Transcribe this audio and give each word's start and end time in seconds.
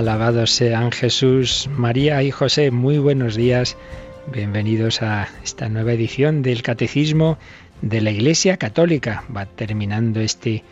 Alabados 0.00 0.52
sean 0.52 0.92
Jesús, 0.92 1.68
María 1.76 2.22
y 2.22 2.30
José. 2.30 2.70
Muy 2.70 2.96
buenos 2.96 3.36
días. 3.36 3.76
Bienvenidos 4.32 5.02
a 5.02 5.28
esta 5.44 5.68
nueva 5.68 5.92
edición 5.92 6.40
del 6.40 6.62
Catecismo 6.62 7.36
de 7.82 8.00
la 8.00 8.10
Iglesia 8.10 8.56
Católica. 8.56 9.24
Va 9.36 9.44
terminando 9.44 10.20
este 10.20 10.64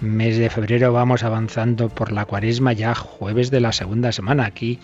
mes 0.00 0.38
de 0.38 0.50
febrero, 0.50 0.92
vamos 0.92 1.24
avanzando 1.24 1.88
por 1.88 2.12
la 2.12 2.26
cuaresma 2.26 2.74
ya 2.74 2.94
jueves 2.94 3.50
de 3.50 3.58
la 3.58 3.72
segunda 3.72 4.12
semana. 4.12 4.46
Aquí 4.46 4.78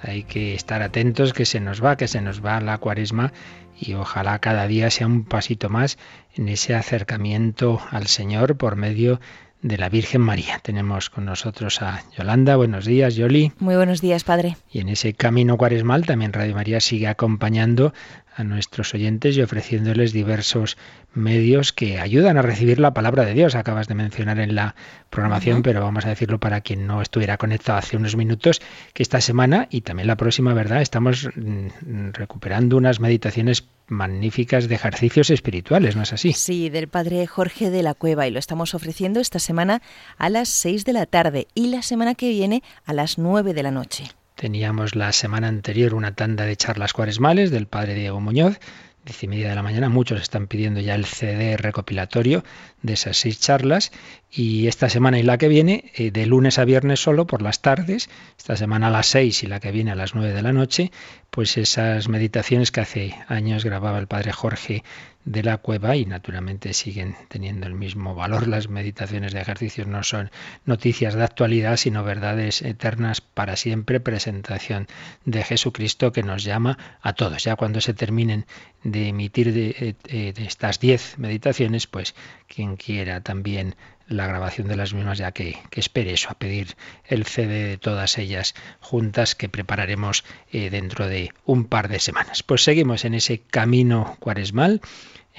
hay 0.00 0.22
que 0.22 0.54
estar 0.54 0.80
atentos 0.80 1.32
que 1.32 1.44
se 1.44 1.58
nos 1.58 1.84
va, 1.84 1.96
que 1.96 2.06
se 2.06 2.20
nos 2.20 2.46
va 2.46 2.60
la 2.60 2.78
cuaresma 2.78 3.32
y 3.80 3.94
ojalá 3.94 4.38
cada 4.38 4.68
día 4.68 4.90
sea 4.90 5.08
un 5.08 5.24
pasito 5.24 5.68
más 5.68 5.98
en 6.36 6.48
ese 6.48 6.76
acercamiento 6.76 7.80
al 7.90 8.06
Señor 8.06 8.56
por 8.56 8.76
medio 8.76 9.14
de 9.14 9.20
de 9.62 9.78
la 9.78 9.88
Virgen 9.88 10.20
María. 10.20 10.58
Tenemos 10.62 11.10
con 11.10 11.24
nosotros 11.26 11.82
a 11.82 12.02
Yolanda. 12.16 12.56
Buenos 12.56 12.86
días, 12.86 13.14
Yoli. 13.16 13.52
Muy 13.58 13.76
buenos 13.76 14.00
días, 14.00 14.24
Padre. 14.24 14.56
Y 14.70 14.80
en 14.80 14.88
ese 14.88 15.14
camino 15.14 15.56
cuaresmal 15.56 16.06
también 16.06 16.32
Radio 16.32 16.54
María 16.54 16.80
sigue 16.80 17.08
acompañando 17.08 17.92
a 18.36 18.44
nuestros 18.44 18.94
oyentes 18.94 19.36
y 19.36 19.42
ofreciéndoles 19.42 20.12
diversos 20.12 20.76
medios 21.12 21.72
que 21.72 21.98
ayudan 21.98 22.38
a 22.38 22.42
recibir 22.42 22.78
la 22.78 22.94
palabra 22.94 23.24
de 23.24 23.34
Dios. 23.34 23.54
Acabas 23.54 23.88
de 23.88 23.94
mencionar 23.94 24.38
en 24.38 24.54
la 24.54 24.74
programación, 25.10 25.62
pero 25.62 25.80
vamos 25.80 26.06
a 26.06 26.10
decirlo 26.10 26.38
para 26.38 26.60
quien 26.60 26.86
no 26.86 27.02
estuviera 27.02 27.36
conectado 27.36 27.78
hace 27.78 27.96
unos 27.96 28.16
minutos, 28.16 28.60
que 28.92 29.02
esta 29.02 29.20
semana 29.20 29.66
y 29.70 29.80
también 29.80 30.06
la 30.06 30.16
próxima, 30.16 30.54
¿verdad? 30.54 30.82
Estamos 30.82 31.28
mm, 31.34 32.10
recuperando 32.12 32.76
unas 32.76 33.00
meditaciones 33.00 33.64
magníficas 33.88 34.68
de 34.68 34.76
ejercicios 34.76 35.30
espirituales, 35.30 35.96
¿no 35.96 36.02
es 36.02 36.12
así? 36.12 36.32
Sí, 36.32 36.70
del 36.70 36.88
padre 36.88 37.26
Jorge 37.26 37.70
de 37.70 37.82
la 37.82 37.94
Cueva 37.94 38.26
y 38.26 38.30
lo 38.30 38.38
estamos 38.38 38.74
ofreciendo 38.74 39.20
esta 39.20 39.40
semana 39.40 39.82
a 40.16 40.30
las 40.30 40.48
6 40.48 40.84
de 40.84 40.92
la 40.92 41.06
tarde 41.06 41.48
y 41.54 41.68
la 41.68 41.82
semana 41.82 42.14
que 42.14 42.30
viene 42.30 42.62
a 42.84 42.92
las 42.92 43.18
9 43.18 43.52
de 43.52 43.62
la 43.62 43.72
noche. 43.72 44.10
Teníamos 44.40 44.94
la 44.96 45.12
semana 45.12 45.48
anterior 45.48 45.92
una 45.92 46.14
tanda 46.14 46.46
de 46.46 46.56
charlas 46.56 46.94
cuaresmales 46.94 47.50
del 47.50 47.66
padre 47.66 47.92
Diego 47.92 48.22
Muñoz, 48.22 48.58
diez 49.04 49.22
y 49.22 49.28
media 49.28 49.50
de 49.50 49.54
la 49.54 49.62
mañana. 49.62 49.90
Muchos 49.90 50.22
están 50.22 50.46
pidiendo 50.46 50.80
ya 50.80 50.94
el 50.94 51.04
CD 51.04 51.58
recopilatorio 51.58 52.42
de 52.80 52.94
esas 52.94 53.18
seis 53.18 53.38
charlas. 53.38 53.92
Y 54.30 54.66
esta 54.66 54.88
semana 54.88 55.18
y 55.18 55.24
la 55.24 55.36
que 55.36 55.48
viene, 55.48 55.92
eh, 55.94 56.10
de 56.10 56.24
lunes 56.24 56.58
a 56.58 56.64
viernes 56.64 57.00
solo 57.00 57.26
por 57.26 57.42
las 57.42 57.60
tardes, 57.60 58.08
esta 58.38 58.56
semana 58.56 58.86
a 58.86 58.90
las 58.90 59.08
seis 59.08 59.42
y 59.42 59.46
la 59.46 59.60
que 59.60 59.72
viene 59.72 59.90
a 59.90 59.94
las 59.94 60.14
nueve 60.14 60.32
de 60.32 60.40
la 60.40 60.54
noche, 60.54 60.90
pues 61.28 61.58
esas 61.58 62.08
meditaciones 62.08 62.72
que 62.72 62.80
hace 62.80 63.14
años 63.28 63.66
grababa 63.66 63.98
el 63.98 64.06
padre 64.06 64.32
Jorge 64.32 64.84
de 65.24 65.42
la 65.42 65.58
cueva 65.58 65.96
y 65.96 66.06
naturalmente 66.06 66.72
siguen 66.72 67.16
teniendo 67.28 67.66
el 67.66 67.74
mismo 67.74 68.14
valor. 68.14 68.48
Las 68.48 68.68
meditaciones 68.68 69.32
de 69.32 69.40
ejercicios 69.40 69.86
no 69.86 70.02
son 70.02 70.30
noticias 70.64 71.14
de 71.14 71.24
actualidad, 71.24 71.76
sino 71.76 72.04
verdades 72.04 72.62
eternas 72.62 73.20
para 73.20 73.56
siempre, 73.56 74.00
presentación 74.00 74.88
de 75.24 75.42
Jesucristo 75.44 76.12
que 76.12 76.22
nos 76.22 76.44
llama 76.44 76.78
a 77.02 77.12
todos. 77.12 77.44
Ya 77.44 77.56
cuando 77.56 77.80
se 77.80 77.94
terminen 77.94 78.46
de 78.82 79.08
emitir 79.08 79.48
eh, 79.48 79.94
eh, 80.08 80.32
estas 80.36 80.80
diez 80.80 81.18
meditaciones, 81.18 81.86
pues 81.86 82.14
quien 82.48 82.76
quiera 82.76 83.20
también 83.20 83.76
la 84.10 84.26
grabación 84.26 84.66
de 84.66 84.76
las 84.76 84.92
mismas, 84.92 85.18
ya 85.18 85.30
que, 85.30 85.56
espere 85.70 86.12
eso, 86.12 86.28
a 86.30 86.34
pedir 86.34 86.76
el 87.04 87.24
CD 87.24 87.68
de 87.68 87.78
todas 87.78 88.18
ellas 88.18 88.54
juntas 88.80 89.36
que 89.36 89.48
prepararemos 89.48 90.24
eh, 90.52 90.68
dentro 90.68 91.06
de 91.06 91.32
un 91.46 91.64
par 91.64 91.88
de 91.88 92.00
semanas. 92.00 92.42
Pues 92.42 92.64
seguimos 92.64 93.04
en 93.04 93.14
ese 93.14 93.38
camino 93.38 94.16
cuaresmal, 94.18 94.80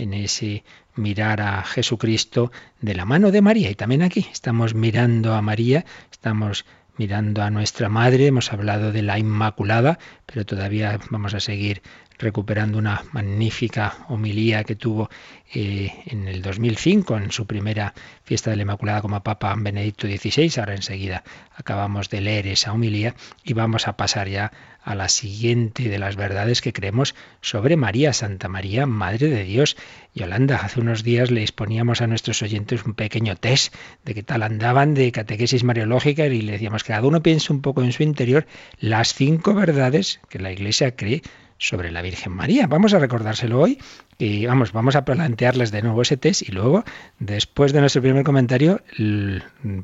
en 0.02 0.14
ese 0.14 0.64
mirar 0.96 1.42
a 1.42 1.64
Jesucristo 1.64 2.52
de 2.82 2.96
la 2.96 3.06
mano 3.06 3.32
de 3.32 3.42
María. 3.42 3.70
Y 3.70 3.76
también 3.76 4.02
aquí 4.02 4.28
estamos 4.32 4.74
mirando 4.74 5.34
a 5.34 5.42
María, 5.42 5.86
estamos 6.12 6.66
mirando 6.98 7.42
a 7.42 7.50
nuestra 7.50 7.90
Madre, 7.90 8.28
hemos 8.28 8.52
hablado 8.52 8.92
de 8.92 9.02
la 9.02 9.18
Inmaculada, 9.18 10.00
pero 10.26 10.46
todavía 10.46 11.00
vamos 11.10 11.34
a 11.34 11.40
seguir 11.40 11.82
recuperando 12.22 12.78
una 12.78 13.04
magnífica 13.12 14.06
homilía 14.08 14.64
que 14.64 14.76
tuvo 14.76 15.10
eh, 15.54 15.92
en 16.06 16.28
el 16.28 16.42
2005, 16.42 17.18
en 17.18 17.32
su 17.32 17.46
primera 17.46 17.94
fiesta 18.24 18.52
de 18.52 18.56
la 18.56 18.62
Inmaculada 18.62 19.02
como 19.02 19.22
Papa 19.22 19.54
Benedicto 19.58 20.08
XVI. 20.08 20.60
Ahora 20.60 20.76
enseguida 20.76 21.24
acabamos 21.56 22.10
de 22.10 22.22
leer 22.22 22.48
esa 22.48 22.72
homilía 22.72 23.16
y 23.44 23.54
vamos 23.54 23.88
a 23.88 23.98
pasar 23.98 24.30
ya 24.30 24.52
a 24.84 24.96
la 24.96 25.10
siguiente 25.10 25.90
de 25.90 26.00
las 26.00 26.16
verdades 26.16 26.62
que 26.62 26.74
creemos 26.74 27.16
sobre 27.42 27.76
María, 27.76 28.14
Santa 28.14 28.48
María, 28.48 28.86
Madre 28.86 29.28
de 29.28 29.44
Dios. 29.44 29.78
Yolanda, 30.16 30.58
hace 30.58 30.80
unos 30.80 31.04
días 31.04 31.32
le 31.32 31.42
exponíamos 31.42 32.02
a 32.02 32.08
nuestros 32.08 32.42
oyentes 32.42 32.84
un 32.86 32.94
pequeño 32.94 33.36
test 33.36 33.76
de 34.06 34.14
qué 34.14 34.24
tal 34.24 34.44
andaban 34.44 34.94
de 34.94 35.12
catequesis 35.12 35.64
mariológica 35.64 36.26
y 36.26 36.42
le 36.42 36.54
decíamos 36.54 36.84
que 36.84 36.94
cada 36.94 37.08
uno 37.08 37.22
piense 37.22 37.54
un 37.54 37.62
poco 37.62 37.84
en 37.84 37.92
su 37.92 38.04
interior 38.04 38.48
las 38.80 39.14
cinco 39.14 39.54
verdades 39.54 40.20
que 40.30 40.40
la 40.40 40.52
Iglesia 40.52 40.96
cree 40.96 41.22
sobre 41.62 41.92
la 41.92 42.02
Virgen 42.02 42.34
María. 42.34 42.66
Vamos 42.66 42.92
a 42.94 43.00
recordárselo 43.00 43.60
hoy 43.60 43.78
y 44.22 44.46
vamos, 44.46 44.72
vamos 44.72 44.96
a 44.96 45.04
plantearles 45.04 45.72
de 45.72 45.82
nuevo 45.82 46.04
ese 46.04 46.16
test 46.16 46.48
y 46.48 46.52
luego, 46.52 46.84
después 47.18 47.74
de 47.74 47.80
nuestro 47.80 48.04
primer 48.04 48.24
comentario, 48.24 48.82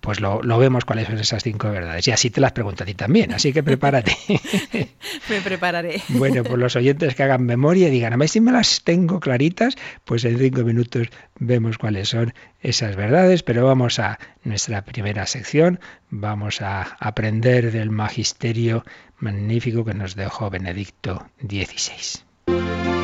pues 0.01 0.19
lo, 0.19 0.41
vemos 0.59 0.85
cuáles 0.85 1.07
son 1.07 1.17
esas 1.17 1.41
cinco 1.41 1.71
verdades. 1.71 2.07
Y 2.07 2.11
así 2.11 2.29
te 2.29 2.39
las 2.39 2.51
pregunto 2.51 2.83
a 2.83 2.85
ti 2.85 2.93
también, 2.93 3.33
así 3.33 3.51
que 3.51 3.63
prepárate. 3.63 4.15
me 5.29 5.41
prepararé. 5.41 6.01
Bueno, 6.09 6.43
pues 6.43 6.59
los 6.59 6.75
oyentes 6.75 7.15
que 7.15 7.23
hagan 7.23 7.45
memoria 7.45 7.87
y 7.87 7.91
digan, 7.91 8.13
a 8.13 8.17
ver 8.17 8.29
si 8.29 8.39
me 8.39 8.51
las 8.51 8.83
tengo 8.83 9.19
claritas, 9.19 9.75
pues 10.05 10.23
en 10.23 10.37
cinco 10.37 10.61
minutos 10.61 11.07
vemos 11.39 11.79
cuáles 11.79 12.09
son 12.09 12.33
esas 12.61 12.95
verdades, 12.95 13.41
pero 13.41 13.65
vamos 13.65 13.97
a 13.97 14.19
nuestra 14.43 14.83
primera 14.83 15.25
sección, 15.25 15.79
vamos 16.11 16.61
a 16.61 16.95
aprender 16.99 17.71
del 17.71 17.89
magisterio 17.89 18.85
magnífico 19.17 19.83
que 19.83 19.95
nos 19.95 20.15
dejó 20.15 20.51
Benedicto 20.51 21.27
XVI. 21.41 22.96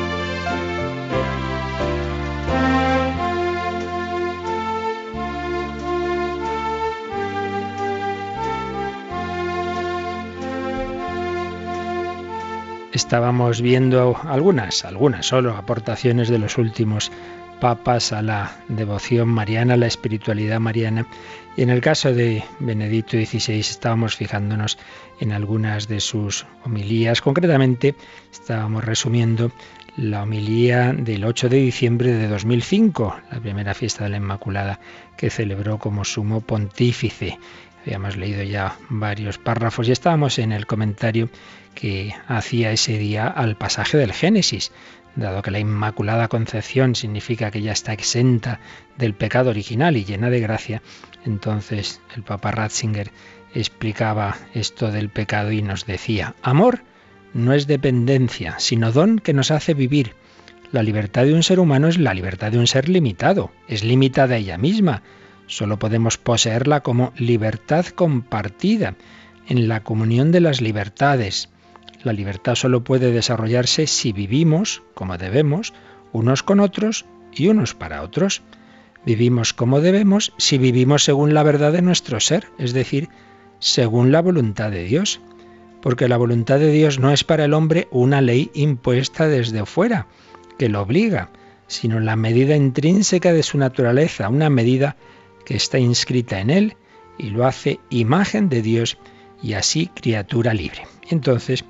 Estábamos 12.94 13.60
viendo 13.60 14.16
algunas, 14.24 14.84
algunas 14.84 15.26
solo 15.26 15.56
aportaciones 15.56 16.28
de 16.28 16.38
los 16.38 16.58
últimos 16.58 17.10
papas 17.60 18.12
a 18.12 18.22
la 18.22 18.56
devoción 18.68 19.28
mariana, 19.28 19.74
a 19.74 19.76
la 19.76 19.86
espiritualidad 19.86 20.60
mariana. 20.60 21.06
Y 21.56 21.62
en 21.62 21.70
el 21.70 21.80
caso 21.80 22.12
de 22.12 22.44
Benedicto 22.60 23.16
XVI 23.16 23.58
estábamos 23.60 24.16
fijándonos 24.16 24.78
en 25.20 25.32
algunas 25.32 25.88
de 25.88 26.00
sus 26.00 26.46
homilías. 26.64 27.20
Concretamente 27.20 27.96
estábamos 28.32 28.84
resumiendo 28.84 29.50
la 29.96 30.22
homilía 30.24 30.92
del 30.92 31.24
8 31.24 31.48
de 31.48 31.56
diciembre 31.58 32.12
de 32.12 32.28
2005, 32.28 33.16
la 33.30 33.40
primera 33.40 33.74
fiesta 33.74 34.04
de 34.04 34.10
la 34.10 34.16
Inmaculada 34.16 34.80
que 35.16 35.30
celebró 35.30 35.78
como 35.78 36.04
sumo 36.04 36.40
pontífice. 36.40 37.38
Habíamos 37.84 38.16
leído 38.16 38.42
ya 38.42 38.78
varios 38.88 39.36
párrafos 39.36 39.88
y 39.88 39.92
estábamos 39.92 40.38
en 40.38 40.52
el 40.52 40.66
comentario 40.66 41.28
que 41.74 42.14
hacía 42.26 42.72
ese 42.72 42.96
día 42.96 43.26
al 43.26 43.56
pasaje 43.56 43.98
del 43.98 44.14
Génesis. 44.14 44.72
Dado 45.16 45.42
que 45.42 45.50
la 45.50 45.58
Inmaculada 45.58 46.28
Concepción 46.28 46.94
significa 46.94 47.50
que 47.50 47.60
ya 47.60 47.72
está 47.72 47.92
exenta 47.92 48.58
del 48.96 49.12
pecado 49.12 49.50
original 49.50 49.98
y 49.98 50.04
llena 50.04 50.30
de 50.30 50.40
gracia, 50.40 50.82
entonces 51.26 52.00
el 52.16 52.22
Papa 52.22 52.52
Ratzinger 52.52 53.10
explicaba 53.54 54.38
esto 54.54 54.90
del 54.90 55.10
pecado 55.10 55.52
y 55.52 55.60
nos 55.60 55.84
decía, 55.84 56.34
amor 56.42 56.80
no 57.34 57.52
es 57.52 57.66
dependencia, 57.66 58.58
sino 58.60 58.92
don 58.92 59.18
que 59.18 59.34
nos 59.34 59.50
hace 59.50 59.74
vivir. 59.74 60.14
La 60.72 60.82
libertad 60.82 61.24
de 61.24 61.34
un 61.34 61.42
ser 61.42 61.60
humano 61.60 61.88
es 61.88 61.98
la 61.98 62.14
libertad 62.14 62.50
de 62.50 62.58
un 62.58 62.66
ser 62.66 62.88
limitado, 62.88 63.52
es 63.68 63.84
limitada 63.84 64.36
ella 64.36 64.56
misma 64.56 65.02
Solo 65.46 65.78
podemos 65.78 66.18
poseerla 66.18 66.80
como 66.80 67.12
libertad 67.16 67.86
compartida, 67.86 68.94
en 69.46 69.68
la 69.68 69.82
comunión 69.82 70.32
de 70.32 70.40
las 70.40 70.60
libertades. 70.60 71.50
La 72.02 72.12
libertad 72.12 72.54
solo 72.54 72.84
puede 72.84 73.12
desarrollarse 73.12 73.86
si 73.86 74.12
vivimos, 74.12 74.82
como 74.94 75.18
debemos, 75.18 75.72
unos 76.12 76.42
con 76.42 76.60
otros 76.60 77.04
y 77.32 77.48
unos 77.48 77.74
para 77.74 78.02
otros. 78.02 78.42
Vivimos 79.04 79.52
como 79.52 79.80
debemos 79.80 80.32
si 80.38 80.56
vivimos 80.58 81.04
según 81.04 81.34
la 81.34 81.42
verdad 81.42 81.72
de 81.72 81.82
nuestro 81.82 82.20
ser, 82.20 82.48
es 82.58 82.72
decir, 82.72 83.08
según 83.58 84.12
la 84.12 84.22
voluntad 84.22 84.70
de 84.70 84.84
Dios. 84.84 85.20
porque 85.84 86.08
la 86.08 86.16
voluntad 86.16 86.58
de 86.58 86.72
Dios 86.72 86.98
no 86.98 87.10
es 87.10 87.24
para 87.24 87.44
el 87.44 87.52
hombre 87.52 87.88
una 87.90 88.22
ley 88.22 88.50
impuesta 88.54 89.28
desde 89.28 89.66
fuera, 89.66 90.06
que 90.58 90.70
lo 90.70 90.80
obliga, 90.80 91.28
sino 91.66 92.00
la 92.00 92.16
medida 92.16 92.56
intrínseca 92.56 93.34
de 93.34 93.42
su 93.42 93.58
naturaleza, 93.58 94.30
una 94.30 94.48
medida 94.48 94.96
que 95.44 95.56
está 95.56 95.78
inscrita 95.78 96.40
en 96.40 96.50
él 96.50 96.76
y 97.18 97.30
lo 97.30 97.46
hace 97.46 97.80
imagen 97.90 98.48
de 98.48 98.62
Dios 98.62 98.98
y 99.42 99.54
así 99.54 99.88
criatura 99.88 100.54
libre. 100.54 100.86
Entonces, 101.10 101.64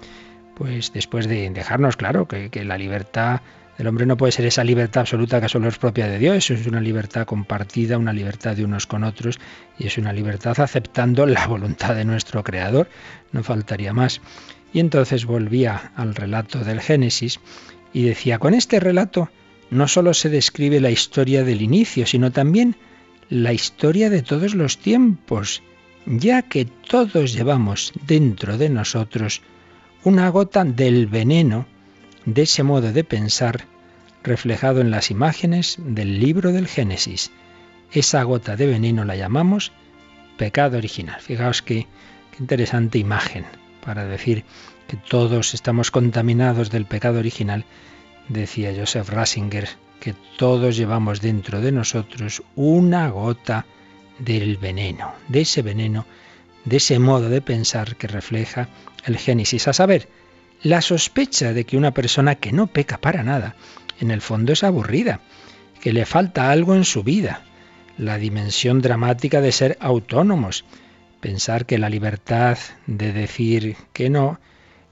pues 0.54 0.92
después 0.92 1.28
de 1.28 1.50
dejarnos 1.50 1.96
claro 1.96 2.28
que, 2.28 2.50
que 2.50 2.64
la 2.64 2.78
libertad 2.78 3.40
el 3.78 3.88
hombre 3.88 4.06
no 4.06 4.16
puede 4.16 4.32
ser 4.32 4.46
esa 4.46 4.62
libertad 4.62 5.00
absoluta 5.00 5.40
que 5.40 5.48
solo 5.48 5.68
es 5.68 5.78
propia 5.78 6.06
de 6.06 6.18
Dios, 6.18 6.48
es 6.50 6.66
una 6.66 6.80
libertad 6.80 7.26
compartida, 7.26 7.98
una 7.98 8.12
libertad 8.12 8.54
de 8.56 8.64
unos 8.64 8.86
con 8.86 9.02
otros 9.02 9.40
y 9.78 9.88
es 9.88 9.98
una 9.98 10.12
libertad 10.12 10.60
aceptando 10.60 11.26
la 11.26 11.46
voluntad 11.46 11.96
de 11.96 12.04
nuestro 12.04 12.44
Creador, 12.44 12.88
no 13.32 13.42
faltaría 13.42 13.92
más. 13.92 14.20
Y 14.72 14.80
entonces 14.80 15.24
volvía 15.24 15.92
al 15.96 16.14
relato 16.14 16.60
del 16.60 16.80
Génesis 16.80 17.40
y 17.92 18.04
decía, 18.04 18.38
con 18.38 18.54
este 18.54 18.78
relato 18.78 19.28
no 19.70 19.88
solo 19.88 20.14
se 20.14 20.28
describe 20.28 20.80
la 20.80 20.90
historia 20.90 21.42
del 21.42 21.62
inicio, 21.62 22.06
sino 22.06 22.30
también 22.30 22.76
la 23.28 23.52
historia 23.52 24.10
de 24.10 24.22
todos 24.22 24.54
los 24.54 24.78
tiempos, 24.78 25.62
ya 26.06 26.42
que 26.42 26.64
todos 26.64 27.32
llevamos 27.32 27.92
dentro 28.06 28.58
de 28.58 28.68
nosotros 28.68 29.42
una 30.04 30.28
gota 30.28 30.64
del 30.64 31.06
veneno 31.06 31.66
de 32.26 32.42
ese 32.42 32.62
modo 32.62 32.92
de 32.92 33.04
pensar 33.04 33.66
reflejado 34.22 34.80
en 34.80 34.90
las 34.90 35.10
imágenes 35.10 35.76
del 35.78 36.20
libro 36.20 36.52
del 36.52 36.66
Génesis. 36.66 37.30
Esa 37.92 38.22
gota 38.22 38.56
de 38.56 38.66
veneno 38.66 39.04
la 39.04 39.16
llamamos 39.16 39.72
pecado 40.36 40.78
original. 40.78 41.20
Fijaos 41.20 41.62
qué, 41.62 41.86
interesante 42.38 42.98
imagen 42.98 43.44
para 43.84 44.04
decir 44.06 44.44
que 44.88 44.96
todos 44.96 45.54
estamos 45.54 45.90
contaminados 45.90 46.70
del 46.70 46.86
pecado 46.86 47.18
original. 47.18 47.64
Decía 48.28 48.72
Joseph 48.76 49.08
Rasinger 49.08 49.68
que 50.04 50.14
todos 50.36 50.76
llevamos 50.76 51.22
dentro 51.22 51.62
de 51.62 51.72
nosotros 51.72 52.42
una 52.56 53.08
gota 53.08 53.64
del 54.18 54.58
veneno, 54.58 55.14
de 55.28 55.40
ese 55.40 55.62
veneno, 55.62 56.04
de 56.66 56.76
ese 56.76 56.98
modo 56.98 57.30
de 57.30 57.40
pensar 57.40 57.96
que 57.96 58.06
refleja 58.06 58.68
el 59.06 59.16
Génesis. 59.16 59.66
A 59.66 59.72
saber, 59.72 60.10
la 60.62 60.82
sospecha 60.82 61.54
de 61.54 61.64
que 61.64 61.78
una 61.78 61.94
persona 61.94 62.34
que 62.34 62.52
no 62.52 62.66
peca 62.66 62.98
para 62.98 63.22
nada, 63.22 63.56
en 63.98 64.10
el 64.10 64.20
fondo 64.20 64.52
es 64.52 64.62
aburrida, 64.62 65.22
que 65.80 65.94
le 65.94 66.04
falta 66.04 66.50
algo 66.50 66.74
en 66.74 66.84
su 66.84 67.02
vida, 67.02 67.42
la 67.96 68.18
dimensión 68.18 68.82
dramática 68.82 69.40
de 69.40 69.52
ser 69.52 69.78
autónomos, 69.80 70.66
pensar 71.20 71.64
que 71.64 71.78
la 71.78 71.88
libertad 71.88 72.58
de 72.86 73.14
decir 73.14 73.76
que 73.94 74.10
no, 74.10 74.38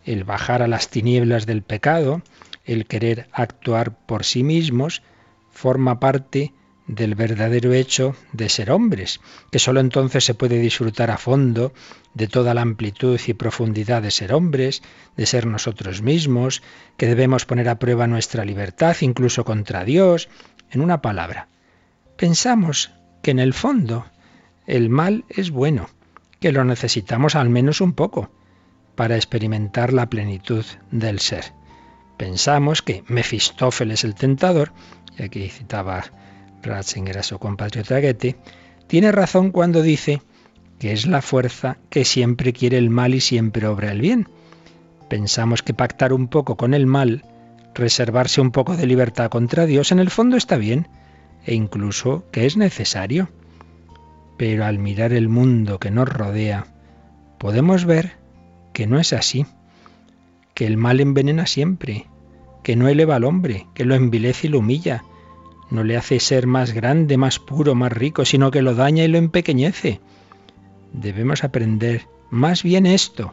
el 0.07 0.25
bajar 0.25 0.63
a 0.63 0.69
las 0.69 0.89
tinieblas 0.89 1.45
del 1.45 1.61
pecado, 1.61 2.23
el 2.65 2.87
querer 2.87 3.29
actuar 3.33 3.97
por 4.07 4.25
sí 4.25 4.43
mismos, 4.43 5.03
forma 5.51 6.01
parte 6.01 6.53
del 6.87 7.15
verdadero 7.15 7.73
hecho 7.73 8.17
de 8.33 8.49
ser 8.49 8.71
hombres, 8.71 9.21
que 9.51 9.59
sólo 9.59 9.81
entonces 9.81 10.25
se 10.25 10.35
puede 10.35 10.59
disfrutar 10.59 11.11
a 11.11 11.17
fondo 11.17 11.73
de 12.15 12.27
toda 12.27 12.55
la 12.55 12.63
amplitud 12.63 13.21
y 13.27 13.35
profundidad 13.35 14.03
de 14.03 14.11
ser 14.11 14.33
hombres, 14.33 14.83
de 15.17 15.27
ser 15.27 15.47
nosotros 15.47 16.03
mismos, 16.03 16.63
que 16.97 17.07
debemos 17.07 17.47
poner 17.47 17.69
a 17.69 17.79
prueba 17.79 18.07
nuestra 18.07 18.45
libertad 18.45 18.97
incluso 19.01 19.45
contra 19.45 19.85
Dios. 19.85 20.29
En 20.71 20.81
una 20.81 21.01
palabra, 21.01 21.49
pensamos 22.17 22.91
que 23.23 23.31
en 23.31 23.39
el 23.39 23.55
fondo 23.55 24.07
el 24.67 24.89
mal 24.89 25.25
es 25.29 25.51
bueno, 25.51 25.89
que 26.41 26.53
lo 26.53 26.65
necesitamos 26.65 27.37
al 27.37 27.49
menos 27.49 27.81
un 27.81 27.93
poco 27.93 28.31
para 28.97 29.17
experimentar 29.17 29.93
la 29.93 30.11
plenitud 30.11 30.65
del 30.91 31.21
ser. 31.21 31.53
Pensamos 32.23 32.83
que 32.83 33.03
Mefistófeles 33.09 34.05
el 34.05 34.15
tentador, 34.15 34.71
y 35.19 35.25
aquí 35.25 35.49
citaba 35.49 36.05
Ratzinger 36.63 37.19
a 37.19 37.25
su 37.25 37.41
compatriota 37.41 37.99
Goethe, 37.99 38.37
tiene 38.87 39.11
razón 39.11 39.51
cuando 39.51 39.83
dice 39.83 40.23
que 40.79 40.93
es 40.93 41.05
la 41.09 41.21
fuerza 41.21 41.79
que 41.91 42.05
siempre 42.05 42.53
quiere 42.53 42.79
el 42.79 42.91
mal 42.91 43.13
y 43.13 43.21
siempre 43.21 43.67
obra 43.67 43.91
el 43.91 44.01
bien. 44.01 44.29
Pensamos 45.11 45.65
que 45.65 45.75
pactar 45.75 46.13
un 46.13 46.29
poco 46.29 46.57
con 46.57 46.75
el 46.75 46.87
mal, 46.87 47.25
reservarse 47.75 48.41
un 48.41 48.53
poco 48.53 48.77
de 48.77 48.87
libertad 48.87 49.29
contra 49.29 49.67
Dios, 49.67 49.91
en 49.91 49.99
el 49.99 50.09
fondo 50.09 50.37
está 50.37 50.57
bien, 50.59 50.87
e 51.45 51.57
incluso 51.57 52.25
que 52.31 52.47
es 52.47 52.57
necesario. 52.57 53.31
Pero 54.39 54.65
al 54.65 54.79
mirar 54.79 55.13
el 55.13 55.29
mundo 55.29 55.81
que 55.81 55.91
nos 55.91 56.09
rodea, 56.09 56.69
podemos 57.41 57.85
ver 57.85 58.13
que 58.73 58.87
no 58.87 59.01
es 59.01 59.13
así, 59.13 59.45
que 60.55 60.69
el 60.69 60.77
mal 60.77 61.01
envenena 61.01 61.47
siempre, 61.47 62.07
que 62.63 62.77
no 62.77 62.89
eleva 62.89 63.17
al 63.17 63.25
hombre, 63.25 63.67
que 63.75 63.85
lo 63.85 63.95
envilece 63.95 64.47
y 64.47 64.51
lo 64.51 64.61
humilla, 64.61 65.05
no 65.71 65.85
le 65.85 65.97
hace 65.97 66.21
ser 66.21 66.47
más 66.47 66.73
grande, 66.73 67.17
más 67.17 67.39
puro, 67.39 67.75
más 67.75 67.93
rico, 67.93 68.25
sino 68.25 68.51
que 68.51 68.63
lo 68.63 68.75
daña 68.75 69.05
y 69.05 69.09
lo 69.09 69.19
empequeñece. 69.19 70.01
Debemos 70.93 71.45
aprender 71.45 72.07
más 72.31 72.63
bien 72.63 72.87
esto. 72.87 73.33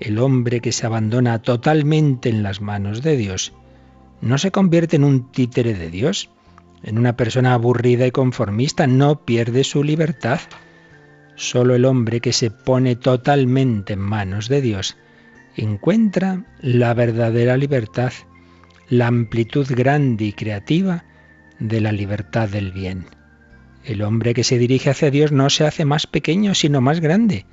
El 0.00 0.18
hombre 0.18 0.60
que 0.60 0.72
se 0.72 0.86
abandona 0.86 1.40
totalmente 1.40 2.28
en 2.28 2.42
las 2.42 2.60
manos 2.60 3.02
de 3.02 3.16
Dios 3.16 3.52
no 4.20 4.38
se 4.38 4.50
convierte 4.50 4.96
en 4.96 5.04
un 5.04 5.30
títere 5.30 5.74
de 5.74 5.90
Dios, 5.90 6.30
en 6.82 6.98
una 6.98 7.16
persona 7.16 7.54
aburrida 7.54 8.06
y 8.06 8.10
conformista, 8.10 8.86
no 8.86 9.24
pierde 9.24 9.64
su 9.64 9.84
libertad. 9.84 10.40
Solo 11.36 11.74
el 11.74 11.84
hombre 11.84 12.20
que 12.20 12.32
se 12.32 12.50
pone 12.50 12.96
totalmente 12.96 13.92
en 13.92 14.00
manos 14.00 14.48
de 14.48 14.60
Dios 14.60 14.96
encuentra 15.56 16.44
la 16.60 16.94
verdadera 16.94 17.56
libertad, 17.56 18.12
la 18.92 19.06
amplitud 19.06 19.66
grande 19.70 20.26
y 20.26 20.32
creativa 20.34 21.06
de 21.58 21.80
la 21.80 21.92
libertad 21.92 22.50
del 22.50 22.72
bien. 22.72 23.06
El 23.86 24.02
hombre 24.02 24.34
que 24.34 24.44
se 24.44 24.58
dirige 24.58 24.90
hacia 24.90 25.10
Dios 25.10 25.32
no 25.32 25.48
se 25.48 25.64
hace 25.64 25.86
más 25.86 26.06
pequeño, 26.06 26.54
sino 26.54 26.82
más 26.82 27.00
grande, 27.00 27.46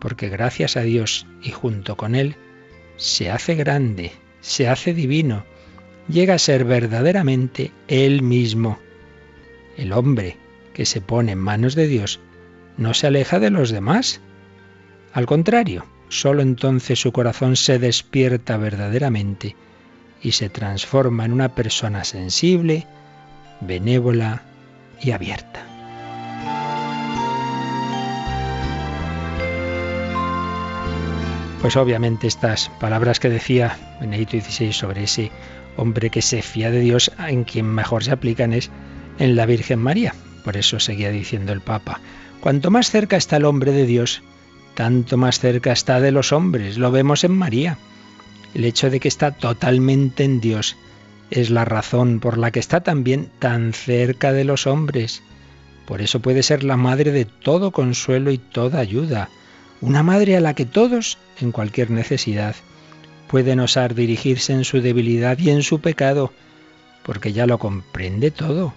porque 0.00 0.30
gracias 0.30 0.78
a 0.78 0.80
Dios 0.80 1.26
y 1.42 1.50
junto 1.50 1.98
con 1.98 2.14
Él, 2.14 2.36
se 2.96 3.30
hace 3.30 3.54
grande, 3.54 4.12
se 4.40 4.66
hace 4.66 4.94
divino, 4.94 5.44
llega 6.08 6.32
a 6.32 6.38
ser 6.38 6.64
verdaderamente 6.64 7.70
Él 7.86 8.22
mismo. 8.22 8.78
El 9.76 9.92
hombre 9.92 10.38
que 10.72 10.86
se 10.86 11.02
pone 11.02 11.32
en 11.32 11.38
manos 11.38 11.74
de 11.74 11.86
Dios 11.86 12.18
no 12.78 12.94
se 12.94 13.08
aleja 13.08 13.40
de 13.40 13.50
los 13.50 13.72
demás. 13.72 14.22
Al 15.12 15.26
contrario, 15.26 15.84
sólo 16.08 16.40
entonces 16.40 16.98
su 16.98 17.12
corazón 17.12 17.56
se 17.56 17.78
despierta 17.78 18.56
verdaderamente 18.56 19.54
y 20.22 20.32
se 20.32 20.48
transforma 20.48 21.24
en 21.24 21.32
una 21.32 21.54
persona 21.54 22.04
sensible, 22.04 22.86
benévola 23.60 24.42
y 25.00 25.10
abierta. 25.10 25.66
Pues 31.60 31.76
obviamente 31.76 32.26
estas 32.26 32.70
palabras 32.80 33.20
que 33.20 33.28
decía 33.28 33.78
Benedito 34.00 34.32
XVI 34.40 34.72
sobre 34.72 35.04
ese 35.04 35.30
hombre 35.76 36.10
que 36.10 36.20
se 36.20 36.42
fía 36.42 36.72
de 36.72 36.80
Dios, 36.80 37.12
en 37.18 37.44
quien 37.44 37.66
mejor 37.66 38.02
se 38.02 38.10
aplican 38.10 38.52
es 38.52 38.70
en 39.18 39.36
la 39.36 39.46
Virgen 39.46 39.78
María. 39.78 40.12
Por 40.44 40.56
eso 40.56 40.80
seguía 40.80 41.10
diciendo 41.10 41.52
el 41.52 41.60
Papa, 41.60 42.00
cuanto 42.40 42.72
más 42.72 42.90
cerca 42.90 43.16
está 43.16 43.36
el 43.36 43.44
hombre 43.44 43.70
de 43.70 43.86
Dios, 43.86 44.22
tanto 44.74 45.16
más 45.16 45.38
cerca 45.38 45.70
está 45.70 46.00
de 46.00 46.10
los 46.10 46.32
hombres. 46.32 46.78
Lo 46.78 46.90
vemos 46.90 47.22
en 47.22 47.32
María. 47.32 47.78
El 48.54 48.64
hecho 48.64 48.90
de 48.90 49.00
que 49.00 49.08
está 49.08 49.30
totalmente 49.30 50.24
en 50.24 50.40
Dios 50.40 50.76
es 51.30 51.48
la 51.48 51.64
razón 51.64 52.20
por 52.20 52.36
la 52.36 52.50
que 52.50 52.60
está 52.60 52.82
también 52.82 53.30
tan 53.38 53.72
cerca 53.72 54.32
de 54.32 54.44
los 54.44 54.66
hombres. 54.66 55.22
Por 55.86 56.02
eso 56.02 56.20
puede 56.20 56.42
ser 56.42 56.62
la 56.62 56.76
madre 56.76 57.10
de 57.12 57.24
todo 57.24 57.70
consuelo 57.70 58.30
y 58.30 58.38
toda 58.38 58.80
ayuda, 58.80 59.30
una 59.80 60.02
madre 60.02 60.36
a 60.36 60.40
la 60.40 60.54
que 60.54 60.66
todos, 60.66 61.18
en 61.40 61.50
cualquier 61.50 61.90
necesidad, 61.90 62.54
pueden 63.28 63.60
osar 63.60 63.94
dirigirse 63.94 64.52
en 64.52 64.64
su 64.64 64.82
debilidad 64.82 65.38
y 65.38 65.50
en 65.50 65.62
su 65.62 65.80
pecado, 65.80 66.32
porque 67.02 67.32
ya 67.32 67.46
lo 67.46 67.58
comprende 67.58 68.30
todo, 68.30 68.74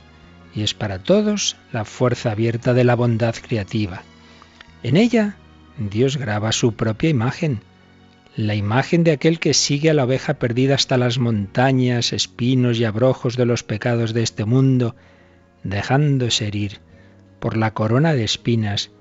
y 0.56 0.64
es 0.64 0.74
para 0.74 1.00
todos 1.00 1.58
la 1.74 1.84
fuerza 1.84 2.32
abierta 2.32 2.74
de 2.74 2.86
la 2.86 2.96
bondad 2.96 3.36
creativa. 3.36 4.04
En 4.82 4.96
ella, 4.96 5.36
Dios 5.78 6.16
graba 6.16 6.54
su 6.54 6.74
propia 6.74 7.10
imagen, 7.10 7.60
la 8.36 8.56
imagen 8.56 9.04
de 9.04 9.12
aquel 9.12 9.40
que 9.40 9.54
sigue 9.54 9.90
a 9.90 9.94
la 9.94 10.04
oveja 10.04 10.36
perdida 10.36 10.76
hasta 10.76 10.98
las 10.98 11.20
montañas, 11.20 12.12
espinos 12.12 12.78
y 12.80 12.84
abrojos 12.84 13.38
de 13.38 13.46
los 13.46 13.64
pecados 13.64 14.14
de 14.14 14.24
este 14.24 14.44
mundo, 14.44 14.96
dejándose 15.64 16.48
herir 16.48 16.82
por 17.40 17.56
la 17.56 17.74
corona 17.74 18.14
de 18.14 18.26
espinas 18.26 18.92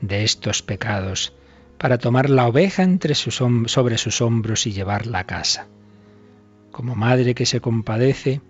de 0.00 0.24
estos 0.24 0.62
pecados, 0.62 1.32
para 1.78 1.96
tomar 1.96 2.28
la 2.28 2.46
oveja 2.46 2.82
entre 2.82 3.14
sus 3.14 3.42
sobre 3.66 3.96
sus 3.96 4.20
hombros 4.20 4.66
y 4.66 4.72
llevarla 4.72 5.20
a 5.20 5.26
casa. 5.26 5.66
Como 6.70 6.94
madre 6.94 7.34
que 7.34 7.46
se 7.46 7.60
compadece, 7.60 8.42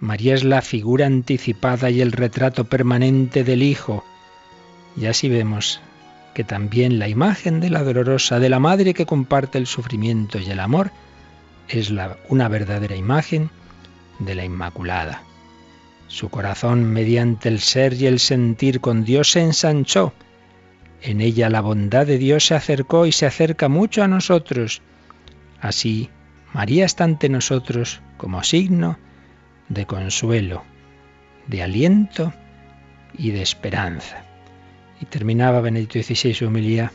María 0.00 0.34
es 0.34 0.44
la 0.44 0.62
figura 0.62 1.06
anticipada 1.06 1.90
y 1.90 2.00
el 2.00 2.12
retrato 2.12 2.64
permanente 2.64 3.44
del 3.44 3.62
Hijo. 3.62 4.04
Y 4.96 5.06
así 5.06 5.28
vemos 5.28 5.80
que 6.34 6.44
también 6.44 6.98
la 6.98 7.08
imagen 7.08 7.60
de 7.60 7.70
la 7.70 7.82
dolorosa, 7.82 8.38
de 8.38 8.48
la 8.48 8.58
madre 8.58 8.94
que 8.94 9.06
comparte 9.06 9.58
el 9.58 9.66
sufrimiento 9.66 10.38
y 10.38 10.50
el 10.50 10.60
amor, 10.60 10.90
es 11.68 11.90
la, 11.90 12.16
una 12.28 12.48
verdadera 12.48 12.96
imagen 12.96 13.50
de 14.18 14.34
la 14.34 14.44
Inmaculada. 14.44 15.22
Su 16.06 16.30
corazón, 16.30 16.84
mediante 16.84 17.48
el 17.48 17.60
ser 17.60 17.92
y 17.94 18.06
el 18.06 18.18
sentir 18.18 18.80
con 18.80 19.04
Dios, 19.04 19.32
se 19.32 19.40
ensanchó. 19.40 20.12
En 21.02 21.20
ella 21.20 21.50
la 21.50 21.60
bondad 21.60 22.06
de 22.06 22.18
Dios 22.18 22.46
se 22.46 22.54
acercó 22.54 23.06
y 23.06 23.12
se 23.12 23.26
acerca 23.26 23.68
mucho 23.68 24.02
a 24.02 24.08
nosotros. 24.08 24.80
Así, 25.60 26.08
María 26.52 26.86
está 26.86 27.04
ante 27.04 27.28
nosotros 27.28 28.00
como 28.16 28.42
signo 28.42 28.98
de 29.68 29.86
consuelo, 29.86 30.64
de 31.46 31.62
aliento 31.62 32.32
y 33.16 33.30
de 33.30 33.42
esperanza. 33.42 34.27
Y 35.00 35.06
terminaba 35.06 35.60
Benedicto 35.60 36.02
XVI 36.02 36.34
su 36.34 36.46
homilía 36.46 36.92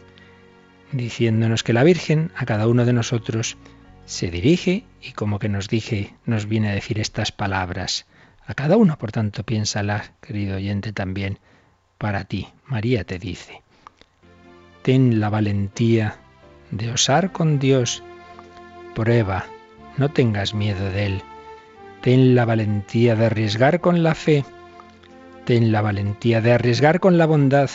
diciéndonos 0.91 1.63
que 1.63 1.73
la 1.73 1.83
Virgen 1.83 2.31
a 2.35 2.45
cada 2.45 2.67
uno 2.67 2.85
de 2.85 2.93
nosotros 2.93 3.57
se 4.05 4.29
dirige 4.29 4.85
y 5.01 5.13
como 5.13 5.39
que 5.39 5.49
nos 5.49 5.67
dije, 5.67 6.13
nos 6.25 6.47
viene 6.47 6.69
a 6.69 6.73
decir 6.73 6.99
estas 6.99 7.31
palabras. 7.31 8.05
A 8.45 8.53
cada 8.53 8.77
uno, 8.77 8.97
por 8.97 9.11
tanto, 9.11 9.43
piénsala, 9.43 10.13
querido 10.21 10.57
oyente, 10.57 10.91
también 10.91 11.39
para 11.97 12.25
ti. 12.25 12.49
María 12.65 13.05
te 13.05 13.17
dice, 13.17 13.61
ten 14.81 15.19
la 15.19 15.29
valentía 15.29 16.17
de 16.71 16.91
osar 16.91 17.31
con 17.31 17.59
Dios. 17.59 18.03
Prueba, 18.93 19.45
no 19.97 20.11
tengas 20.11 20.53
miedo 20.53 20.89
de 20.89 21.05
Él. 21.05 21.21
Ten 22.01 22.35
la 22.35 22.43
valentía 22.43 23.15
de 23.15 23.27
arriesgar 23.27 23.79
con 23.79 24.03
la 24.03 24.13
fe. 24.13 24.43
Ten 25.45 25.71
la 25.71 25.81
valentía 25.81 26.41
de 26.41 26.51
arriesgar 26.51 26.99
con 26.99 27.17
la 27.17 27.25
bondad. 27.25 27.69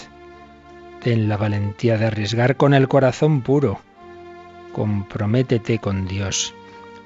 Ten 1.02 1.28
la 1.28 1.36
valentía 1.36 1.96
de 1.96 2.06
arriesgar 2.06 2.56
con 2.56 2.74
el 2.74 2.88
corazón 2.88 3.42
puro. 3.42 3.80
Comprométete 4.72 5.78
con 5.78 6.06
Dios. 6.06 6.54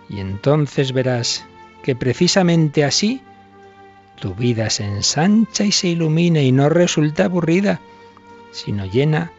Y 0.09 0.21
entonces 0.21 0.93
verás 0.93 1.45
que 1.83 1.95
precisamente 1.95 2.85
así 2.85 3.23
tu 4.21 4.35
vida 4.35 4.71
se 4.71 4.85
ensancha 4.85 5.65
y 5.65 5.73
se 5.73 5.89
ilumina 5.89 6.41
y 6.41 6.53
no 6.53 6.69
resulta 6.69 7.25
aburrida, 7.25 7.81
sino 8.53 8.87
llena 8.87 9.33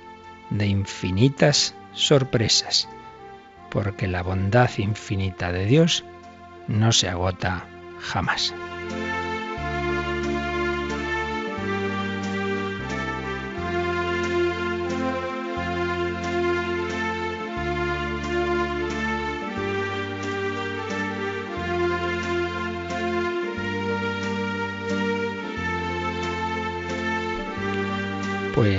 de 0.50 0.68
infinitas 0.68 1.74
sorpresas, 1.94 2.90
porque 3.70 4.08
la 4.08 4.24
bondad 4.24 4.70
infinita 4.78 5.52
de 5.52 5.66
Dios 5.66 6.04
no 6.68 6.92
se 6.92 7.08
agota 7.08 7.66
jamás. 8.00 8.54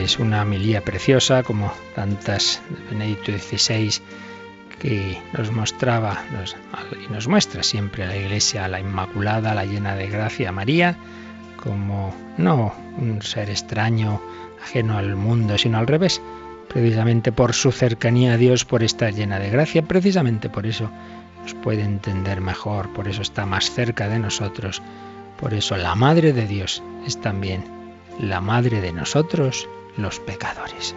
Pues 0.05 0.19
una 0.19 0.43
homilía 0.43 0.83
preciosa 0.83 1.43
como 1.43 1.73
tantas 1.95 2.61
de 2.69 2.91
Benedicto 2.91 3.33
XVI 3.33 4.03
que 4.79 5.19
nos 5.33 5.51
mostraba 5.51 6.23
y 7.03 7.11
nos 7.11 7.27
muestra 7.27 7.63
siempre 7.63 8.05
a 8.05 8.09
la 8.09 8.17
Iglesia, 8.19 8.67
a 8.67 8.69
la 8.69 8.81
Inmaculada, 8.81 9.55
la 9.55 9.65
llena 9.65 9.97
de 9.97 10.11
gracia 10.11 10.53
María, 10.53 10.95
como 11.57 12.15
no 12.37 12.75
un 12.99 13.23
ser 13.23 13.49
extraño, 13.49 14.21
ajeno 14.63 14.99
al 14.99 15.17
mundo, 15.17 15.57
sino 15.57 15.79
al 15.79 15.87
revés, 15.87 16.21
precisamente 16.69 17.33
por 17.33 17.55
su 17.55 17.73
cercanía 17.73 18.35
a 18.35 18.37
Dios, 18.37 18.67
por 18.67 18.83
estar 18.83 19.15
llena 19.15 19.39
de 19.39 19.49
gracia, 19.49 19.81
precisamente 19.81 20.51
por 20.51 20.67
eso 20.67 20.91
nos 21.41 21.55
puede 21.55 21.81
entender 21.81 22.43
mejor, 22.43 22.93
por 22.93 23.09
eso 23.09 23.23
está 23.23 23.47
más 23.47 23.71
cerca 23.71 24.11
de 24.11 24.19
nosotros, 24.19 24.83
por 25.41 25.55
eso 25.55 25.79
la 25.79 25.95
Madre 25.95 26.35
de 26.35 26.47
Dios 26.47 26.83
es 27.07 27.19
también 27.23 27.65
la 28.21 28.43
Madre 28.43 28.83
de 28.83 28.93
nosotros 28.93 29.67
los 29.97 30.21
pecadores. 30.21 30.95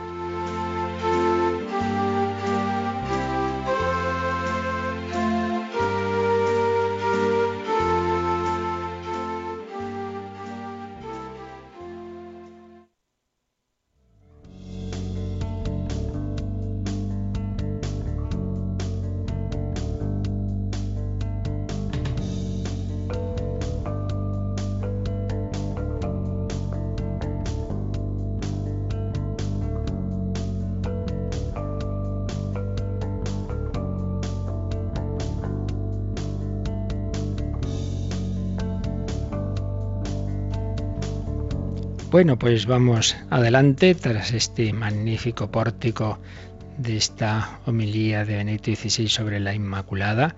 Bueno, 42.10 42.40
pues 42.40 42.68
vamos 42.68 43.18
adelante 43.30 43.94
tras 43.94 44.32
este 44.32 44.72
magnífico 44.72 45.52
pórtico 45.52 46.20
de 46.78 46.96
esta 46.96 47.60
homilía 47.66 48.24
de 48.24 48.38
Benedicto 48.38 48.74
XVI 48.74 49.10
sobre 49.10 49.42
la 49.42 49.54
Inmaculada 49.54 50.34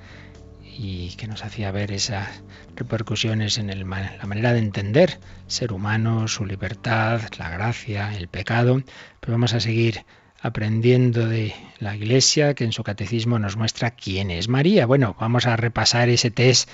y 0.64 1.16
que 1.16 1.28
nos 1.28 1.46
hacía 1.46 1.72
ver 1.72 1.92
esas 1.92 2.28
repercusiones 2.76 3.60
en 3.60 3.68
la 3.68 3.86
manera 4.26 4.54
de 4.54 4.60
entender 4.60 5.20
ser 5.46 5.72
humano, 5.72 6.28
su 6.28 6.44
libertad, 6.44 7.22
la 7.38 7.52
gracia, 7.52 8.18
el 8.18 8.30
pecado. 8.30 8.82
Pero 9.20 9.34
vamos 9.34 9.54
a 9.54 9.60
seguir 9.60 10.06
aprendiendo 10.42 11.28
de 11.28 11.54
la 11.80 11.96
Iglesia 11.96 12.56
que 12.56 12.64
en 12.64 12.72
su 12.72 12.84
catecismo 12.84 13.38
nos 13.38 13.58
muestra 13.58 13.92
quién 13.92 14.32
es 14.32 14.48
María. 14.48 14.88
Bueno, 14.88 15.16
vamos 15.20 15.46
a 15.46 15.56
repasar 15.56 16.10
ese 16.10 16.32
test 16.32 16.70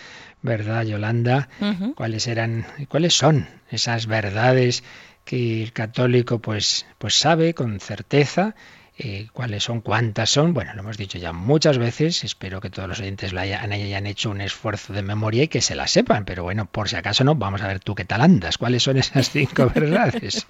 ¿verdad, 0.46 0.84
Yolanda? 0.86 1.50
¿Cuáles 1.96 2.28
eran, 2.28 2.66
cuáles 2.88 3.16
son 3.16 3.48
esas 3.70 4.08
verdades 4.08 4.84
que 5.26 5.64
el 5.64 5.74
católico 5.74 6.40
pues, 6.40 6.86
pues 6.98 7.16
sabe 7.16 7.54
con 7.54 7.80
certeza? 7.80 8.56
Eh, 8.98 9.28
cuáles 9.34 9.64
son, 9.64 9.82
cuántas 9.82 10.30
son. 10.30 10.54
Bueno, 10.54 10.74
lo 10.74 10.82
hemos 10.82 10.98
dicho 10.98 11.18
ya 11.18 11.34
muchas 11.34 11.78
veces. 11.78 12.24
Espero 12.24 12.62
que 12.62 12.70
todos 12.70 12.88
los 12.88 13.00
oyentes 13.02 13.34
lo 13.34 13.42
hayan, 13.42 13.74
hayan, 13.74 14.06
hecho 14.06 14.30
un 14.30 14.40
esfuerzo 14.40 14.94
de 14.94 15.02
memoria 15.02 15.44
y 15.44 15.48
que 15.50 15.60
se 15.60 15.76
la 15.76 15.88
sepan. 15.88 16.24
Pero 16.24 16.44
bueno, 16.44 16.66
por 16.66 16.88
si 16.88 16.96
acaso 16.96 17.26
no, 17.26 17.36
vamos 17.36 17.62
a 17.62 17.68
ver 17.68 17.82
tú 17.82 17.94
qué 17.94 18.06
tal 18.06 18.22
andas. 18.22 18.58
¿Cuáles 18.58 18.84
son 18.84 18.98
esas 18.98 19.32
cinco 19.32 19.70
verdades? 19.76 20.48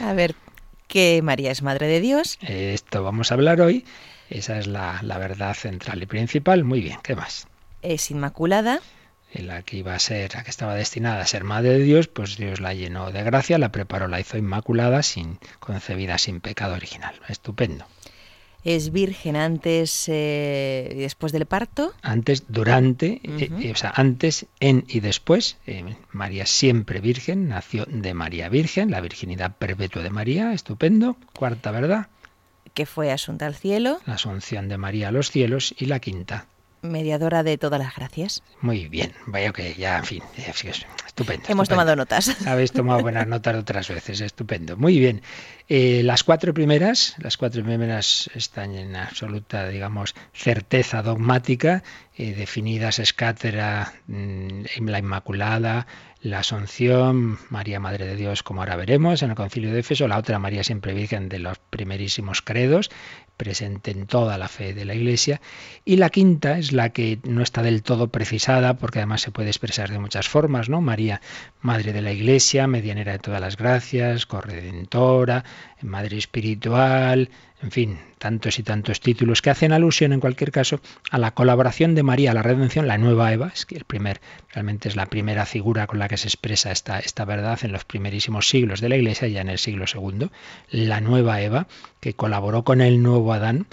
a 0.00 0.12
ver, 0.12 0.34
que 0.88 1.20
María 1.22 1.52
es 1.52 1.62
Madre 1.62 1.86
de 1.86 2.00
Dios. 2.00 2.36
Esto 2.40 3.04
vamos 3.04 3.30
a 3.30 3.34
hablar 3.34 3.60
hoy. 3.60 3.84
Esa 4.28 4.58
es 4.58 4.66
la, 4.66 4.98
la 5.02 5.18
verdad 5.18 5.54
central 5.54 6.02
y 6.02 6.06
principal. 6.06 6.64
Muy 6.64 6.80
bien, 6.80 6.98
¿qué 7.04 7.14
más? 7.14 7.46
Es 7.82 8.10
Inmaculada 8.10 8.80
la 9.34 9.62
que 9.62 9.78
iba 9.78 9.94
a 9.94 9.98
ser, 9.98 10.34
la 10.34 10.44
que 10.44 10.50
estaba 10.50 10.74
destinada 10.74 11.22
a 11.22 11.26
ser 11.26 11.44
madre 11.44 11.70
de 11.70 11.84
Dios, 11.84 12.08
pues 12.08 12.36
Dios 12.36 12.60
la 12.60 12.74
llenó 12.74 13.10
de 13.10 13.22
gracia, 13.22 13.58
la 13.58 13.72
preparó, 13.72 14.08
la 14.08 14.20
hizo 14.20 14.36
inmaculada, 14.36 15.02
sin 15.02 15.38
concebida 15.60 16.18
sin 16.18 16.40
pecado 16.40 16.74
original. 16.74 17.14
Estupendo. 17.28 17.86
¿Es 18.64 18.92
virgen 18.92 19.34
antes 19.34 20.04
eh, 20.08 20.92
y 20.94 20.98
después 21.00 21.32
del 21.32 21.46
parto? 21.46 21.92
Antes, 22.00 22.44
durante, 22.48 23.20
eh, 23.24 23.72
o 23.72 23.76
sea, 23.76 23.92
antes, 23.96 24.46
en 24.60 24.84
y 24.86 25.00
después. 25.00 25.56
María 26.12 26.46
siempre 26.46 27.00
virgen, 27.00 27.48
nació 27.48 27.86
de 27.86 28.14
María 28.14 28.48
Virgen, 28.48 28.92
la 28.92 29.00
virginidad 29.00 29.56
perpetua 29.56 30.02
de 30.02 30.10
María, 30.10 30.52
estupendo. 30.52 31.16
Cuarta 31.32 31.72
verdad. 31.72 32.06
Que 32.72 32.86
fue 32.86 33.10
asunta 33.10 33.46
al 33.46 33.56
cielo. 33.56 34.00
La 34.06 34.14
asunción 34.14 34.68
de 34.68 34.78
María 34.78 35.08
a 35.08 35.12
los 35.12 35.32
cielos. 35.32 35.74
Y 35.76 35.86
la 35.86 35.98
quinta 35.98 36.46
mediadora 36.82 37.42
de 37.42 37.58
todas 37.58 37.80
las 37.80 37.94
gracias. 37.94 38.42
Muy 38.60 38.88
bien, 38.88 39.12
vaya 39.26 39.52
que 39.52 39.74
ya, 39.74 39.98
en 39.98 40.04
fin, 40.04 40.22
estupendo. 41.06 41.44
Hemos 41.48 41.68
tomado 41.68 41.96
notas. 41.96 42.36
Habéis 42.46 42.72
tomado 42.72 43.00
buenas 43.00 43.26
notas 43.26 43.56
otras 43.56 43.88
veces, 43.88 44.20
estupendo. 44.20 44.76
Muy 44.76 44.98
bien. 44.98 45.22
Eh, 45.68 46.02
las 46.04 46.24
cuatro 46.24 46.52
primeras, 46.52 47.14
las 47.18 47.36
cuatro 47.36 47.62
primeras 47.62 48.28
están 48.34 48.74
en 48.74 48.96
absoluta, 48.96 49.68
digamos, 49.68 50.14
certeza 50.34 51.02
dogmática, 51.02 51.82
eh, 52.16 52.34
definidas 52.34 52.98
es 52.98 53.12
cátedra, 53.12 53.94
mm, 54.06 54.64
la 54.84 54.98
Inmaculada, 54.98 55.86
la 56.22 56.38
Asunción, 56.38 57.38
María 57.50 57.80
Madre 57.80 58.06
de 58.06 58.14
Dios, 58.14 58.44
como 58.44 58.60
ahora 58.60 58.76
veremos, 58.76 59.22
en 59.22 59.30
el 59.30 59.36
Concilio 59.36 59.72
de 59.72 59.80
Éfeso, 59.80 60.06
la 60.06 60.18
otra 60.18 60.38
María 60.38 60.62
Siempre 60.62 60.94
Virgen 60.94 61.28
de 61.28 61.40
los 61.40 61.58
primerísimos 61.58 62.42
credos, 62.42 62.90
presente 63.36 63.90
en 63.90 64.06
toda 64.06 64.38
la 64.38 64.46
fe 64.46 64.72
de 64.72 64.84
la 64.84 64.94
Iglesia. 64.94 65.40
Y 65.84 65.96
la 65.96 66.10
quinta 66.10 66.58
es 66.58 66.70
la 66.70 66.90
que 66.90 67.18
no 67.24 67.42
está 67.42 67.62
del 67.62 67.82
todo 67.82 68.08
precisada, 68.08 68.74
porque 68.74 69.00
además 69.00 69.22
se 69.22 69.32
puede 69.32 69.48
expresar 69.48 69.90
de 69.90 69.98
muchas 69.98 70.28
formas, 70.28 70.68
¿no? 70.68 70.80
María, 70.80 71.20
Madre 71.60 71.92
de 71.92 72.02
la 72.02 72.12
Iglesia, 72.12 72.68
medianera 72.68 73.12
de 73.12 73.18
todas 73.18 73.40
las 73.40 73.56
gracias, 73.56 74.24
corredentora, 74.24 75.44
Madre 75.80 76.18
espiritual, 76.18 77.30
en 77.62 77.70
fin, 77.70 77.98
tantos 78.18 78.58
y 78.58 78.64
tantos 78.64 79.00
títulos 79.00 79.40
que 79.40 79.50
hacen 79.50 79.72
alusión 79.72 80.12
en 80.12 80.20
cualquier 80.20 80.50
caso 80.50 80.80
a 81.10 81.18
la 81.18 81.32
colaboración 81.32 81.94
de 81.94 82.02
María 82.02 82.32
a 82.32 82.34
la 82.34 82.42
redención, 82.42 82.88
la 82.88 82.98
nueva 82.98 83.32
Eva, 83.32 83.52
es 83.54 83.66
que 83.66 83.76
el 83.76 83.84
primer, 83.84 84.20
realmente 84.52 84.88
es 84.88 84.96
la 84.96 85.06
primera 85.06 85.46
figura 85.46 85.86
con 85.86 86.00
la 86.00 86.08
que 86.08 86.16
se 86.16 86.26
expresa 86.26 86.72
esta, 86.72 86.98
esta 86.98 87.24
verdad 87.24 87.58
en 87.62 87.70
los 87.70 87.84
primerísimos 87.84 88.48
siglos 88.48 88.80
de 88.80 88.88
la 88.88 88.96
Iglesia, 88.96 89.28
ya 89.28 89.40
en 89.40 89.48
el 89.48 89.58
siglo 89.58 89.84
II, 89.92 90.28
la 90.70 91.00
nueva 91.00 91.40
Eva, 91.40 91.68
que 92.00 92.14
colaboró 92.14 92.64
con 92.64 92.80
el 92.80 93.00
nuevo 93.00 93.32
Adán, 93.32 93.66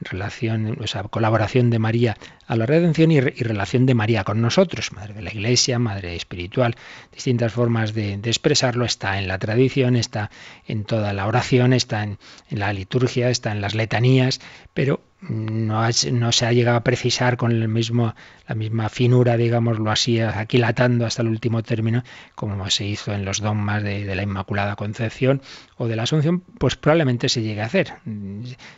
relación, 0.00 0.78
o 0.80 0.86
sea, 0.86 1.02
colaboración 1.04 1.70
de 1.70 1.78
María 1.78 2.16
a 2.46 2.56
la 2.56 2.66
redención 2.66 3.10
y, 3.10 3.20
relación 3.20 3.86
de 3.86 3.94
María 3.94 4.24
con 4.24 4.40
nosotros, 4.40 4.92
madre 4.92 5.14
de 5.14 5.22
la 5.22 5.30
Iglesia, 5.30 5.78
madre 5.78 6.14
espiritual, 6.16 6.76
distintas 7.12 7.52
formas 7.52 7.94
de, 7.94 8.14
expresarlo, 8.14 8.84
está 8.84 9.18
en 9.18 9.28
la 9.28 9.38
tradición, 9.38 9.96
está 9.96 10.30
en 10.66 10.84
toda 10.84 11.12
la 11.12 11.26
oración, 11.26 11.72
está 11.72 12.02
en, 12.04 12.18
en 12.48 12.58
la 12.58 12.72
liturgia, 12.72 13.30
está 13.30 13.52
en 13.52 13.60
las 13.60 13.74
letanías, 13.74 14.40
pero 14.74 15.00
no, 15.20 15.82
no, 16.12 16.32
se 16.32 16.46
ha 16.46 16.52
llegado 16.52 16.76
a 16.76 16.84
precisar 16.84 17.36
con 17.36 17.50
el 17.50 17.66
mismo, 17.66 18.14
la 18.46 18.54
misma 18.54 18.88
finura, 18.88 19.36
digámoslo 19.36 19.90
así, 19.90 20.20
aquilatando 20.20 21.06
hasta 21.06 21.22
el 21.22 21.28
último 21.28 21.64
término, 21.64 22.04
como 22.36 22.70
se 22.70 22.84
hizo 22.84 23.12
en 23.12 23.24
los 23.24 23.40
dogmas 23.40 23.82
de, 23.82 24.14
la 24.14 24.22
Inmaculada 24.22 24.76
Concepción 24.76 25.42
o 25.76 25.88
de 25.88 25.96
la 25.96 26.04
Asunción, 26.04 26.40
pues 26.58 26.76
probablemente 26.76 27.28
se 27.28 27.42
llegue 27.42 27.62
a 27.62 27.66
hacer. 27.66 27.94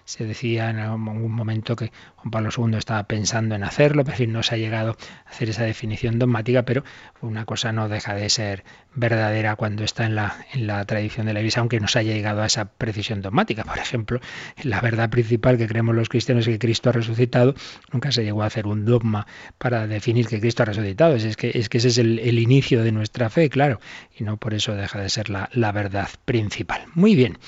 Se 0.07 0.25
decía 0.25 0.71
en 0.71 0.79
algún 0.79 1.33
momento 1.33 1.77
que 1.77 1.93
Juan 2.17 2.31
Pablo 2.31 2.51
II 2.57 2.77
estaba 2.77 3.05
pensando 3.05 3.55
en 3.55 3.63
hacerlo, 3.63 4.05
pero 4.05 4.27
no 4.31 4.43
se 4.43 4.55
ha 4.55 4.59
llegado 4.59 4.97
a 5.27 5.31
hacer 5.31 5.51
esa 5.51 5.65
definición 5.65 6.19
dogmática, 6.19 6.63
pero 6.65 6.85
una 7.21 7.45
cosa 7.45 7.73
no 7.73 7.91
deja 7.91 8.15
de 8.15 8.31
ser 8.31 8.65
verdadera 8.95 9.57
cuando 9.57 9.85
está 9.85 10.05
en 10.05 10.15
la, 10.15 10.45
en 10.53 10.67
la 10.67 10.85
tradición 10.85 11.27
de 11.27 11.33
la 11.33 11.41
Iglesia, 11.41 11.61
aunque 11.61 11.81
no 11.81 11.89
se 11.89 12.01
haya 12.01 12.13
llegado 12.13 12.43
a 12.43 12.47
esa 12.47 12.67
precisión 12.67 13.23
dogmática. 13.23 13.65
Por 13.65 13.79
ejemplo, 13.79 14.21
la 14.63 14.81
verdad 14.81 15.11
principal 15.11 15.59
que 15.59 15.67
creemos 15.67 15.95
los 15.95 16.09
cristianos 16.09 16.47
es 16.47 16.55
que 16.55 16.59
Cristo 16.59 16.91
ha 16.91 16.93
resucitado, 16.93 17.55
nunca 17.93 18.13
se 18.13 18.25
llegó 18.25 18.43
a 18.43 18.47
hacer 18.47 18.67
un 18.67 18.85
dogma 18.85 19.27
para 19.59 19.87
definir 19.87 20.27
que 20.27 20.41
Cristo 20.41 20.63
ha 20.63 20.67
resucitado. 20.67 21.15
Es 21.15 21.37
que, 21.37 21.53
es 21.55 21.69
que 21.69 21.79
ese 21.79 21.89
es 21.89 21.99
el, 21.99 22.39
inicio 22.41 22.83
de 22.83 22.93
nuestra 22.93 23.31
fe, 23.31 23.51
claro, 23.51 23.81
y 24.17 24.25
no 24.25 24.37
por 24.37 24.55
eso 24.55 24.75
deja 24.75 25.01
de 25.01 25.09
ser 25.09 25.31
la, 25.31 25.51
la 25.53 25.73
verdad 25.73 26.09
principal. 26.25 26.85
Muy 26.95 27.15
bien. 27.15 27.39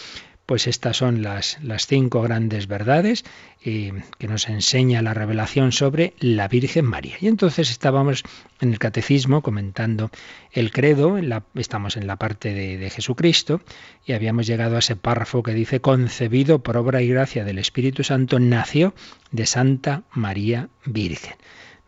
Pues 0.52 0.66
estas 0.66 0.98
son 0.98 1.22
las, 1.22 1.56
las 1.62 1.86
cinco 1.86 2.20
grandes 2.20 2.66
verdades 2.66 3.24
eh, 3.64 3.90
que 4.18 4.28
nos 4.28 4.50
enseña 4.50 5.00
la 5.00 5.14
revelación 5.14 5.72
sobre 5.72 6.12
la 6.20 6.46
Virgen 6.46 6.84
María. 6.84 7.16
Y 7.22 7.28
entonces 7.28 7.70
estábamos 7.70 8.22
en 8.60 8.70
el 8.74 8.78
catecismo 8.78 9.40
comentando 9.40 10.10
el 10.52 10.70
credo, 10.70 11.16
estamos 11.54 11.96
en 11.96 12.06
la 12.06 12.16
parte 12.16 12.52
de, 12.52 12.76
de 12.76 12.90
Jesucristo, 12.90 13.62
y 14.04 14.12
habíamos 14.12 14.46
llegado 14.46 14.76
a 14.76 14.80
ese 14.80 14.94
párrafo 14.94 15.42
que 15.42 15.54
dice, 15.54 15.80
concebido 15.80 16.58
por 16.58 16.76
obra 16.76 17.00
y 17.00 17.08
gracia 17.08 17.44
del 17.44 17.56
Espíritu 17.56 18.04
Santo, 18.04 18.38
nació 18.38 18.92
de 19.30 19.46
Santa 19.46 20.02
María 20.12 20.68
Virgen. 20.84 21.32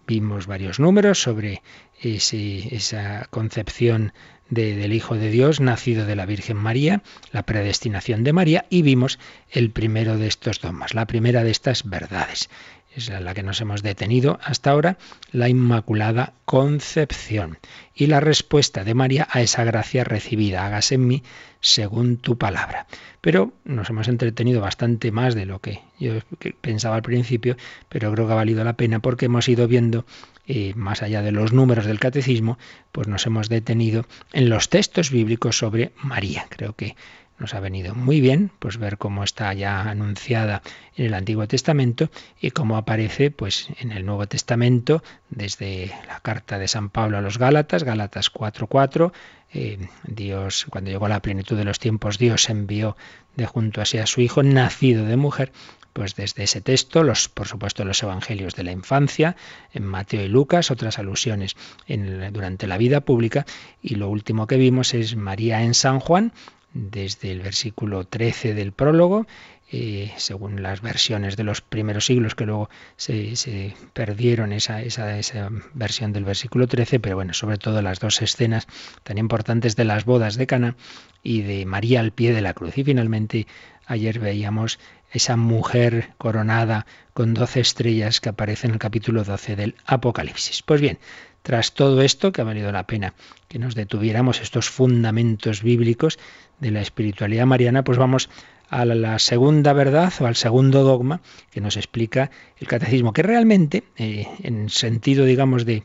Vimos 0.07 0.47
varios 0.47 0.81
números 0.81 1.23
sobre 1.23 1.63
esa 2.03 3.27
concepción 3.31 4.13
del 4.51 4.93
Hijo 4.93 5.17
de 5.17 5.31
Dios, 5.31 5.61
nacido 5.61 6.05
de 6.05 6.17
la 6.17 6.27
Virgen 6.27 6.57
María, 6.57 7.03
la 7.33 7.45
predestinación 7.45 8.25
de 8.25 8.33
María, 8.33 8.67
y 8.69 8.83
vimos 8.83 9.19
el 9.51 9.71
primero 9.71 10.19
de 10.19 10.27
estos 10.27 10.61
dogmas, 10.61 10.95
la 10.95 11.07
primera 11.07 11.43
de 11.45 11.51
estas 11.51 11.89
verdades. 11.89 12.51
Es 12.95 13.09
la 13.09 13.35
que 13.35 13.43
nos 13.43 13.61
hemos 13.61 13.83
detenido 13.83 14.39
hasta 14.43 14.71
ahora, 14.71 14.99
la 15.33 15.49
Inmaculada 15.49 16.35
Concepción 16.45 17.59
y 17.93 18.07
la 18.07 18.21
respuesta 18.21 18.85
de 18.85 18.95
María 18.95 19.27
a 19.31 19.41
esa 19.41 19.65
gracia 19.65 20.05
recibida, 20.05 20.65
hágase 20.65 20.95
en 20.95 21.09
mí 21.09 21.23
según 21.61 22.19
tu 22.19 22.39
palabra. 22.39 22.87
Pero 23.21 23.53
nos 23.65 23.91
hemos 23.91 24.07
entretenido 24.07 24.61
bastante 24.61 25.11
más 25.11 25.35
de 25.35 25.47
lo 25.47 25.59
que 25.59 25.81
yo 25.99 26.21
pensaba 26.61 26.95
al 26.97 27.03
principio, 27.03 27.57
pero 27.89 28.13
creo 28.13 28.27
que 28.27 28.33
ha 28.33 28.37
valido 28.37 28.63
la 28.63 28.77
pena 28.77 29.01
porque 29.01 29.27
hemos 29.27 29.49
ido 29.49 29.67
viendo 29.67 30.05
y 30.47 30.75
más 30.75 31.03
allá 31.03 31.23
de 31.23 31.33
los 31.33 31.53
números 31.53 31.87
del 31.87 31.99
catecismo, 31.99 32.59
pues 32.93 33.09
nos 33.09 33.27
hemos 33.27 33.49
detenido 33.49 34.05
en 34.33 34.51
los 34.51 34.69
textos 34.69 35.11
bíblicos 35.11 35.59
sobre 35.59 35.93
María. 35.97 36.47
Creo 36.51 36.75
que 36.75 36.97
nos 37.39 37.55
ha 37.55 37.61
venido 37.61 37.95
muy 37.95 38.21
bien 38.21 38.51
pues 38.59 38.79
ver 38.79 38.99
cómo 38.99 39.25
está 39.25 39.53
ya 39.55 39.83
anunciada 39.83 40.63
en 40.97 41.07
el 41.07 41.15
Antiguo 41.15 41.47
Testamento 41.49 42.11
y 42.41 42.51
cómo 42.51 42.77
aparece 42.77 43.31
pues 43.31 43.69
en 43.81 43.93
el 43.93 44.07
Nuevo 44.07 44.27
Testamento 44.27 45.03
desde 45.31 45.93
la 46.07 46.21
carta 46.21 46.59
de 46.59 46.69
San 46.69 46.91
Pablo 46.91 47.19
a 47.19 47.21
los 47.21 47.39
Gálatas, 47.39 47.85
Gálatas 47.85 48.33
4:4, 48.33 49.13
eh, 49.53 49.89
Dios 50.05 50.67
cuando 50.71 50.91
llegó 50.91 51.07
a 51.07 51.11
la 51.11 51.23
plenitud 51.23 51.57
de 51.57 51.65
los 51.65 51.79
tiempos 51.79 52.19
Dios 52.19 52.49
envió 52.51 52.97
de 53.37 53.47
junto 53.47 53.81
a 53.81 53.85
sí 53.85 53.99
a 53.99 54.07
su 54.07 54.21
hijo 54.21 54.43
nacido 54.43 55.05
de 55.05 55.17
mujer 55.17 55.53
pues 55.95 56.17
desde 56.17 56.43
ese 56.43 56.61
texto, 56.61 57.05
los, 57.05 57.29
por 57.29 57.47
supuesto 57.47 57.85
los 57.85 58.03
evangelios 58.03 58.57
de 58.57 58.65
la 58.65 58.73
infancia, 58.73 59.37
en 59.73 59.85
Mateo 59.85 60.25
y 60.25 60.29
Lucas, 60.29 60.73
otras 60.73 60.99
alusiones 60.99 61.55
en, 61.87 62.33
durante 62.33 62.67
la 62.67 62.77
vida 62.77 63.03
pública, 63.03 63.47
y 63.81 63.95
lo 63.95 64.09
último 64.09 64.49
que 64.49 64.57
vimos 64.57 64.93
es 64.93 65.15
María 65.15 65.63
en 65.63 65.73
San 65.73 66.01
Juan, 66.01 66.33
desde 66.75 67.31
el 67.31 67.41
versículo 67.41 68.05
13 68.05 68.53
del 68.53 68.73
prólogo, 68.73 69.27
eh, 69.73 70.13
según 70.19 70.63
las 70.63 70.83
versiones 70.83 71.37
de 71.37 71.45
los 71.45 71.61
primeros 71.63 72.05
siglos 72.05 72.35
que 72.35 72.45
luego 72.45 72.69
se, 72.97 73.75
perdieron 73.93 74.53
esa, 74.53 74.83
esa, 74.83 75.19
esa, 75.19 75.49
versión 75.73 76.13
del 76.13 76.25
versículo 76.25 76.67
13, 76.67 77.01
pero 77.01 77.17
bueno, 77.17 77.33
sobre 77.33 77.57
todo 77.57 77.81
las 77.81 78.01
dos 78.01 78.21
escenas 78.21 78.67
tan 79.05 79.19
importantes 79.19 79.75
de 79.77 79.85
las 79.85 80.05
bodas 80.05 80.37
de 80.37 80.47
Cana 80.47 80.77
y 81.23 81.43
de 81.43 81.65
María 81.65 82.01
al 82.01 82.13
pie 82.13 82.35
de 82.35 82.43
la 82.43 82.55
cruz. 82.55 82.77
Y 82.77 82.85
finalmente 82.85 83.47
ayer 83.87 84.19
veíamos 84.19 84.79
esa 85.11 85.37
mujer 85.37 86.11
coronada 86.19 86.87
con 87.13 87.35
doce 87.35 87.61
estrellas 87.61 88.21
que 88.21 88.29
aparece 88.29 88.67
en 88.67 88.75
el 88.75 88.79
capítulo 88.79 89.25
12 89.25 89.57
del 89.57 89.77
Apocalipsis. 89.87 90.63
Pues 90.63 90.81
bien, 90.81 90.99
tras 91.45 91.75
todo 91.75 92.01
esto, 92.01 92.33
que 92.33 92.41
ha 92.41 92.45
valido 92.45 92.73
la 92.73 92.87
pena 92.87 93.13
que 93.49 93.59
nos 93.59 93.75
detuviéramos 93.75 94.41
estos 94.41 94.71
fundamentos 94.71 95.63
bíblicos 95.63 96.19
de 96.61 96.71
la 96.71 96.81
espiritualidad 96.81 97.47
mariana, 97.47 97.85
pues 97.85 97.99
vamos 97.99 98.31
a 98.69 98.85
la 98.85 99.19
segunda 99.19 99.73
verdad 99.73 100.13
o 100.21 100.27
al 100.27 100.37
segundo 100.37 100.83
dogma 100.83 101.21
que 101.51 101.61
nos 101.61 101.77
explica 101.77 102.31
el 102.59 102.67
catecismo, 102.67 103.13
que 103.13 103.23
realmente, 103.23 103.85
eh, 103.97 104.27
en 104.43 104.69
sentido, 104.71 105.25
digamos, 105.25 105.65
de, 105.65 105.85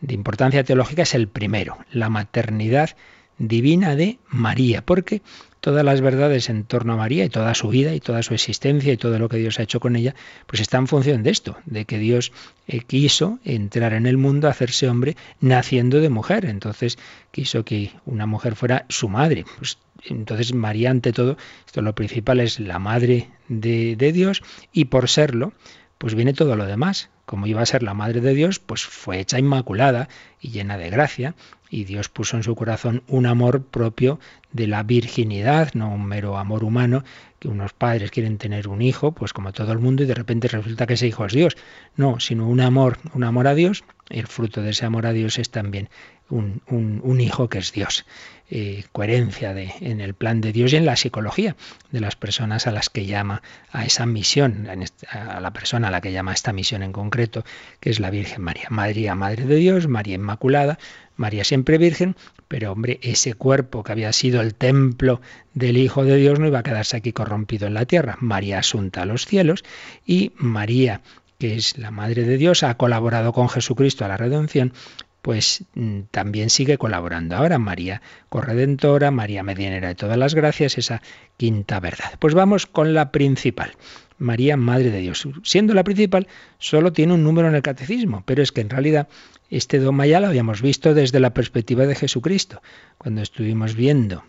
de 0.00 0.14
importancia 0.14 0.62
teológica, 0.64 1.02
es 1.02 1.14
el 1.14 1.28
primero, 1.28 1.78
la 1.90 2.08
maternidad 2.08 2.90
divina 3.38 3.96
de 3.96 4.18
María, 4.28 4.84
porque 4.84 5.22
todas 5.60 5.84
las 5.84 6.00
verdades 6.00 6.48
en 6.48 6.64
torno 6.64 6.92
a 6.92 6.96
María 6.96 7.24
y 7.24 7.28
toda 7.28 7.54
su 7.54 7.68
vida 7.68 7.94
y 7.94 8.00
toda 8.00 8.22
su 8.22 8.34
existencia 8.34 8.92
y 8.92 8.96
todo 8.96 9.18
lo 9.18 9.28
que 9.28 9.38
Dios 9.38 9.58
ha 9.58 9.62
hecho 9.62 9.80
con 9.80 9.96
ella, 9.96 10.14
pues 10.46 10.60
está 10.60 10.78
en 10.78 10.86
función 10.86 11.22
de 11.22 11.30
esto, 11.30 11.56
de 11.66 11.84
que 11.84 11.98
Dios 11.98 12.32
eh, 12.66 12.80
quiso 12.80 13.38
entrar 13.44 13.92
en 13.92 14.06
el 14.06 14.16
mundo, 14.16 14.48
hacerse 14.48 14.88
hombre, 14.88 15.16
naciendo 15.40 16.00
de 16.00 16.08
mujer. 16.08 16.44
Entonces 16.44 16.98
quiso 17.30 17.64
que 17.64 17.92
una 18.06 18.26
mujer 18.26 18.54
fuera 18.54 18.86
su 18.88 19.08
madre. 19.08 19.44
Pues, 19.58 19.78
entonces 20.04 20.54
María, 20.54 20.90
ante 20.90 21.12
todo, 21.12 21.36
esto 21.66 21.82
lo 21.82 21.94
principal 21.94 22.40
es 22.40 22.60
la 22.60 22.78
madre 22.78 23.28
de, 23.48 23.96
de 23.96 24.12
Dios 24.12 24.42
y 24.72 24.86
por 24.86 25.08
serlo, 25.08 25.52
pues 25.98 26.14
viene 26.14 26.32
todo 26.32 26.56
lo 26.56 26.66
demás. 26.66 27.10
Como 27.26 27.46
iba 27.46 27.60
a 27.60 27.66
ser 27.66 27.82
la 27.82 27.92
madre 27.92 28.22
de 28.22 28.32
Dios, 28.32 28.58
pues 28.58 28.84
fue 28.84 29.20
hecha 29.20 29.38
inmaculada 29.38 30.08
y 30.40 30.50
llena 30.50 30.78
de 30.78 30.88
gracia 30.88 31.34
y 31.70 31.84
Dios 31.84 32.08
puso 32.08 32.36
en 32.36 32.42
su 32.42 32.54
corazón 32.54 33.02
un 33.08 33.26
amor 33.26 33.62
propio 33.62 34.18
de 34.52 34.66
la 34.66 34.82
virginidad, 34.82 35.74
no 35.74 35.90
un 35.90 36.06
mero 36.06 36.38
amor 36.38 36.64
humano, 36.64 37.04
que 37.38 37.48
unos 37.48 37.72
padres 37.72 38.10
quieren 38.10 38.38
tener 38.38 38.68
un 38.68 38.82
hijo, 38.82 39.12
pues 39.12 39.32
como 39.32 39.52
todo 39.52 39.72
el 39.72 39.78
mundo, 39.78 40.02
y 40.02 40.06
de 40.06 40.14
repente 40.14 40.48
resulta 40.48 40.86
que 40.86 40.94
ese 40.94 41.06
hijo 41.06 41.26
es 41.26 41.32
Dios. 41.32 41.56
No, 41.96 42.18
sino 42.20 42.48
un 42.48 42.60
amor, 42.60 42.98
un 43.14 43.24
amor 43.24 43.46
a 43.46 43.54
Dios, 43.54 43.84
el 44.08 44.26
fruto 44.26 44.62
de 44.62 44.70
ese 44.70 44.86
amor 44.86 45.06
a 45.06 45.12
Dios 45.12 45.38
es 45.38 45.50
también 45.50 45.88
un, 46.30 46.62
un, 46.68 47.20
hijo 47.20 47.48
que 47.48 47.58
es 47.58 47.72
Dios. 47.72 48.04
Eh, 48.50 48.84
coherencia 48.92 49.54
en 49.80 50.00
el 50.00 50.14
plan 50.14 50.40
de 50.40 50.52
Dios 50.52 50.72
y 50.72 50.76
en 50.76 50.86
la 50.86 50.96
psicología 50.96 51.56
de 51.90 52.00
las 52.00 52.16
personas 52.16 52.66
a 52.66 52.72
las 52.72 52.88
que 52.88 53.06
llama 53.06 53.42
a 53.72 53.84
esa 53.84 54.06
misión, 54.06 54.68
a 55.10 55.40
la 55.40 55.52
persona 55.52 55.88
a 55.88 55.90
la 55.90 56.00
que 56.00 56.12
llama 56.12 56.30
a 56.32 56.34
esta 56.34 56.52
misión 56.52 56.82
en 56.82 56.92
concreto, 56.92 57.44
que 57.80 57.90
es 57.90 58.00
la 58.00 58.10
Virgen 58.10 58.42
María. 58.42 58.66
María, 58.70 59.14
Madre 59.14 59.44
de 59.44 59.56
Dios, 59.56 59.86
María 59.86 60.14
Inmaculada, 60.14 60.78
María 61.18 61.44
siempre 61.44 61.78
virgen, 61.78 62.16
pero 62.46 62.72
hombre, 62.72 63.00
ese 63.02 63.34
cuerpo 63.34 63.82
que 63.82 63.92
había 63.92 64.12
sido 64.12 64.40
el 64.40 64.54
templo 64.54 65.20
del 65.52 65.76
Hijo 65.76 66.04
de 66.04 66.16
Dios 66.16 66.38
no 66.38 66.46
iba 66.46 66.60
a 66.60 66.62
quedarse 66.62 66.96
aquí 66.96 67.12
corrompido 67.12 67.66
en 67.66 67.74
la 67.74 67.84
tierra. 67.84 68.16
María 68.20 68.60
asunta 68.60 69.02
a 69.02 69.04
los 69.04 69.26
cielos 69.26 69.64
y 70.06 70.32
María, 70.36 71.02
que 71.38 71.56
es 71.56 71.76
la 71.76 71.90
Madre 71.90 72.22
de 72.22 72.38
Dios, 72.38 72.62
ha 72.62 72.76
colaborado 72.76 73.32
con 73.32 73.48
Jesucristo 73.48 74.04
a 74.04 74.08
la 74.08 74.16
redención, 74.16 74.72
pues 75.20 75.64
mm, 75.74 76.02
también 76.12 76.50
sigue 76.50 76.78
colaborando. 76.78 77.36
Ahora 77.36 77.58
María 77.58 78.00
corredentora, 78.28 79.10
María 79.10 79.42
medianera 79.42 79.88
de 79.88 79.96
todas 79.96 80.16
las 80.16 80.36
gracias, 80.36 80.78
esa 80.78 81.02
quinta 81.36 81.80
verdad. 81.80 82.14
Pues 82.20 82.34
vamos 82.34 82.66
con 82.66 82.94
la 82.94 83.10
principal. 83.10 83.72
María, 84.18 84.56
Madre 84.56 84.90
de 84.90 85.00
Dios. 85.00 85.26
Siendo 85.42 85.74
la 85.74 85.84
principal, 85.84 86.28
solo 86.58 86.92
tiene 86.92 87.14
un 87.14 87.24
número 87.24 87.48
en 87.48 87.54
el 87.54 87.62
catecismo, 87.62 88.22
pero 88.26 88.42
es 88.42 88.52
que 88.52 88.60
en 88.60 88.70
realidad 88.70 89.08
este 89.50 89.78
dogma 89.78 90.06
ya 90.06 90.20
lo 90.20 90.26
habíamos 90.26 90.60
visto 90.60 90.94
desde 90.94 91.20
la 91.20 91.34
perspectiva 91.34 91.86
de 91.86 91.94
Jesucristo, 91.94 92.60
cuando 92.98 93.22
estuvimos 93.22 93.74
viendo 93.74 94.24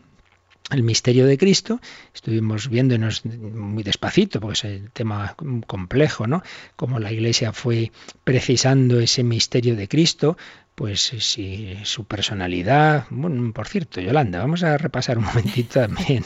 el 0.71 0.83
misterio 0.83 1.25
de 1.25 1.37
Cristo, 1.37 1.79
estuvimos 2.13 2.69
viéndonos 2.69 3.25
muy 3.25 3.83
despacito, 3.83 4.39
porque 4.39 4.53
es 4.53 4.63
el 4.65 4.91
tema 4.91 5.35
complejo, 5.67 6.27
¿no? 6.27 6.43
Como 6.75 6.99
la 6.99 7.11
Iglesia 7.11 7.53
fue 7.53 7.91
precisando 8.23 8.99
ese 8.99 9.23
misterio 9.23 9.75
de 9.75 9.87
Cristo, 9.87 10.37
pues 10.79 11.11
eh, 11.11 11.19
si 11.19 11.77
su 11.83 12.05
personalidad, 12.05 13.05
bueno, 13.09 13.51
por 13.51 13.67
cierto, 13.67 13.99
Yolanda, 13.99 14.39
vamos 14.39 14.63
a 14.63 14.77
repasar 14.77 15.17
un 15.17 15.25
momentito 15.33 15.81
también, 15.81 16.23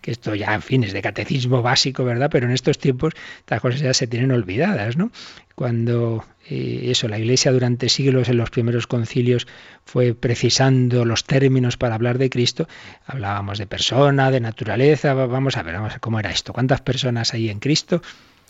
que 0.00 0.10
esto 0.10 0.34
ya, 0.34 0.54
en 0.54 0.62
fin, 0.62 0.82
es 0.82 0.92
de 0.92 1.02
catecismo 1.02 1.62
básico, 1.62 2.04
¿verdad? 2.04 2.28
Pero 2.28 2.46
en 2.46 2.52
estos 2.52 2.78
tiempos 2.78 3.14
estas 3.38 3.60
cosas 3.60 3.80
ya 3.80 3.94
se 3.94 4.08
tienen 4.08 4.32
olvidadas, 4.32 4.96
¿no? 4.96 5.12
Cuando 5.54 6.24
eh, 6.48 6.90
eso, 6.90 7.08
la 7.08 7.18
Iglesia 7.18 7.52
durante 7.52 7.88
siglos 7.88 8.28
en 8.28 8.36
los 8.36 8.50
primeros 8.50 8.86
concilios 8.86 9.46
fue 9.84 10.14
precisando 10.14 11.04
los 11.04 11.24
términos 11.24 11.76
para 11.76 11.94
hablar 11.94 12.18
de 12.18 12.30
Cristo, 12.30 12.68
hablábamos 13.06 13.58
de 13.58 13.66
persona, 13.66 14.30
de 14.30 14.40
naturaleza, 14.40 15.14
vamos 15.14 15.56
a 15.56 15.62
ver, 15.62 15.74
vamos 15.74 15.90
a 15.90 15.94
ver 15.94 16.00
cómo 16.00 16.20
era 16.20 16.30
esto, 16.30 16.52
cuántas 16.52 16.80
personas 16.80 17.34
hay 17.34 17.48
en 17.48 17.60
Cristo, 17.60 18.02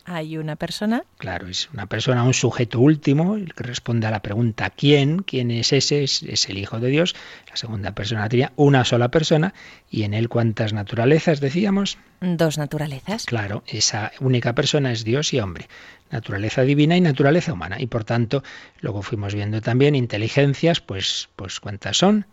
hay 0.05 0.37
una 0.37 0.57
persona. 0.57 1.05
Claro, 1.18 1.46
es 1.46 1.70
una 1.72 1.87
persona, 1.87 2.24
un 2.24 2.35
sujeto 2.35 2.81
último, 2.81 3.37
el 3.37 3.55
que 3.55 3.62
responde 3.62 4.07
a 4.07 4.11
la 4.11 4.20
pregunta 4.20 4.70
¿quién? 4.70 5.20
¿Quién 5.20 5.50
es 5.50 5.72
ese? 5.72 6.02
Es, 6.02 6.48
el 6.48 6.59
Hijo 6.59 6.81
de 6.81 6.88
Dios. 6.88 7.14
La 7.48 7.57
segunda 7.57 7.92
persona 7.92 8.28
tenía 8.28 8.52
una 8.57 8.85
sola 8.85 9.11
persona 9.11 9.55
y 9.90 10.02
en 10.02 10.14
él 10.14 10.28
cuántas 10.28 10.72
naturalezas 10.72 11.40
decíamos. 11.40 11.98
Dos 12.20 12.59
naturalezas. 12.59 13.26
Claro, 13.26 13.62
esa 13.66 14.12
única 14.20 14.55
persona 14.55 14.90
es 14.90 15.05
Dios 15.05 15.33
y 15.35 15.40
hombre. 15.40 15.68
Naturaleza 16.12 16.62
divina 16.62 16.96
y 16.96 17.01
naturaleza 17.01 17.53
humana. 17.53 17.81
Y 17.81 17.87
por 17.87 18.05
tanto, 18.05 18.44
luego 18.81 19.03
fuimos 19.03 19.35
viendo 19.35 19.61
también 19.61 19.94
inteligencias, 19.94 20.81
pues, 20.81 21.31
pues 21.35 21.59
¿cuántas 21.59 21.96
son? 21.96 22.27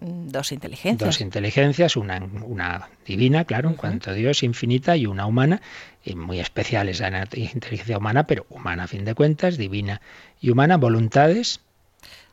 Dos 0.00 0.50
inteligencias. 0.50 1.06
Dos 1.06 1.20
inteligencias, 1.20 1.96
una, 1.96 2.18
una 2.18 2.88
divina, 3.06 3.44
claro, 3.44 3.68
en 3.68 3.74
cuanto 3.74 4.10
a 4.10 4.14
Dios, 4.14 4.42
infinita, 4.42 4.96
y 4.96 5.06
una 5.06 5.26
humana, 5.26 5.60
y 6.02 6.14
muy 6.14 6.40
especial 6.40 6.88
esa 6.88 7.08
inteligencia 7.34 7.98
humana, 7.98 8.26
pero 8.26 8.46
humana 8.48 8.84
a 8.84 8.86
fin 8.88 9.04
de 9.04 9.14
cuentas, 9.14 9.58
divina 9.58 10.00
y 10.40 10.50
humana, 10.50 10.78
voluntades. 10.78 11.60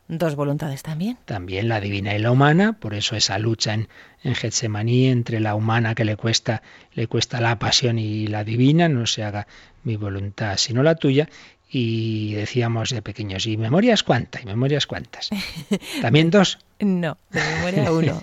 Dos 0.07 0.35
voluntades 0.35 0.81
también. 0.81 1.17
También 1.25 1.67
la 1.67 1.81
divina 1.81 2.15
y 2.15 2.19
la 2.19 2.31
humana, 2.31 2.71
por 2.79 2.93
eso 2.93 3.17
esa 3.17 3.37
lucha 3.37 3.73
en, 3.73 3.89
en 4.23 4.35
Getsemaní 4.35 5.07
entre 5.07 5.41
la 5.41 5.53
humana 5.53 5.93
que 5.95 6.05
le 6.05 6.15
cuesta, 6.15 6.61
le 6.93 7.07
cuesta 7.07 7.41
la 7.41 7.59
pasión 7.59 7.99
y 7.99 8.27
la 8.27 8.45
divina, 8.45 8.87
no 8.87 9.05
se 9.05 9.25
haga 9.25 9.47
mi 9.87 9.95
voluntad 9.95 10.57
sino 10.57 10.83
la 10.83 10.95
tuya, 10.95 11.27
y 11.69 12.33
decíamos 12.33 12.91
de 12.91 13.01
pequeños, 13.01 13.45
¿y 13.45 13.57
memorias 13.57 14.03
cuántas? 14.03 14.43
¿Y 14.43 14.45
memorias 14.45 14.85
cuántas? 14.87 15.29
¿También 16.01 16.29
dos? 16.29 16.59
No, 16.79 17.17
de 17.31 17.41
memoria 17.41 17.91
uno. 17.91 18.21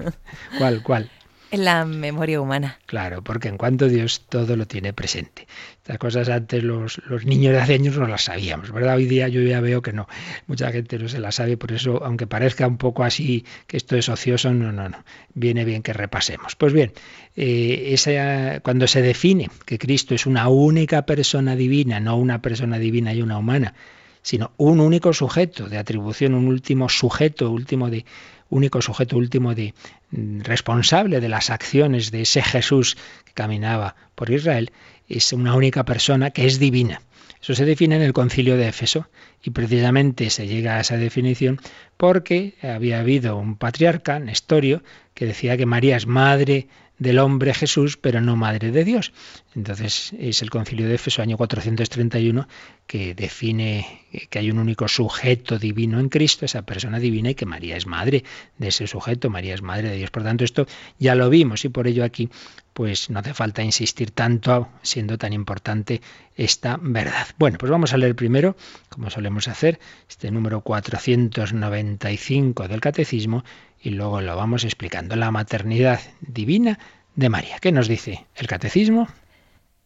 ¿Cuál, 0.58 0.82
cuál? 0.82 1.10
La 1.52 1.84
memoria 1.84 2.40
humana. 2.40 2.78
Claro, 2.86 3.22
porque 3.22 3.48
en 3.48 3.56
cuanto 3.56 3.88
Dios 3.88 4.26
todo 4.28 4.56
lo 4.56 4.66
tiene 4.66 4.92
presente. 4.92 5.46
Estas 5.78 5.98
cosas 5.98 6.28
antes 6.28 6.64
los, 6.64 7.00
los, 7.06 7.24
niños 7.24 7.52
de 7.52 7.60
hace 7.60 7.74
años 7.74 7.96
no 7.96 8.08
las 8.08 8.24
sabíamos, 8.24 8.72
¿verdad? 8.72 8.96
Hoy 8.96 9.06
día 9.06 9.28
yo 9.28 9.40
ya 9.42 9.60
veo 9.60 9.80
que 9.80 9.92
no, 9.92 10.08
mucha 10.48 10.72
gente 10.72 10.98
no 10.98 11.08
se 11.08 11.20
la 11.20 11.30
sabe, 11.30 11.56
por 11.56 11.70
eso, 11.70 12.04
aunque 12.04 12.26
parezca 12.26 12.66
un 12.66 12.78
poco 12.78 13.04
así 13.04 13.44
que 13.68 13.76
esto 13.76 13.96
es 13.96 14.08
ocioso, 14.08 14.52
no, 14.52 14.72
no, 14.72 14.88
no. 14.88 15.04
Viene 15.34 15.64
bien 15.64 15.82
que 15.82 15.92
repasemos. 15.92 16.56
Pues 16.56 16.72
bien, 16.72 16.92
eh, 17.36 17.90
esa, 17.92 18.60
cuando 18.60 18.88
se 18.88 19.00
define 19.00 19.48
que 19.64 19.78
Cristo 19.78 20.14
es 20.14 20.26
una 20.26 20.48
única 20.48 21.06
persona 21.06 21.54
divina, 21.54 22.00
no 22.00 22.16
una 22.16 22.42
persona 22.42 22.78
divina 22.78 23.14
y 23.14 23.22
una 23.22 23.38
humana, 23.38 23.74
sino 24.22 24.50
un 24.56 24.80
único 24.80 25.12
sujeto 25.12 25.68
de 25.68 25.78
atribución, 25.78 26.34
un 26.34 26.48
último 26.48 26.88
sujeto, 26.88 27.48
último 27.52 27.90
de 27.90 28.04
único 28.50 28.82
sujeto 28.82 29.16
último 29.16 29.54
de 29.54 29.74
mm, 30.10 30.40
responsable 30.40 31.20
de 31.20 31.28
las 31.28 31.50
acciones 31.50 32.10
de 32.10 32.22
ese 32.22 32.42
Jesús 32.42 32.96
que 33.24 33.32
caminaba 33.32 33.96
por 34.14 34.30
Israel, 34.30 34.70
es 35.08 35.32
una 35.32 35.54
única 35.54 35.84
persona 35.84 36.30
que 36.30 36.46
es 36.46 36.58
divina. 36.58 37.00
Eso 37.40 37.54
se 37.54 37.64
define 37.64 37.96
en 37.96 38.02
el 38.02 38.12
concilio 38.12 38.56
de 38.56 38.68
Éfeso 38.68 39.08
y 39.42 39.50
precisamente 39.50 40.30
se 40.30 40.46
llega 40.48 40.76
a 40.76 40.80
esa 40.80 40.96
definición 40.96 41.60
porque 41.96 42.54
había 42.62 43.00
habido 43.00 43.36
un 43.36 43.56
patriarca, 43.56 44.18
Nestorio, 44.18 44.82
que 45.14 45.26
decía 45.26 45.56
que 45.56 45.66
María 45.66 45.96
es 45.96 46.06
madre 46.06 46.68
del 46.98 47.18
hombre 47.18 47.54
Jesús, 47.54 47.96
pero 47.96 48.20
no 48.20 48.36
madre 48.36 48.70
de 48.70 48.84
Dios. 48.84 49.12
Entonces 49.54 50.12
es 50.18 50.42
el 50.42 50.50
concilio 50.50 50.88
de 50.88 50.94
Éfeso, 50.94 51.22
año 51.22 51.36
431, 51.36 52.48
que 52.86 53.14
define 53.14 54.02
que 54.30 54.38
hay 54.38 54.50
un 54.50 54.58
único 54.58 54.88
sujeto 54.88 55.58
divino 55.58 56.00
en 56.00 56.08
Cristo, 56.08 56.44
esa 56.44 56.62
persona 56.62 56.98
divina, 56.98 57.30
y 57.30 57.34
que 57.34 57.46
María 57.46 57.76
es 57.76 57.86
madre 57.86 58.24
de 58.58 58.68
ese 58.68 58.86
sujeto, 58.86 59.30
María 59.30 59.54
es 59.54 59.62
madre 59.62 59.90
de 59.90 59.96
Dios. 59.96 60.10
Por 60.10 60.22
tanto, 60.22 60.44
esto 60.44 60.66
ya 60.98 61.14
lo 61.14 61.28
vimos 61.28 61.64
y 61.64 61.68
por 61.68 61.86
ello 61.86 62.04
aquí 62.04 62.28
pues 62.72 63.08
no 63.08 63.20
hace 63.20 63.32
falta 63.32 63.62
insistir 63.62 64.10
tanto 64.10 64.68
siendo 64.82 65.16
tan 65.16 65.32
importante 65.32 66.02
esta 66.36 66.78
verdad. 66.78 67.26
Bueno, 67.38 67.56
pues 67.56 67.72
vamos 67.72 67.94
a 67.94 67.96
leer 67.96 68.14
primero, 68.14 68.54
como 68.90 69.08
solemos 69.08 69.48
hacer, 69.48 69.80
este 70.06 70.30
número 70.30 70.60
495 70.60 72.68
del 72.68 72.82
Catecismo 72.82 73.44
y 73.80 73.90
luego 73.90 74.20
lo 74.20 74.36
vamos 74.36 74.64
explicando. 74.64 75.16
La 75.16 75.30
maternidad 75.30 76.00
divina 76.20 76.78
de 77.14 77.28
María. 77.28 77.58
¿Qué 77.60 77.72
nos 77.72 77.88
dice 77.88 78.26
el 78.34 78.46
Catecismo? 78.46 79.08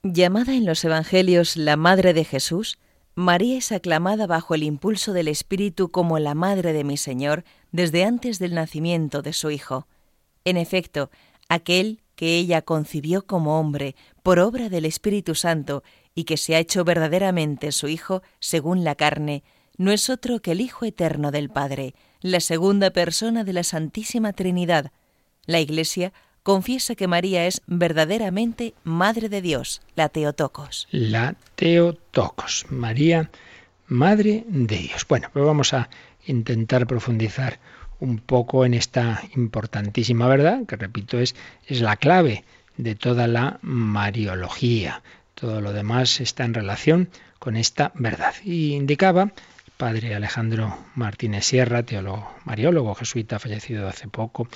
Llamada 0.02 0.54
en 0.54 0.64
los 0.64 0.84
Evangelios 0.84 1.56
la 1.56 1.76
Madre 1.76 2.14
de 2.14 2.24
Jesús, 2.24 2.78
María 3.14 3.58
es 3.58 3.72
aclamada 3.72 4.26
bajo 4.26 4.54
el 4.54 4.62
impulso 4.62 5.12
del 5.12 5.28
Espíritu 5.28 5.90
como 5.90 6.18
la 6.18 6.34
Madre 6.34 6.72
de 6.72 6.84
mi 6.84 6.96
Señor 6.96 7.44
desde 7.72 8.04
antes 8.04 8.38
del 8.38 8.54
nacimiento 8.54 9.20
de 9.20 9.32
su 9.32 9.50
Hijo. 9.50 9.86
En 10.44 10.56
efecto, 10.56 11.10
aquel 11.48 12.00
que 12.16 12.36
ella 12.36 12.62
concibió 12.62 13.26
como 13.26 13.60
hombre 13.60 13.94
por 14.22 14.38
obra 14.38 14.68
del 14.68 14.84
Espíritu 14.84 15.34
Santo 15.34 15.82
y 16.14 16.24
que 16.24 16.36
se 16.36 16.54
ha 16.54 16.58
hecho 16.58 16.84
verdaderamente 16.84 17.72
su 17.72 17.88
Hijo 17.88 18.22
según 18.38 18.84
la 18.84 18.94
carne, 18.94 19.42
no 19.76 19.92
es 19.92 20.10
otro 20.10 20.40
que 20.40 20.52
el 20.52 20.60
Hijo 20.60 20.84
eterno 20.84 21.30
del 21.30 21.50
Padre, 21.50 21.94
la 22.20 22.40
segunda 22.40 22.90
persona 22.90 23.44
de 23.44 23.52
la 23.52 23.64
Santísima 23.64 24.32
Trinidad. 24.32 24.92
La 25.46 25.60
Iglesia 25.60 26.12
confiesa 26.42 26.94
que 26.94 27.08
María 27.08 27.46
es 27.46 27.62
verdaderamente 27.66 28.74
Madre 28.84 29.28
de 29.28 29.42
Dios, 29.42 29.80
la 29.94 30.08
Teotocos. 30.08 30.88
La 30.90 31.36
Teotocos, 31.54 32.66
María, 32.70 33.30
Madre 33.86 34.44
de 34.46 34.76
Dios. 34.78 35.06
Bueno, 35.08 35.28
pues 35.32 35.44
vamos 35.44 35.74
a 35.74 35.88
intentar 36.26 36.86
profundizar 36.86 37.58
un 37.98 38.18
poco 38.18 38.64
en 38.64 38.74
esta 38.74 39.22
importantísima 39.34 40.26
verdad, 40.26 40.64
que 40.66 40.76
repito 40.76 41.18
es, 41.18 41.34
es 41.66 41.80
la 41.80 41.96
clave 41.96 42.44
de 42.76 42.94
toda 42.94 43.26
la 43.26 43.58
Mariología. 43.62 45.02
Todo 45.34 45.60
lo 45.60 45.72
demás 45.72 46.20
está 46.20 46.44
en 46.44 46.54
relación 46.54 47.08
con 47.38 47.56
esta 47.56 47.92
verdad. 47.94 48.34
Y 48.44 48.74
indicaba 48.74 49.32
padre 49.80 50.14
Alejandro 50.14 50.76
Martínez 50.94 51.46
Sierra, 51.46 51.82
teólogo 51.82 52.28
mariólogo 52.44 52.94
jesuita 52.94 53.38
fallecido 53.38 53.88
hace 53.88 54.08
poco, 54.08 54.46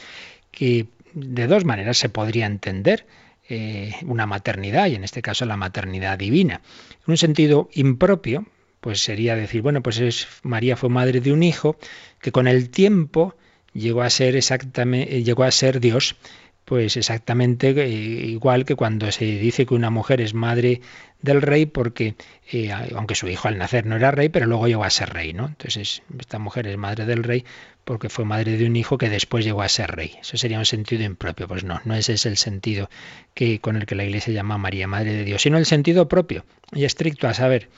que 0.50 0.88
de 1.14 1.46
dos 1.46 1.64
maneras 1.64 1.96
se 1.96 2.10
podría 2.10 2.44
entender 2.44 3.06
eh, 3.48 3.94
una 4.04 4.26
maternidad, 4.26 4.86
y 4.88 4.96
en 4.96 5.02
este 5.02 5.22
caso 5.22 5.46
la 5.46 5.56
maternidad 5.56 6.18
divina. 6.18 6.60
En 7.06 7.12
un 7.12 7.16
sentido 7.16 7.70
impropio, 7.72 8.44
pues 8.82 9.00
sería 9.00 9.34
decir, 9.34 9.62
bueno, 9.62 9.82
pues 9.82 9.98
es, 9.98 10.28
María 10.42 10.76
fue 10.76 10.90
madre 10.90 11.22
de 11.22 11.32
un 11.32 11.42
hijo 11.42 11.78
que 12.20 12.30
con 12.30 12.46
el 12.46 12.68
tiempo 12.68 13.34
llegó 13.72 14.02
a 14.02 14.10
ser 14.10 14.36
exactamente, 14.36 15.22
llegó 15.22 15.44
a 15.44 15.50
ser 15.50 15.80
Dios 15.80 16.16
pues 16.64 16.96
exactamente 16.96 17.70
eh, 17.70 17.88
igual 17.88 18.64
que 18.64 18.74
cuando 18.74 19.10
se 19.12 19.24
dice 19.24 19.66
que 19.66 19.74
una 19.74 19.90
mujer 19.90 20.20
es 20.20 20.34
madre 20.34 20.80
del 21.20 21.42
rey 21.42 21.66
porque, 21.66 22.16
eh, 22.52 22.70
aunque 22.94 23.14
su 23.14 23.28
hijo 23.28 23.48
al 23.48 23.58
nacer 23.58 23.86
no 23.86 23.96
era 23.96 24.10
rey, 24.10 24.28
pero 24.28 24.46
luego 24.46 24.66
llegó 24.66 24.84
a 24.84 24.90
ser 24.90 25.12
rey, 25.12 25.32
¿no? 25.32 25.46
Entonces 25.46 26.02
esta 26.18 26.38
mujer 26.38 26.66
es 26.66 26.76
madre 26.76 27.06
del 27.06 27.22
rey 27.22 27.44
porque 27.84 28.08
fue 28.08 28.24
madre 28.24 28.56
de 28.56 28.66
un 28.66 28.76
hijo 28.76 28.98
que 28.98 29.10
después 29.10 29.44
llegó 29.44 29.62
a 29.62 29.68
ser 29.68 29.90
rey. 29.90 30.12
Eso 30.20 30.36
sería 30.36 30.58
un 30.58 30.64
sentido 30.64 31.02
impropio. 31.04 31.46
Pues 31.46 31.64
no, 31.64 31.80
no 31.84 31.94
ese 31.94 32.14
es 32.14 32.26
el 32.26 32.36
sentido 32.36 32.88
que, 33.34 33.60
con 33.60 33.76
el 33.76 33.86
que 33.86 33.94
la 33.94 34.04
Iglesia 34.04 34.32
llama 34.32 34.58
María, 34.58 34.86
madre 34.86 35.12
de 35.12 35.24
Dios, 35.24 35.42
sino 35.42 35.58
el 35.58 35.66
sentido 35.66 36.08
propio 36.08 36.44
y 36.72 36.84
estricto, 36.84 37.28
a 37.28 37.34
saber, 37.34 37.68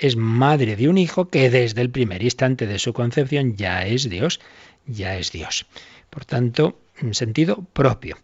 es 0.00 0.16
madre 0.16 0.76
de 0.76 0.88
un 0.88 0.98
hijo 0.98 1.28
que 1.28 1.50
desde 1.50 1.80
el 1.80 1.90
primer 1.90 2.22
instante 2.22 2.66
de 2.66 2.78
su 2.78 2.92
concepción 2.92 3.56
ya 3.56 3.86
es 3.86 4.08
Dios, 4.08 4.40
ya 4.86 5.16
es 5.16 5.32
Dios. 5.32 5.66
Por 6.10 6.24
tanto, 6.24 6.78
un 7.02 7.14
sentido 7.14 7.64
propio. 7.72 8.16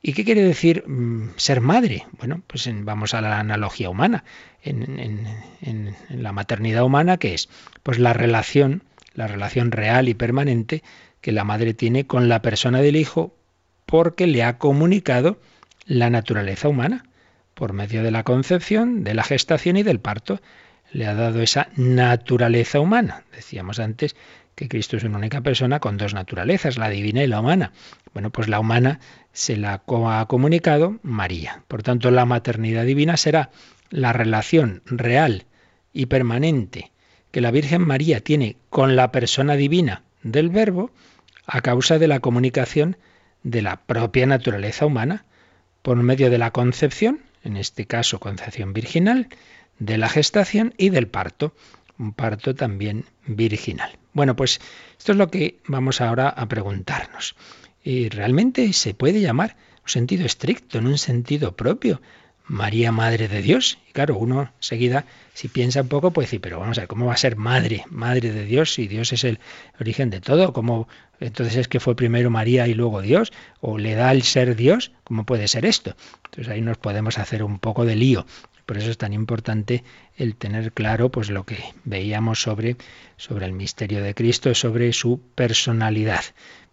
¿Y 0.00 0.12
qué 0.12 0.24
quiere 0.24 0.42
decir 0.42 0.84
mm, 0.86 1.30
ser 1.36 1.60
madre? 1.60 2.06
Bueno, 2.12 2.42
pues 2.46 2.68
vamos 2.72 3.14
a 3.14 3.20
la 3.20 3.40
analogía 3.40 3.90
humana. 3.90 4.24
En, 4.62 5.26
en, 5.62 5.96
la 6.10 6.32
maternidad 6.32 6.84
humana, 6.84 7.16
¿qué 7.16 7.34
es? 7.34 7.48
Pues 7.82 7.98
la 7.98 8.12
relación 8.12 8.82
la 9.18 9.26
relación 9.26 9.72
real 9.72 10.08
y 10.08 10.14
permanente 10.14 10.84
que 11.20 11.32
la 11.32 11.42
madre 11.42 11.74
tiene 11.74 12.06
con 12.06 12.28
la 12.28 12.40
persona 12.40 12.80
del 12.80 12.94
hijo 12.94 13.34
porque 13.84 14.28
le 14.28 14.44
ha 14.44 14.58
comunicado 14.58 15.40
la 15.86 16.08
naturaleza 16.08 16.68
humana 16.68 17.04
por 17.54 17.72
medio 17.72 18.04
de 18.04 18.12
la 18.12 18.22
concepción, 18.22 19.02
de 19.02 19.14
la 19.14 19.24
gestación 19.24 19.76
y 19.76 19.82
del 19.82 19.98
parto. 19.98 20.40
Le 20.92 21.06
ha 21.06 21.14
dado 21.14 21.42
esa 21.42 21.68
naturaleza 21.74 22.78
humana. 22.78 23.24
Decíamos 23.32 23.80
antes 23.80 24.14
que 24.58 24.68
Cristo 24.68 24.96
es 24.96 25.04
una 25.04 25.18
única 25.18 25.40
persona 25.40 25.78
con 25.78 25.98
dos 25.98 26.14
naturalezas, 26.14 26.78
la 26.78 26.88
divina 26.88 27.22
y 27.22 27.28
la 27.28 27.38
humana. 27.38 27.70
Bueno, 28.12 28.30
pues 28.30 28.48
la 28.48 28.58
humana 28.58 28.98
se 29.32 29.56
la 29.56 29.82
ha 29.84 30.26
comunicado 30.26 30.98
María. 31.04 31.62
Por 31.68 31.84
tanto, 31.84 32.10
la 32.10 32.24
maternidad 32.24 32.84
divina 32.84 33.16
será 33.16 33.50
la 33.90 34.12
relación 34.12 34.82
real 34.84 35.44
y 35.92 36.06
permanente 36.06 36.90
que 37.30 37.40
la 37.40 37.52
Virgen 37.52 37.82
María 37.82 38.20
tiene 38.20 38.56
con 38.68 38.96
la 38.96 39.12
persona 39.12 39.54
divina 39.54 40.02
del 40.24 40.48
Verbo 40.48 40.90
a 41.46 41.60
causa 41.60 42.00
de 42.00 42.08
la 42.08 42.18
comunicación 42.18 42.96
de 43.44 43.62
la 43.62 43.76
propia 43.76 44.26
naturaleza 44.26 44.86
humana 44.86 45.24
por 45.82 45.98
medio 45.98 46.30
de 46.30 46.38
la 46.38 46.50
concepción, 46.50 47.20
en 47.44 47.56
este 47.56 47.86
caso 47.86 48.18
concepción 48.18 48.72
virginal, 48.72 49.28
de 49.78 49.98
la 49.98 50.08
gestación 50.08 50.74
y 50.76 50.88
del 50.88 51.06
parto, 51.06 51.54
un 51.98 52.12
parto 52.12 52.54
también 52.54 53.04
virginal. 53.26 53.98
Bueno, 54.12 54.36
pues 54.36 54.60
esto 54.98 55.12
es 55.12 55.18
lo 55.18 55.28
que 55.28 55.58
vamos 55.66 56.00
ahora 56.00 56.28
a 56.28 56.46
preguntarnos. 56.46 57.34
¿Y 57.82 58.08
realmente 58.08 58.72
se 58.72 58.94
puede 58.94 59.20
llamar 59.20 59.56
un 59.82 59.88
sentido 59.88 60.26
estricto, 60.26 60.78
en 60.78 60.86
un 60.86 60.98
sentido 60.98 61.56
propio, 61.56 62.00
María 62.48 62.92
Madre 62.92 63.28
de 63.28 63.42
Dios. 63.42 63.78
Y 63.88 63.92
claro, 63.92 64.16
uno 64.16 64.50
seguida, 64.58 65.04
si 65.34 65.48
piensa 65.48 65.82
un 65.82 65.88
poco, 65.88 66.12
puede 66.12 66.26
decir, 66.26 66.40
pero 66.40 66.58
vamos 66.58 66.78
a 66.78 66.82
ver, 66.82 66.88
¿cómo 66.88 67.06
va 67.06 67.12
a 67.12 67.18
ser 67.18 67.36
Madre, 67.36 67.84
Madre 67.90 68.32
de 68.32 68.44
Dios 68.44 68.72
si 68.72 68.88
Dios 68.88 69.12
es 69.12 69.24
el 69.24 69.38
origen 69.78 70.10
de 70.10 70.20
todo? 70.20 70.52
¿Cómo 70.52 70.88
entonces 71.20 71.56
es 71.56 71.68
que 71.68 71.78
fue 71.78 71.94
primero 71.94 72.30
María 72.30 72.66
y 72.66 72.74
luego 72.74 73.02
Dios? 73.02 73.32
¿O 73.60 73.78
le 73.78 73.94
da 73.94 74.12
el 74.12 74.22
ser 74.22 74.56
Dios? 74.56 74.92
¿Cómo 75.04 75.24
puede 75.24 75.46
ser 75.46 75.66
esto? 75.66 75.94
Entonces 76.24 76.48
ahí 76.48 76.62
nos 76.62 76.78
podemos 76.78 77.18
hacer 77.18 77.42
un 77.42 77.58
poco 77.58 77.84
de 77.84 77.96
lío. 77.96 78.26
Por 78.68 78.76
eso 78.76 78.90
es 78.90 78.98
tan 78.98 79.14
importante 79.14 79.82
el 80.18 80.36
tener 80.36 80.72
claro 80.72 81.08
pues 81.08 81.30
lo 81.30 81.44
que 81.44 81.56
veíamos 81.84 82.42
sobre, 82.42 82.76
sobre 83.16 83.46
el 83.46 83.54
misterio 83.54 84.02
de 84.02 84.14
Cristo, 84.14 84.54
sobre 84.54 84.92
su 84.92 85.22
personalidad. 85.34 86.20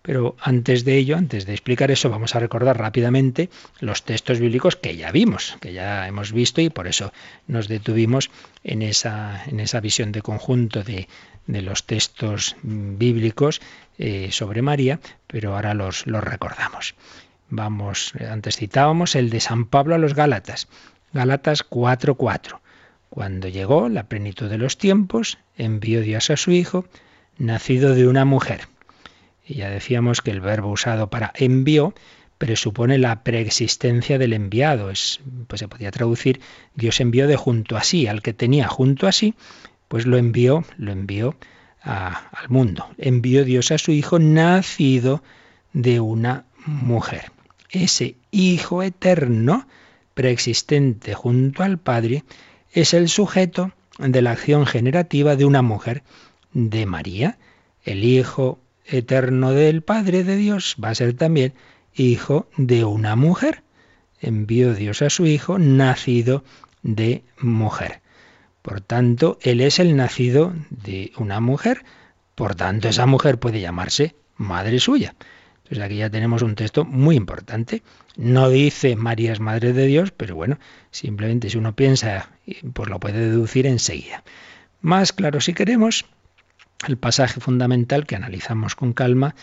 Pero 0.02 0.36
antes 0.42 0.84
de 0.84 0.98
ello, 0.98 1.16
antes 1.16 1.46
de 1.46 1.54
explicar 1.54 1.92
eso, 1.92 2.10
vamos 2.10 2.36
a 2.36 2.40
recordar 2.40 2.78
rápidamente 2.78 3.50
los 3.80 4.04
textos 4.04 4.42
bíblicos 4.42 4.76
que 4.76 4.98
ya 4.98 5.10
vimos, 5.14 5.56
que 5.62 5.72
ya 5.72 6.06
hemos 6.06 6.34
visto 6.34 6.60
y 6.60 6.70
por 6.70 6.88
eso 6.88 7.14
nos 7.48 7.70
detuvimos 7.70 8.30
en 8.66 8.82
esa, 8.82 9.46
en 9.48 9.62
esa 9.62 9.80
visión 9.80 10.12
de 10.12 10.22
conjunto 10.22 10.84
de, 10.84 11.08
los 11.48 11.86
textos 11.86 12.58
bíblicos 12.62 13.62
eh, 14.00 14.34
sobre 14.34 14.62
María, 14.62 15.00
pero 15.28 15.56
ahora 15.56 15.74
los, 15.74 16.06
los 16.08 16.22
recordamos. 16.22 16.94
Vamos, 17.50 18.14
antes 18.30 18.58
citábamos 18.58 19.16
el 19.16 19.30
de 19.30 19.40
San 19.40 19.66
Pablo 19.66 19.94
a 19.96 20.00
los 20.00 20.16
Gálatas, 20.16 20.68
Gálatas 21.16 21.64
4:4. 21.68 22.62
Cuando 23.10 23.48
llegó 23.48 23.90
la 23.90 24.04
plenitud 24.04 24.48
de 24.50 24.60
los 24.60 24.78
tiempos, 24.78 25.40
envió 25.58 26.02
Dios 26.02 26.30
a 26.30 26.38
su 26.38 26.52
Hijo, 26.52 26.86
nacido 27.40 27.96
de 27.96 28.08
una 28.08 28.26
mujer 28.26 28.68
y 29.48 29.56
ya 29.56 29.70
decíamos 29.70 30.22
que 30.22 30.32
el 30.32 30.42
verbo 30.42 30.70
usado 30.70 31.10
para 31.10 31.32
envió 31.36 31.94
presupone 32.38 32.98
la 32.98 33.24
preexistencia 33.24 34.18
del 34.18 34.34
enviado. 34.34 34.90
Es, 34.90 35.22
pues 35.48 35.60
se 35.60 35.68
podía 35.68 35.92
traducir 35.92 36.42
Dios 36.74 37.00
envió 37.00 37.28
de 37.28 37.36
junto 37.36 37.78
a 37.78 37.84
sí, 37.84 38.08
al 38.08 38.22
que 38.22 38.34
tenía 38.34 38.68
junto 38.68 39.08
a 39.08 39.12
sí, 39.12 39.36
pues 39.88 40.06
lo 40.06 40.18
envió, 40.18 40.66
lo 40.78 40.92
envió 40.92 41.38
al 41.82 42.50
mundo. 42.50 42.88
Envió 42.98 43.46
Dios 43.46 43.72
a 43.72 43.78
su 43.78 43.92
Hijo 43.92 44.18
nacido 44.18 45.24
de 45.74 46.00
una 46.00 46.46
mujer. 46.66 47.32
Ese 47.70 48.16
Hijo 48.32 48.82
eterno, 48.82 49.68
preexistente 50.16 51.14
junto 51.14 51.62
al 51.62 51.78
Padre, 51.78 52.24
es 52.72 52.96
el 52.96 53.08
sujeto 53.08 53.72
de 54.00 54.24
la 54.24 54.32
acción 54.32 54.66
generativa 54.66 55.36
de 55.36 55.46
una 55.46 55.62
mujer, 55.62 56.02
de 56.54 56.86
María, 56.86 57.38
el 57.84 58.04
Hijo 58.04 58.60
eterno 58.86 59.52
del 59.52 59.82
Padre 59.82 60.24
de 60.24 60.38
Dios 60.38 60.76
va 60.84 60.90
a 60.90 60.96
ser 60.96 61.14
también 61.14 61.54
hijo 61.94 62.48
de 62.58 62.86
una 62.86 63.16
mujer. 63.16 63.64
Envió 64.22 64.74
Dios 64.74 65.02
a 65.02 65.10
su 65.10 65.26
hijo 65.26 65.60
nacido 65.60 66.44
de 66.82 67.24
mujer. 67.40 68.02
Por 68.62 68.82
tanto, 68.82 69.38
él 69.42 69.62
es 69.62 69.80
el 69.80 69.96
nacido 69.96 70.54
de 70.70 71.12
una 71.18 71.40
mujer. 71.40 71.84
Por 72.34 72.56
tanto, 72.56 72.88
esa 72.88 73.06
mujer 73.06 73.40
puede 73.40 73.62
llamarse 73.62 74.16
madre 74.38 74.80
suya. 74.80 75.16
Entonces 75.66 75.84
aquí 75.84 75.96
ya 75.98 76.12
tenemos 76.12 76.44
un 76.44 76.54
texto 76.54 76.86
muy 76.86 77.16
importante. 77.16 77.82
No 78.18 78.50
dice 78.50 78.96
María 78.96 79.34
es 79.34 79.40
madre 79.40 79.74
de 79.74 79.88
Dios, 79.88 80.12
pero 80.12 80.36
bueno, 80.36 80.60
simplemente 80.92 81.50
si 81.50 81.58
uno 81.58 81.76
piensa, 81.76 82.30
pues 82.74 82.88
lo 82.88 83.00
puede 83.00 83.32
deducir 83.32 83.66
enseguida. 83.66 84.24
Más 84.82 85.12
claro 85.12 85.42
si 85.42 85.56
queremos, 85.56 86.06
el 86.88 86.98
pasaje 86.98 87.40
fundamental 87.40 88.06
que 88.06 88.16
analizamos 88.16 88.76
con 88.76 88.94
calma 88.94 89.34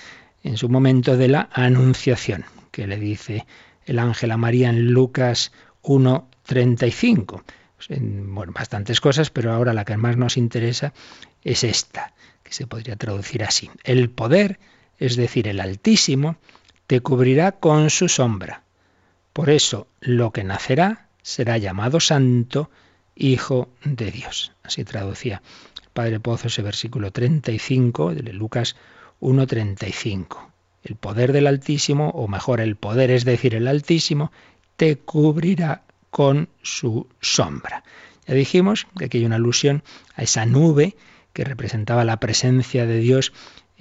en 0.44 0.56
su 0.56 0.68
momento 0.68 1.16
de 1.16 1.26
la 1.26 1.48
anunciación, 1.52 2.44
que 2.70 2.86
le 2.86 2.98
dice 2.98 3.44
el 3.84 3.98
ángel 3.98 4.30
a 4.30 4.36
María 4.36 4.70
en 4.70 4.92
Lucas 4.92 5.50
1.35. 5.82 7.42
Pues 7.76 7.88
bueno, 8.00 8.52
bastantes 8.52 9.00
cosas, 9.00 9.30
pero 9.30 9.52
ahora 9.52 9.72
la 9.72 9.84
que 9.84 9.96
más 9.96 10.16
nos 10.16 10.36
interesa 10.36 10.92
es 11.42 11.64
esta, 11.64 12.14
que 12.44 12.52
se 12.52 12.68
podría 12.68 12.94
traducir 12.94 13.42
así. 13.42 13.70
El 13.82 14.08
poder, 14.08 14.60
es 15.02 15.16
decir, 15.16 15.48
el 15.48 15.58
Altísimo, 15.58 16.36
te 16.86 17.00
cubrirá 17.00 17.50
con 17.50 17.90
su 17.90 18.08
sombra. 18.08 18.62
Por 19.32 19.50
eso 19.50 19.88
lo 20.00 20.30
que 20.30 20.44
nacerá 20.44 21.08
será 21.22 21.58
llamado 21.58 21.98
santo, 21.98 22.70
Hijo 23.16 23.68
de 23.84 24.12
Dios. 24.12 24.52
Así 24.62 24.84
traducía 24.84 25.42
Padre 25.92 26.20
Pozo 26.20 26.46
ese 26.46 26.62
versículo 26.62 27.10
35 27.10 28.14
de 28.14 28.32
Lucas 28.32 28.76
1.35. 29.20 30.50
El 30.84 30.94
poder 30.94 31.32
del 31.32 31.48
Altísimo, 31.48 32.10
o 32.10 32.28
mejor 32.28 32.60
el 32.60 32.76
poder 32.76 33.10
es 33.10 33.24
decir 33.24 33.56
el 33.56 33.66
Altísimo, 33.66 34.30
te 34.76 34.98
cubrirá 34.98 35.82
con 36.10 36.48
su 36.62 37.08
sombra. 37.20 37.82
Ya 38.28 38.34
dijimos 38.34 38.86
que 38.96 39.06
aquí 39.06 39.18
hay 39.18 39.24
una 39.26 39.36
alusión 39.36 39.82
a 40.14 40.22
esa 40.22 40.46
nube 40.46 40.94
que 41.32 41.44
representaba 41.44 42.04
la 42.04 42.18
presencia 42.18 42.86
de 42.86 42.98
Dios 42.98 43.32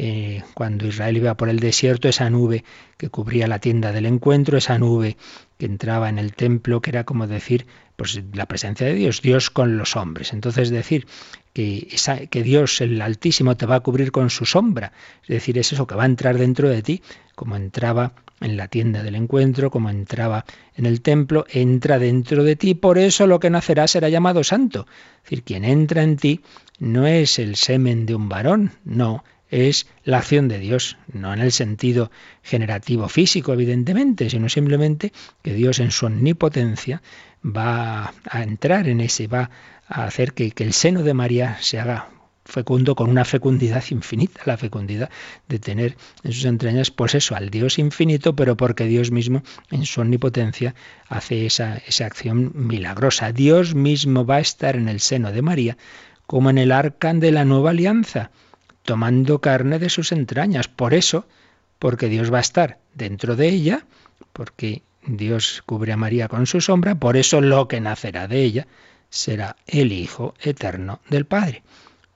eh, 0.03 0.41
cuando 0.55 0.87
Israel 0.87 1.17
iba 1.17 1.37
por 1.37 1.47
el 1.47 1.59
desierto, 1.59 2.09
esa 2.09 2.27
nube 2.31 2.63
que 2.97 3.09
cubría 3.09 3.45
la 3.45 3.59
tienda 3.59 3.91
del 3.91 4.07
encuentro, 4.07 4.57
esa 4.57 4.79
nube 4.79 5.15
que 5.59 5.67
entraba 5.67 6.09
en 6.09 6.17
el 6.17 6.33
templo, 6.33 6.81
que 6.81 6.89
era 6.89 7.03
como 7.03 7.27
decir, 7.27 7.67
pues 7.97 8.19
la 8.33 8.47
presencia 8.47 8.87
de 8.87 8.95
Dios, 8.95 9.21
Dios 9.21 9.51
con 9.51 9.77
los 9.77 9.95
hombres. 9.95 10.33
Entonces 10.33 10.71
decir 10.71 11.05
que, 11.53 11.87
que 12.31 12.41
Dios, 12.41 12.81
el 12.81 12.99
Altísimo, 12.99 13.55
te 13.57 13.67
va 13.67 13.75
a 13.75 13.79
cubrir 13.81 14.11
con 14.11 14.31
su 14.31 14.47
sombra, 14.47 14.91
es 15.21 15.27
decir, 15.27 15.59
es 15.59 15.71
eso 15.71 15.85
que 15.85 15.93
va 15.93 16.01
a 16.01 16.07
entrar 16.07 16.39
dentro 16.39 16.67
de 16.67 16.81
ti, 16.81 17.03
como 17.35 17.55
entraba 17.55 18.13
en 18.39 18.57
la 18.57 18.69
tienda 18.69 19.03
del 19.03 19.13
encuentro, 19.13 19.69
como 19.69 19.91
entraba 19.91 20.45
en 20.75 20.87
el 20.87 21.01
templo, 21.03 21.45
entra 21.47 21.99
dentro 21.99 22.43
de 22.43 22.55
ti, 22.55 22.73
por 22.73 22.97
eso 22.97 23.27
lo 23.27 23.39
que 23.39 23.51
nacerá 23.51 23.87
será 23.87 24.09
llamado 24.09 24.43
santo. 24.43 24.87
Es 25.17 25.29
decir, 25.29 25.43
quien 25.43 25.63
entra 25.63 26.01
en 26.01 26.17
ti 26.17 26.41
no 26.79 27.05
es 27.05 27.37
el 27.37 27.55
semen 27.55 28.07
de 28.07 28.15
un 28.15 28.29
varón, 28.29 28.71
no, 28.83 29.23
es 29.51 29.85
la 30.03 30.17
acción 30.19 30.47
de 30.47 30.59
Dios, 30.59 30.97
no 31.11 31.33
en 31.33 31.39
el 31.39 31.51
sentido 31.51 32.09
generativo 32.41 33.07
físico, 33.09 33.53
evidentemente, 33.53 34.29
sino 34.29 34.49
simplemente 34.49 35.11
que 35.43 35.53
Dios 35.53 35.79
en 35.79 35.91
su 35.91 36.05
omnipotencia 36.05 37.01
va 37.45 38.13
a 38.29 38.43
entrar 38.43 38.87
en 38.87 39.01
ese, 39.01 39.27
va 39.27 39.51
a 39.87 40.05
hacer 40.05 40.33
que, 40.33 40.51
que 40.51 40.63
el 40.63 40.73
seno 40.73 41.03
de 41.03 41.13
María 41.13 41.57
se 41.59 41.79
haga 41.79 42.07
fecundo 42.45 42.95
con 42.95 43.09
una 43.09 43.25
fecundidad 43.25 43.83
infinita, 43.91 44.41
la 44.45 44.57
fecundidad 44.57 45.09
de 45.47 45.59
tener 45.59 45.97
en 46.23 46.31
sus 46.31 46.45
entrañas, 46.45 46.91
pues 46.91 47.31
al 47.31 47.49
Dios 47.49 47.77
infinito, 47.77 48.35
pero 48.35 48.57
porque 48.57 48.85
Dios 48.85 49.11
mismo 49.11 49.43
en 49.69 49.85
su 49.85 50.01
omnipotencia 50.01 50.75
hace 51.07 51.45
esa, 51.45 51.77
esa 51.87 52.05
acción 52.05 52.51
milagrosa. 52.55 53.31
Dios 53.31 53.75
mismo 53.75 54.25
va 54.25 54.37
a 54.37 54.39
estar 54.39 54.75
en 54.75 54.87
el 54.87 54.99
seno 55.01 55.31
de 55.31 55.41
María 55.41 55.77
como 56.25 56.49
en 56.49 56.57
el 56.57 56.71
arca 56.71 57.13
de 57.13 57.31
la 57.31 57.45
nueva 57.45 57.71
alianza 57.71 58.31
tomando 58.83 59.39
carne 59.39 59.79
de 59.79 59.89
sus 59.89 60.11
entrañas. 60.11 60.67
Por 60.67 60.93
eso, 60.93 61.25
porque 61.79 62.07
Dios 62.07 62.31
va 62.31 62.37
a 62.37 62.41
estar 62.41 62.79
dentro 62.93 63.35
de 63.35 63.49
ella, 63.49 63.85
porque 64.33 64.81
Dios 65.05 65.63
cubre 65.65 65.93
a 65.93 65.97
María 65.97 66.27
con 66.27 66.45
su 66.45 66.61
sombra, 66.61 66.95
por 66.95 67.17
eso 67.17 67.41
lo 67.41 67.67
que 67.67 67.81
nacerá 67.81 68.27
de 68.27 68.43
ella 68.43 68.67
será 69.09 69.55
el 69.67 69.91
Hijo 69.91 70.35
eterno 70.41 71.01
del 71.09 71.25
Padre. 71.25 71.63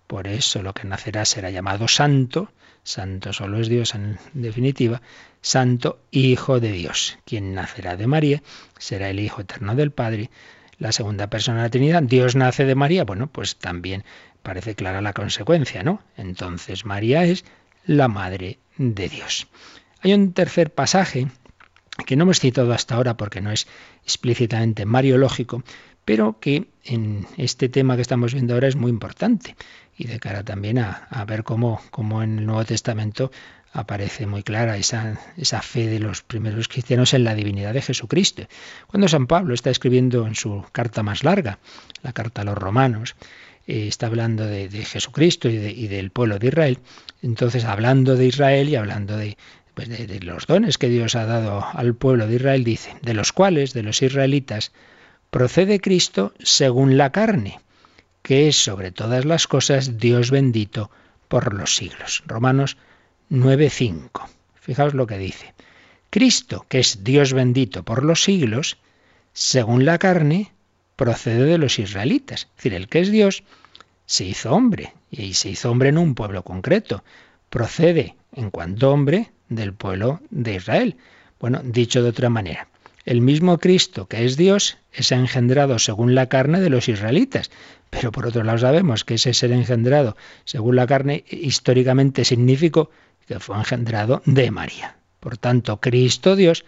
Por 0.08 0.28
eso 0.28 0.62
lo 0.62 0.74
que 0.74 0.88
nacerá 0.88 1.26
será 1.26 1.50
llamado 1.50 1.88
Santo, 1.88 2.52
Santo 2.84 3.34
solo 3.34 3.60
es 3.60 3.68
Dios 3.68 3.96
en 3.96 4.20
definitiva, 4.34 5.02
Santo 5.42 6.00
Hijo 6.12 6.60
de 6.60 6.72
Dios. 6.72 7.18
Quien 7.26 7.56
nacerá 7.56 7.98
de 7.98 8.06
María 8.06 8.44
será 8.78 9.10
el 9.10 9.20
Hijo 9.20 9.42
eterno 9.42 9.76
del 9.76 9.92
Padre, 9.92 10.30
la 10.78 10.92
segunda 10.92 11.28
persona 11.28 11.58
de 11.58 11.64
la 11.64 11.70
Trinidad, 11.70 12.04
Dios 12.04 12.36
nace 12.36 12.66
de 12.66 12.76
María, 12.76 13.04
bueno, 13.04 13.28
pues 13.28 13.56
también 13.56 14.04
parece 14.46 14.76
clara 14.76 15.02
la 15.02 15.12
consecuencia, 15.12 15.84
¿no? 15.84 16.02
Entonces 16.16 16.86
María 16.86 17.26
es 17.26 17.44
la 17.86 18.08
Madre 18.08 18.60
de 18.78 19.10
Dios. 19.10 19.48
Hay 20.02 20.14
un 20.14 20.34
tercer 20.34 20.72
pasaje 20.72 21.28
que 22.06 22.16
no 22.16 22.24
hemos 22.24 22.40
citado 22.40 22.72
hasta 22.72 22.96
ahora 22.96 23.18
porque 23.18 23.42
no 23.42 23.52
es 23.52 23.68
explícitamente 24.04 24.86
mariológico, 24.86 25.64
pero 26.06 26.40
que 26.40 26.68
en 26.84 27.26
este 27.38 27.70
tema 27.70 27.96
que 27.96 28.04
estamos 28.04 28.34
viendo 28.34 28.54
ahora 28.54 28.68
es 28.68 28.76
muy 28.76 28.92
importante 28.92 29.56
y 29.98 30.06
de 30.06 30.20
cara 30.20 30.44
también 30.44 30.78
a, 30.78 31.26
ver 31.28 31.44
cómo, 31.44 31.82
cómo, 31.90 32.22
en 32.22 32.38
el 32.40 32.46
Nuevo 32.46 32.66
Testamento 32.66 33.32
aparece 33.74 34.28
muy 34.28 34.44
clara 34.44 34.78
esa, 34.78 35.20
esa 35.38 35.62
fe 35.62 35.88
de 35.88 36.00
los 36.00 36.22
primeros 36.22 36.68
cristianos 36.68 37.14
en 37.14 37.24
la 37.24 37.34
divinidad 37.34 37.74
de 37.74 37.82
Jesucristo. 37.82 38.44
Cuando 38.88 39.08
San 39.08 39.26
Pablo 39.26 39.54
está 39.54 39.72
escribiendo 39.72 40.28
en 40.28 40.36
su 40.36 40.64
carta 40.72 41.02
más 41.02 41.24
larga, 41.24 41.58
la 42.04 42.14
carta 42.14 42.42
a 42.42 42.46
los 42.46 42.58
romanos, 42.58 43.16
eh, 43.68 43.88
está 43.88 44.08
hablando 44.08 44.46
de, 44.46 44.70
Jesucristo 44.70 45.50
y, 45.50 45.88
del 45.88 46.12
pueblo 46.12 46.40
de 46.40 46.48
Israel, 46.48 46.80
entonces 47.22 47.66
hablando 47.66 48.16
de 48.16 48.28
Israel 48.28 48.70
y 48.70 48.76
hablando 48.76 49.18
de, 49.18 49.38
pues 49.74 49.90
de 49.90 50.20
los 50.22 50.48
dones 50.48 50.78
que 50.78 50.90
Dios 50.90 51.16
ha 51.16 51.26
dado 51.26 51.66
al 51.74 51.96
pueblo 51.96 52.28
de 52.28 52.36
Israel, 52.36 52.64
dice, 52.64 52.96
de 53.02 53.14
los 53.14 53.32
cuales, 53.32 53.74
de 53.74 53.84
los 53.84 54.02
israelitas, 54.02 54.72
procede 55.30 55.82
Cristo 55.82 56.34
según 56.40 56.98
la 56.98 57.12
carne, 57.12 57.60
que 58.22 58.48
es 58.48 58.56
sobre 58.56 58.92
todas 58.92 59.26
las 59.26 59.48
cosas 59.48 59.98
Dios 59.98 60.32
bendito 60.32 60.90
por 61.28 61.54
los 61.54 61.76
siglos. 61.76 62.24
Romanos 62.26 62.78
9:5. 63.30 64.30
Fijaos 64.56 64.94
lo 64.94 65.08
que 65.08 65.18
dice. 65.18 65.54
Cristo, 66.10 66.66
que 66.70 66.80
es 66.80 67.04
Dios 67.04 67.34
bendito 67.34 67.84
por 67.84 68.04
los 68.04 68.24
siglos, 68.24 68.78
según 69.34 69.86
la 69.86 69.98
carne, 69.98 70.54
procede 70.96 71.46
de 71.46 71.58
los 71.58 71.80
israelitas. 71.80 72.48
Es 72.50 72.56
decir, 72.58 72.74
el 72.74 72.88
que 72.88 73.02
es 73.02 73.12
Dios 73.12 73.44
se 74.06 74.26
hizo 74.26 74.52
hombre, 74.52 74.94
y 75.10 75.34
se 75.34 75.50
hizo 75.50 75.72
hombre 75.72 75.90
en 75.90 75.98
un 75.98 76.16
pueblo 76.16 76.44
concreto. 76.44 77.04
Procede, 77.50 78.16
en 78.34 78.52
cuanto 78.52 78.92
hombre, 78.92 79.32
del 79.50 79.74
pueblo 79.74 80.22
de 80.30 80.56
Israel. 80.56 80.98
Bueno, 81.40 81.62
dicho 81.64 82.04
de 82.04 82.10
otra 82.10 82.30
manera, 82.30 82.68
el 83.06 83.22
mismo 83.22 83.60
Cristo, 83.60 84.08
que 84.08 84.26
es 84.26 84.36
Dios, 84.36 84.78
es 84.92 85.12
engendrado 85.12 85.78
según 85.78 86.16
la 86.16 86.28
carne 86.28 86.60
de 86.60 86.70
los 86.70 86.90
israelitas. 86.90 87.52
Pero 87.90 88.12
por 88.12 88.26
otro 88.26 88.44
lado 88.44 88.58
sabemos 88.58 89.06
que 89.06 89.16
ese 89.16 89.34
ser 89.34 89.52
engendrado 89.52 90.18
según 90.44 90.76
la 90.76 90.88
carne 90.88 91.24
históricamente 91.30 92.26
significó 92.26 92.90
que 93.28 93.40
fue 93.40 93.58
engendrado 93.58 94.22
de 94.26 94.50
María. 94.52 94.98
Por 95.20 95.38
tanto, 95.38 95.80
Cristo 95.80 96.36
Dios 96.36 96.66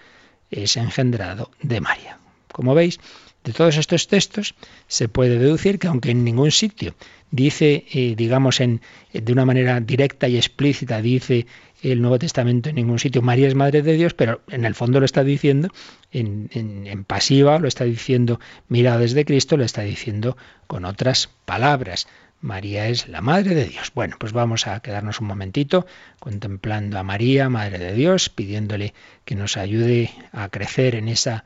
es 0.52 0.78
engendrado 0.78 1.52
de 1.62 1.82
María. 1.82 2.20
Como 2.52 2.74
veis, 2.76 3.00
de 3.44 3.54
todos 3.54 3.78
estos 3.78 4.08
textos 4.08 4.56
se 4.88 5.08
puede 5.08 5.40
deducir 5.40 5.80
que 5.80 5.88
aunque 5.88 6.12
en 6.12 6.24
ningún 6.24 6.52
sitio 6.52 6.96
dice, 7.32 7.86
eh, 7.94 8.14
digamos, 8.16 8.60
en, 8.60 8.82
de 9.14 9.34
una 9.34 9.46
manera 9.46 9.80
directa 9.80 10.28
y 10.28 10.38
explícita, 10.38 11.02
dice 11.02 11.46
el 11.82 12.02
Nuevo 12.02 12.20
Testamento 12.20 12.70
en 12.70 12.76
ningún 12.76 13.00
sitio, 13.00 13.22
María 13.22 13.48
es 13.48 13.56
Madre 13.56 13.82
de 13.82 13.94
Dios, 13.94 14.14
pero 14.14 14.42
en 14.50 14.66
el 14.66 14.76
fondo 14.76 15.00
lo 15.00 15.06
está 15.06 15.24
diciendo 15.24 15.70
en, 16.12 16.50
en, 16.54 17.04
pasiva, 17.04 17.60
lo 17.60 17.68
está 17.68 17.84
diciendo 17.84 18.40
mira 18.68 18.98
desde 18.98 19.26
Cristo, 19.26 19.58
lo 19.58 19.64
está 19.64 19.84
diciendo 19.84 20.38
con 20.68 20.86
otras 20.86 21.30
palabras. 21.46 22.08
María 22.40 22.88
es 22.88 23.08
la 23.08 23.22
Madre 23.22 23.56
de 23.56 23.66
Dios. 23.66 23.92
Bueno, 23.96 24.16
pues 24.20 24.32
vamos 24.32 24.68
a 24.68 24.80
quedarnos 24.80 25.20
un 25.20 25.28
momentito 25.28 25.88
contemplando 26.20 27.00
a 27.00 27.04
María, 27.04 27.50
Madre 27.50 27.80
de 27.80 27.94
Dios, 27.94 28.30
pidiéndole 28.30 28.94
que 29.26 29.36
nos 29.36 29.58
ayude 29.58 30.12
a 30.32 30.48
crecer 30.50 30.94
en, 30.94 31.08
esa, 31.08 31.46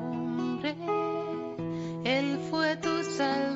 I 3.21 3.50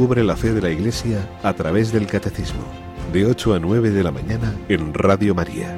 La 0.00 0.34
fe 0.34 0.54
de 0.54 0.62
la 0.62 0.70
Iglesia 0.70 1.28
a 1.42 1.52
través 1.52 1.92
del 1.92 2.06
Catecismo, 2.06 2.64
de 3.12 3.26
8 3.26 3.54
a 3.54 3.58
9 3.58 3.90
de 3.90 4.02
la 4.02 4.10
mañana 4.10 4.56
en 4.70 4.94
Radio 4.94 5.34
María. 5.34 5.76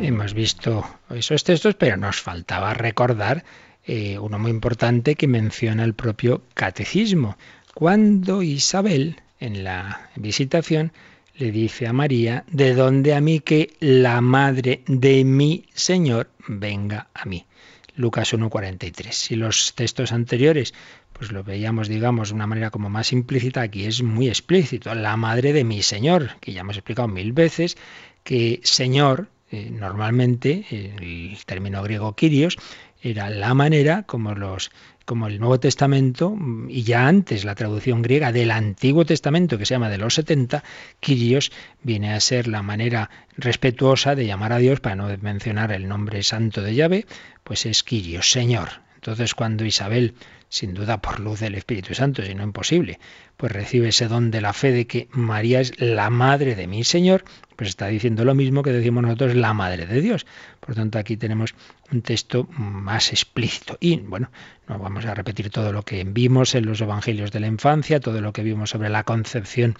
Hemos 0.00 0.32
visto 0.34 0.86
esos 1.10 1.42
textos, 1.42 1.74
pero 1.74 1.96
nos 1.96 2.20
faltaba 2.20 2.74
recordar 2.74 3.44
eh, 3.84 4.20
uno 4.20 4.38
muy 4.38 4.52
importante 4.52 5.16
que 5.16 5.26
menciona 5.26 5.82
el 5.82 5.94
propio 5.94 6.42
Catecismo. 6.54 7.36
Cuando 7.74 8.40
Isabel, 8.40 9.16
en 9.40 9.64
la 9.64 10.08
visitación, 10.14 10.92
le 11.34 11.50
dice 11.50 11.88
a 11.88 11.92
María, 11.92 12.44
¿de 12.52 12.72
dónde 12.72 13.14
a 13.14 13.20
mí 13.20 13.40
que 13.40 13.74
la 13.80 14.20
madre 14.20 14.84
de 14.86 15.24
mi 15.24 15.66
Señor 15.74 16.30
venga 16.46 17.08
a 17.14 17.24
mí? 17.24 17.46
Lucas 17.94 18.32
1.43. 18.32 19.12
Si 19.12 19.36
los 19.36 19.74
textos 19.74 20.12
anteriores 20.12 20.72
pues 21.22 21.30
lo 21.30 21.44
veíamos, 21.44 21.86
digamos, 21.86 22.30
de 22.30 22.34
una 22.34 22.48
manera 22.48 22.70
como 22.70 22.90
más 22.90 23.12
implícita, 23.12 23.62
aquí 23.62 23.84
es 23.84 24.02
muy 24.02 24.26
explícito, 24.26 24.92
la 24.92 25.16
madre 25.16 25.52
de 25.52 25.62
mi 25.62 25.80
Señor, 25.84 26.30
que 26.40 26.52
ya 26.52 26.62
hemos 26.62 26.76
explicado 26.76 27.06
mil 27.06 27.32
veces, 27.32 27.76
que 28.24 28.58
Señor, 28.64 29.28
eh, 29.52 29.70
normalmente, 29.70 30.66
el 30.72 31.38
término 31.46 31.80
griego 31.84 32.16
Kyrios, 32.16 32.58
era 33.00 33.30
la 33.30 33.54
manera 33.54 34.02
como 34.02 34.34
los 34.34 34.72
como 35.04 35.28
el 35.28 35.38
Nuevo 35.38 35.60
Testamento 35.60 36.36
y 36.68 36.82
ya 36.82 37.06
antes 37.06 37.44
la 37.44 37.54
traducción 37.54 38.02
griega 38.02 38.32
del 38.32 38.50
Antiguo 38.50 39.04
Testamento 39.04 39.58
que 39.58 39.66
se 39.66 39.74
llama 39.74 39.90
de 39.90 39.98
los 39.98 40.14
70, 40.14 40.64
Kyrios 40.98 41.52
viene 41.84 42.14
a 42.14 42.18
ser 42.18 42.48
la 42.48 42.62
manera 42.62 43.10
respetuosa 43.36 44.16
de 44.16 44.26
llamar 44.26 44.52
a 44.52 44.58
Dios 44.58 44.80
para 44.80 44.96
no 44.96 45.06
mencionar 45.20 45.70
el 45.70 45.86
nombre 45.86 46.24
santo 46.24 46.62
de 46.62 46.74
Yahvé, 46.74 47.06
pues 47.44 47.64
es 47.64 47.84
Kyrios, 47.84 48.28
Señor. 48.28 48.82
Entonces 49.02 49.34
cuando 49.34 49.64
Isabel, 49.64 50.14
sin 50.48 50.74
duda 50.74 51.02
por 51.02 51.18
luz 51.18 51.40
del 51.40 51.56
Espíritu 51.56 51.92
Santo, 51.92 52.22
si 52.22 52.36
no 52.36 52.44
imposible, 52.44 53.00
pues 53.36 53.50
recibe 53.50 53.88
ese 53.88 54.06
don 54.06 54.30
de 54.30 54.40
la 54.40 54.52
fe 54.52 54.70
de 54.70 54.86
que 54.86 55.08
María 55.10 55.60
es 55.60 55.72
la 55.80 56.08
madre 56.08 56.54
de 56.54 56.68
mi 56.68 56.84
Señor, 56.84 57.24
pues 57.56 57.70
está 57.70 57.88
diciendo 57.88 58.24
lo 58.24 58.36
mismo 58.36 58.62
que 58.62 58.70
decimos 58.70 59.02
nosotros, 59.02 59.34
la 59.34 59.54
madre 59.54 59.86
de 59.86 60.00
Dios. 60.00 60.24
Por 60.60 60.76
tanto, 60.76 61.00
aquí 61.00 61.16
tenemos 61.16 61.56
un 61.90 62.02
texto 62.02 62.44
más 62.52 63.10
explícito. 63.10 63.76
Y 63.80 63.96
bueno, 63.96 64.30
no 64.68 64.78
vamos 64.78 65.04
a 65.04 65.14
repetir 65.14 65.50
todo 65.50 65.72
lo 65.72 65.82
que 65.82 66.04
vimos 66.04 66.54
en 66.54 66.66
los 66.66 66.80
evangelios 66.80 67.32
de 67.32 67.40
la 67.40 67.48
infancia, 67.48 67.98
todo 67.98 68.20
lo 68.20 68.32
que 68.32 68.44
vimos 68.44 68.70
sobre 68.70 68.88
la 68.88 69.02
concepción 69.02 69.74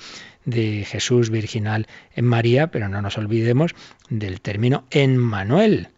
de 0.45 0.85
Jesús 0.85 1.31
virginal 1.31 1.87
en 2.16 2.25
María, 2.25 2.73
pero 2.73 2.89
no 2.89 3.01
nos 3.01 3.18
olvidemos 3.18 3.73
del 4.11 4.41
término 4.41 4.85
Emmanuel. 4.91 5.91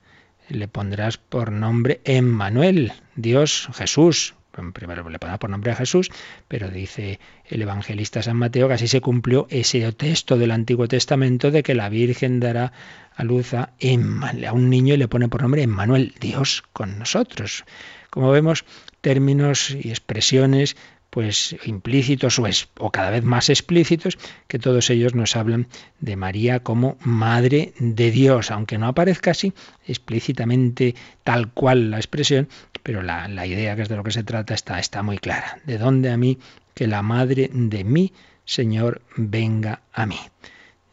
Le 0.49 0.69
pondrás 0.69 1.17
por 1.17 1.53
nombre 1.53 2.01
Emmanuel, 2.05 2.93
Dios 3.17 3.69
Jesús, 3.75 4.35
primero 4.73 5.09
le 5.09 5.19
pone 5.19 5.39
por 5.39 5.51
nombre 5.51 5.73
a 5.73 5.77
Jesús, 5.77 6.11
pero 6.49 6.71
dice 6.71 7.19
el 7.47 7.63
evangelista 7.63 8.23
San 8.23 8.37
Mateo 8.37 8.69
que 8.69 8.75
así 8.75 8.87
se 8.87 9.01
cumplió 9.01 9.47
ese 9.51 9.91
texto 9.93 10.39
del 10.39 10.51
Antiguo 10.51 10.87
Testamento 10.87 11.51
de 11.51 11.63
que 11.63 11.75
la 11.75 11.89
Virgen 11.89 12.41
dará 12.41 12.73
a 13.17 13.25
luz 13.25 13.55
a, 13.55 13.71
a 13.73 14.53
un 14.53 14.71
niño 14.71 14.95
y 14.95 14.99
le 14.99 15.09
pone 15.09 15.29
por 15.29 15.43
nombre 15.43 15.63
Emmanuel, 15.63 16.15
Dios 16.21 16.63
con 16.73 16.99
nosotros. 16.99 17.65
Como 18.11 18.31
vemos, 18.31 18.65
términos 19.01 19.71
y 19.71 19.89
expresiones 19.91 20.77
pues 21.15 21.55
implícitos 21.65 22.41
o, 22.81 22.91
cada 22.91 23.11
vez 23.11 23.23
más 23.23 23.49
explícitos, 23.49 24.19
que 24.49 24.59
todos 24.59 24.91
ellos 24.91 25.15
nos 25.15 25.37
hablan 25.37 25.69
de 26.01 26.17
María 26.17 26.59
como 26.59 26.97
Madre 27.05 27.73
de 27.79 28.11
Dios, 28.11 28.51
aunque 28.51 28.79
no 28.79 28.89
aparezca 28.89 29.31
así 29.31 29.53
explícitamente 29.87 30.97
tal 31.23 31.53
cual 31.53 31.93
la 31.93 31.99
expresión, 31.99 32.49
pero 32.83 33.01
la, 33.01 33.29
la 33.29 33.47
idea 33.47 33.77
que 33.77 33.83
es 33.83 33.89
de 33.89 33.95
lo 33.95 34.03
que 34.03 34.11
se 34.11 34.25
trata 34.25 34.55
está, 34.55 34.81
está 34.81 35.05
muy 35.05 35.19
clara. 35.19 35.61
¿De 35.65 35.79
dónde 35.79 36.11
a 36.11 36.17
mí 36.17 36.41
que 36.75 36.89
la 36.89 37.03
Madre 37.03 37.49
de 37.53 37.85
mi 37.85 38.13
Señor 38.45 39.01
venga 39.17 39.83
a 39.93 40.07
mí? 40.07 40.19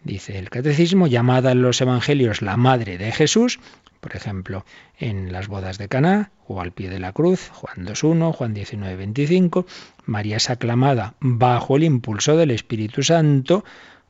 Dice 0.04 0.38
el 0.38 0.52
catecismo, 0.52 1.08
llamada 1.08 1.52
en 1.52 1.64
los 1.64 1.82
evangelios 1.82 2.44
la 2.44 2.58
Madre 2.58 3.00
de 3.00 3.12
Jesús, 3.12 3.60
por 4.02 4.16
ejemplo, 4.16 4.66
en 4.98 5.32
las 5.32 5.48
bodas 5.48 5.78
de 5.78 5.88
Caná 5.88 6.32
o 6.48 6.60
al 6.60 6.72
pie 6.74 6.90
de 6.90 7.00
la 7.00 7.14
cruz, 7.14 7.50
Juan 7.54 7.86
2.1, 7.86 8.34
Juan 8.34 8.54
19.25, 8.54 9.66
María 10.06 10.38
es 10.38 10.50
aclamada 10.50 11.14
bajo 11.22 11.78
el 11.78 11.84
impulso 11.84 12.36
del 12.36 12.52
Espíritu 12.52 13.04
Santo 13.04 13.64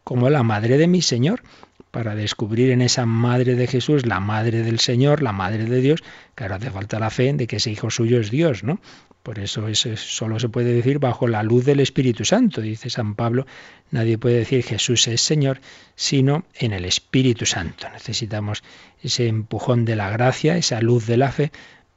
como 0.04 0.30
la 0.30 0.42
madre 0.42 0.78
de 0.78 0.88
mi 0.88 1.02
Señor, 1.02 1.44
para 1.92 2.16
descubrir 2.16 2.72
en 2.72 2.82
esa 2.82 3.06
madre 3.06 3.56
de 3.56 3.68
Jesús, 3.68 4.06
la 4.06 4.22
madre 4.22 4.64
del 4.64 4.80
Señor, 4.80 5.22
la 5.22 5.34
madre 5.34 5.66
de 5.66 5.82
Dios, 5.82 6.02
claro, 6.36 6.56
hace 6.56 6.72
falta 6.72 7.00
la 7.00 7.10
fe 7.10 7.34
de 7.34 7.48
que 7.48 7.58
ese 7.58 7.70
hijo 7.70 7.90
suyo 7.90 8.20
es 8.20 8.32
Dios, 8.32 8.64
¿no? 8.64 8.80
Por 9.24 9.38
eso 9.38 9.68
eso 9.68 9.96
solo 9.98 10.40
se 10.40 10.50
puede 10.50 10.74
decir 10.74 10.98
bajo 10.98 11.28
la 11.28 11.44
luz 11.44 11.64
del 11.66 11.80
Espíritu 11.80 12.26
Santo, 12.26 12.62
dice 12.62 12.90
San 12.90 13.14
Pablo, 13.14 13.46
nadie 13.92 14.18
puede 14.18 14.38
decir 14.38 14.64
Jesús 14.64 15.08
es 15.08 15.22
Señor, 15.22 15.62
sino 15.96 16.46
en 16.56 16.74
el 16.74 16.86
Espíritu 16.86 17.46
Santo. 17.46 17.88
Necesitamos 17.94 18.64
ese 19.04 19.28
empujón 19.28 19.86
de 19.86 19.96
la 19.96 20.10
gracia, 20.10 20.58
esa 20.58 20.82
luz 20.82 21.06
de 21.06 21.18
la 21.18 21.32
fe, 21.32 21.52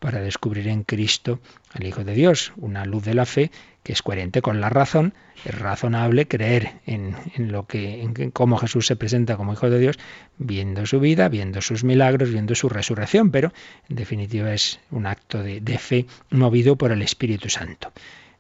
para 0.05 0.21
descubrir 0.21 0.69
en 0.69 0.83
Cristo 0.83 1.41
al 1.73 1.87
Hijo 1.87 2.05
de 2.05 2.13
Dios, 2.13 2.53
una 2.59 2.85
luz 2.85 3.05
de 3.05 3.15
la 3.15 3.25
fe 3.25 3.51
que 3.83 3.95
es 3.95 4.03
coherente 4.03 4.43
con 4.43 4.61
la 4.61 4.69
razón, 4.69 5.15
es 5.47 5.59
razonable 5.59 6.29
creer 6.29 6.73
en, 6.85 7.15
lo 7.39 7.67
que, 7.67 8.03
en 8.03 8.31
cómo 8.31 8.59
Jesús 8.59 8.87
se 8.87 8.97
presenta 8.97 9.39
como 9.39 9.55
Hijo 9.55 9.71
de 9.71 9.79
Dios, 9.79 9.99
viendo 10.37 10.85
su 10.85 11.01
vida, 11.01 11.31
viendo 11.31 11.63
sus 11.63 11.85
milagros, 11.85 12.31
viendo 12.31 12.55
su 12.55 12.69
resurrección, 12.69 13.31
pero 13.31 13.55
en 13.89 13.97
definitiva 13.97 14.53
es 14.53 14.79
un 14.91 15.07
acto 15.07 15.43
de, 15.43 15.63
de 15.63 15.79
fe 15.79 16.05
movido 16.29 16.77
por 16.77 16.93
el 16.93 17.01
Espíritu 17.01 17.49
Santo. 17.49 17.91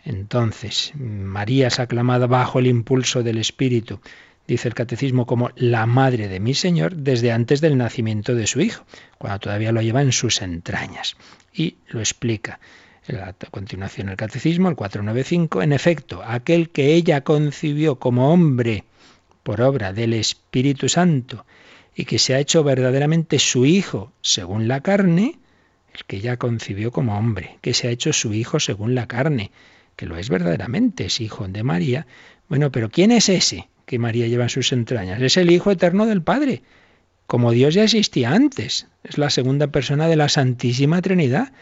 Entonces, 0.04 0.92
María 0.96 1.68
es 1.68 1.80
aclamada 1.80 2.26
bajo 2.26 2.58
el 2.58 2.66
impulso 2.66 3.22
del 3.22 3.38
Espíritu, 3.38 4.00
dice 4.46 4.68
el 4.68 4.74
catecismo, 4.74 5.26
como 5.26 5.50
la 5.56 5.86
madre 5.86 6.28
de 6.28 6.40
mi 6.40 6.54
Señor 6.54 6.96
desde 6.96 7.32
antes 7.32 7.60
del 7.60 7.78
nacimiento 7.78 8.34
de 8.34 8.46
su 8.46 8.60
Hijo, 8.60 8.84
cuando 9.18 9.40
todavía 9.40 9.72
lo 9.72 9.82
lleva 9.82 10.02
en 10.02 10.12
sus 10.12 10.42
entrañas. 10.42 11.16
Y 11.52 11.76
lo 11.88 12.00
explica 12.00 12.60
a 13.08 13.34
continuación 13.50 14.08
el 14.08 14.16
Catecismo, 14.16 14.68
el 14.68 14.76
495, 14.76 15.62
en 15.62 15.72
efecto, 15.72 16.22
aquel 16.24 16.70
que 16.70 16.94
ella 16.94 17.22
concibió 17.22 17.98
como 17.98 18.32
hombre 18.32 18.84
por 19.42 19.60
obra 19.60 19.92
del 19.92 20.14
Espíritu 20.14 20.88
Santo 20.88 21.44
y 21.94 22.06
que 22.06 22.18
se 22.18 22.34
ha 22.34 22.38
hecho 22.38 22.64
verdaderamente 22.64 23.38
su 23.38 23.66
hijo 23.66 24.12
según 24.22 24.68
la 24.68 24.80
carne, 24.80 25.38
el 25.94 26.04
que 26.06 26.16
ella 26.16 26.38
concibió 26.38 26.90
como 26.90 27.16
hombre, 27.16 27.58
que 27.60 27.74
se 27.74 27.88
ha 27.88 27.90
hecho 27.90 28.12
su 28.12 28.32
hijo 28.32 28.58
según 28.58 28.94
la 28.94 29.06
carne, 29.06 29.52
que 29.96 30.06
lo 30.06 30.16
es 30.16 30.28
verdaderamente, 30.28 31.04
es 31.04 31.20
hijo 31.20 31.46
de 31.46 31.62
María. 31.62 32.06
Bueno, 32.48 32.72
pero 32.72 32.90
¿quién 32.90 33.12
es 33.12 33.28
ese 33.28 33.68
que 33.86 33.98
María 33.98 34.26
lleva 34.26 34.44
en 34.44 34.50
sus 34.50 34.72
entrañas? 34.72 35.20
Es 35.20 35.36
el 35.36 35.50
Hijo 35.50 35.70
eterno 35.70 36.06
del 36.06 36.22
Padre, 36.22 36.62
como 37.26 37.52
Dios 37.52 37.74
ya 37.74 37.84
existía 37.84 38.32
antes, 38.32 38.86
es 39.02 39.18
la 39.18 39.30
segunda 39.30 39.68
persona 39.68 40.08
de 40.08 40.16
la 40.16 40.28
Santísima 40.28 41.00
Trinidad 41.02 41.52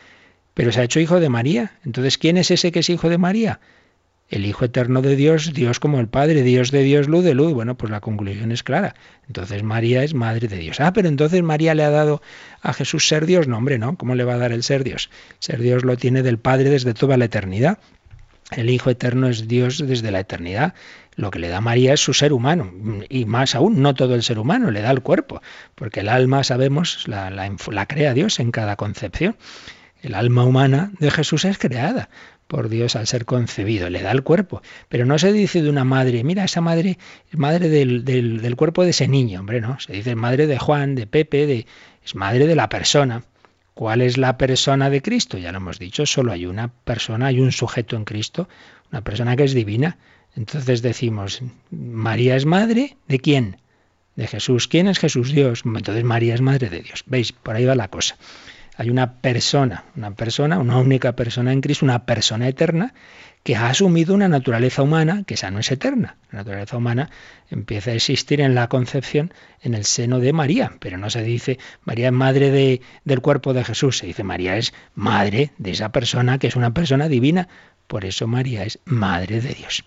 pero 0.55 0.73
se 0.73 0.81
ha 0.81 0.85
hecho 0.85 1.01
hijo 1.01 1.21
de 1.21 1.29
María. 1.29 1.73
Entonces, 1.85 2.19
¿quién 2.19 2.37
es 2.37 2.51
ese 2.51 2.73
que 2.73 2.81
es 2.81 2.91
hijo 2.91 3.09
de 3.09 3.19
María? 3.19 3.61
El 4.29 4.47
Hijo 4.47 4.65
Eterno 4.65 5.03
de 5.03 5.15
Dios, 5.15 5.53
Dios 5.53 5.79
como 5.79 6.01
el 6.01 6.09
Padre, 6.09 6.43
Dios 6.43 6.71
de 6.71 6.83
Dios, 6.83 7.07
luz 7.07 7.23
de 7.23 7.35
luz. 7.35 7.53
Bueno, 7.53 7.77
pues 7.77 7.91
la 7.91 8.01
conclusión 8.01 8.51
es 8.51 8.63
clara. 8.63 8.95
Entonces 9.27 9.63
María 9.63 10.05
es 10.05 10.15
Madre 10.15 10.49
de 10.49 10.57
Dios. 10.57 10.81
Ah, 10.81 10.95
pero 10.95 11.09
entonces 11.09 11.43
María 11.43 11.75
le 11.75 11.85
ha 11.85 11.91
dado 11.91 12.23
a 12.63 12.73
Jesús 12.73 13.07
ser 13.07 13.27
Dios. 13.27 13.47
No, 13.47 13.59
hombre, 13.59 13.79
no. 13.79 13.97
¿Cómo 13.97 14.15
le 14.15 14.25
va 14.25 14.35
a 14.35 14.39
dar 14.39 14.53
el 14.53 14.63
ser 14.63 14.85
Dios? 14.85 15.11
Ser 15.39 15.61
Dios 15.61 15.85
lo 15.85 15.99
tiene 15.99 16.23
del 16.23 16.39
Padre 16.39 16.71
desde 16.71 16.95
toda 16.95 17.19
la 17.19 17.27
eternidad. 17.27 17.79
El 18.51 18.71
Hijo 18.71 18.89
Eterno 18.89 19.29
es 19.29 19.49
Dios 19.49 19.87
desde 19.87 20.11
la 20.11 20.21
eternidad. 20.21 20.75
Lo 21.15 21.31
que 21.31 21.39
le 21.39 21.49
da 21.49 21.61
María 21.61 21.95
es 21.95 22.01
su 22.01 22.15
ser 22.15 22.33
humano. 22.33 22.73
Y 23.09 23.27
más 23.27 23.55
aún, 23.55 23.83
no 23.83 23.95
todo 23.95 24.15
el 24.15 24.23
ser 24.23 24.39
humano, 24.39 24.71
le 24.71 24.81
da 24.81 24.91
el 24.91 25.03
cuerpo. 25.03 25.43
Porque 25.75 26.01
el 26.01 26.09
alma, 26.09 26.43
sabemos, 26.45 27.07
la, 27.07 27.31
la 27.31 27.87
crea 27.87 28.15
Dios 28.15 28.41
en 28.41 28.51
cada 28.51 28.77
concepción. 28.77 29.37
El 30.03 30.15
alma 30.15 30.45
humana 30.45 30.91
de 30.99 31.11
Jesús 31.11 31.45
es 31.45 31.59
creada 31.59 32.09
por 32.53 32.69
Dios 32.69 32.97
al 32.97 33.07
ser 33.07 33.25
concebido, 33.25 33.89
le 33.89 34.03
da 34.03 34.11
el 34.11 34.23
cuerpo. 34.23 34.61
Pero 34.91 35.07
no 35.07 35.19
se 35.19 35.33
dice 35.33 35.63
de 35.63 35.71
una 35.71 35.85
madre, 35.85 36.23
mira, 36.23 36.45
esa 36.45 36.61
madre 36.61 36.99
es 37.31 37.39
madre 37.39 37.71
del, 37.71 38.05
del, 38.05 38.57
cuerpo 38.57 38.85
de 38.85 38.91
ese 38.91 39.09
niño, 39.09 39.41
hombre, 39.41 39.63
no. 39.63 39.81
Se 39.81 39.95
dice 39.95 40.15
madre 40.17 40.47
de 40.47 40.59
Juan, 40.59 40.95
de 40.95 41.07
Pepe, 41.07 41.47
de, 41.47 41.67
es 42.05 42.15
madre 42.15 42.47
de 42.47 42.55
la 42.55 42.69
persona. 42.69 43.23
¿Cuál 43.73 44.03
es 44.03 44.19
la 44.19 44.37
persona 44.37 44.91
de 44.91 45.01
Cristo? 45.01 45.39
Ya 45.39 45.51
lo 45.51 45.59
hemos 45.59 45.79
dicho, 45.79 46.05
solo 46.05 46.31
hay 46.31 46.45
una 46.45 46.69
persona, 46.69 47.29
hay 47.29 47.41
un 47.41 47.53
sujeto 47.53 47.97
en 47.97 48.05
Cristo, 48.05 48.51
una 48.91 49.01
persona 49.01 49.35
que 49.35 49.45
es 49.45 49.55
divina. 49.55 49.97
Entonces 50.37 50.83
decimos, 50.83 51.43
María 51.71 52.37
es 52.37 52.47
madre 52.47 52.97
de 53.09 53.19
quién? 53.19 53.59
De 54.17 54.27
Jesús. 54.27 54.69
¿Quién 54.69 54.89
es 54.89 54.99
Jesús? 54.99 55.33
Dios. 55.33 55.63
Entonces 55.65 56.05
María 56.05 56.35
es 56.35 56.41
madre 56.41 56.69
de 56.71 56.81
Dios. 56.81 57.05
¿Veis? 57.07 57.33
Por 57.33 57.57
ahí 57.57 57.65
va 57.65 57.75
la 57.75 57.89
cosa. 57.89 58.17
Hay 58.77 58.89
una 58.89 59.21
persona, 59.21 59.85
una 59.97 60.13
persona, 60.13 60.59
una 60.59 60.79
única 60.79 61.13
persona 61.13 61.53
en 61.53 61.61
Cristo, 61.61 61.85
una 61.85 62.07
persona 62.07 62.49
eterna, 62.49 62.95
que 63.43 63.57
ha 63.57 63.69
asumido 63.69 64.15
una 64.15 64.29
naturaleza 64.29 64.83
humana 64.83 65.25
que 65.27 65.35
esa 65.35 65.51
no 65.51 65.59
es 65.59 65.71
eterna. 65.71 66.17
La 66.31 66.39
naturaleza 66.39 66.77
humana 66.77 67.11
empieza 67.51 67.91
a 67.91 67.95
existir 67.95 68.41
en 68.41 68.55
la 68.55 68.69
concepción 68.69 69.35
en 69.61 69.75
el 69.75 69.85
seno 69.85 70.21
de 70.21 70.33
María, 70.33 70.73
pero 70.79 70.97
no 70.97 71.11
se 71.11 71.23
dice 71.23 71.59
María 71.85 72.07
es 72.07 72.13
madre 72.13 72.51
de, 72.51 72.81
del 73.05 73.21
cuerpo 73.21 73.53
de 73.53 73.65
Jesús, 73.65 73.99
se 73.99 74.07
dice 74.07 74.23
María 74.23 74.57
es 74.57 74.73
madre 74.95 75.51
de 75.59 75.73
esa 75.73 75.91
persona 75.91 76.39
que 76.39 76.47
es 76.47 76.57
una 76.57 76.73
persona 76.73 77.09
divina, 77.09 77.49
por 77.89 78.05
eso 78.05 78.27
María 78.27 78.65
es 78.65 78.79
madre 78.85 79.41
de 79.41 79.55
Dios. 79.55 79.85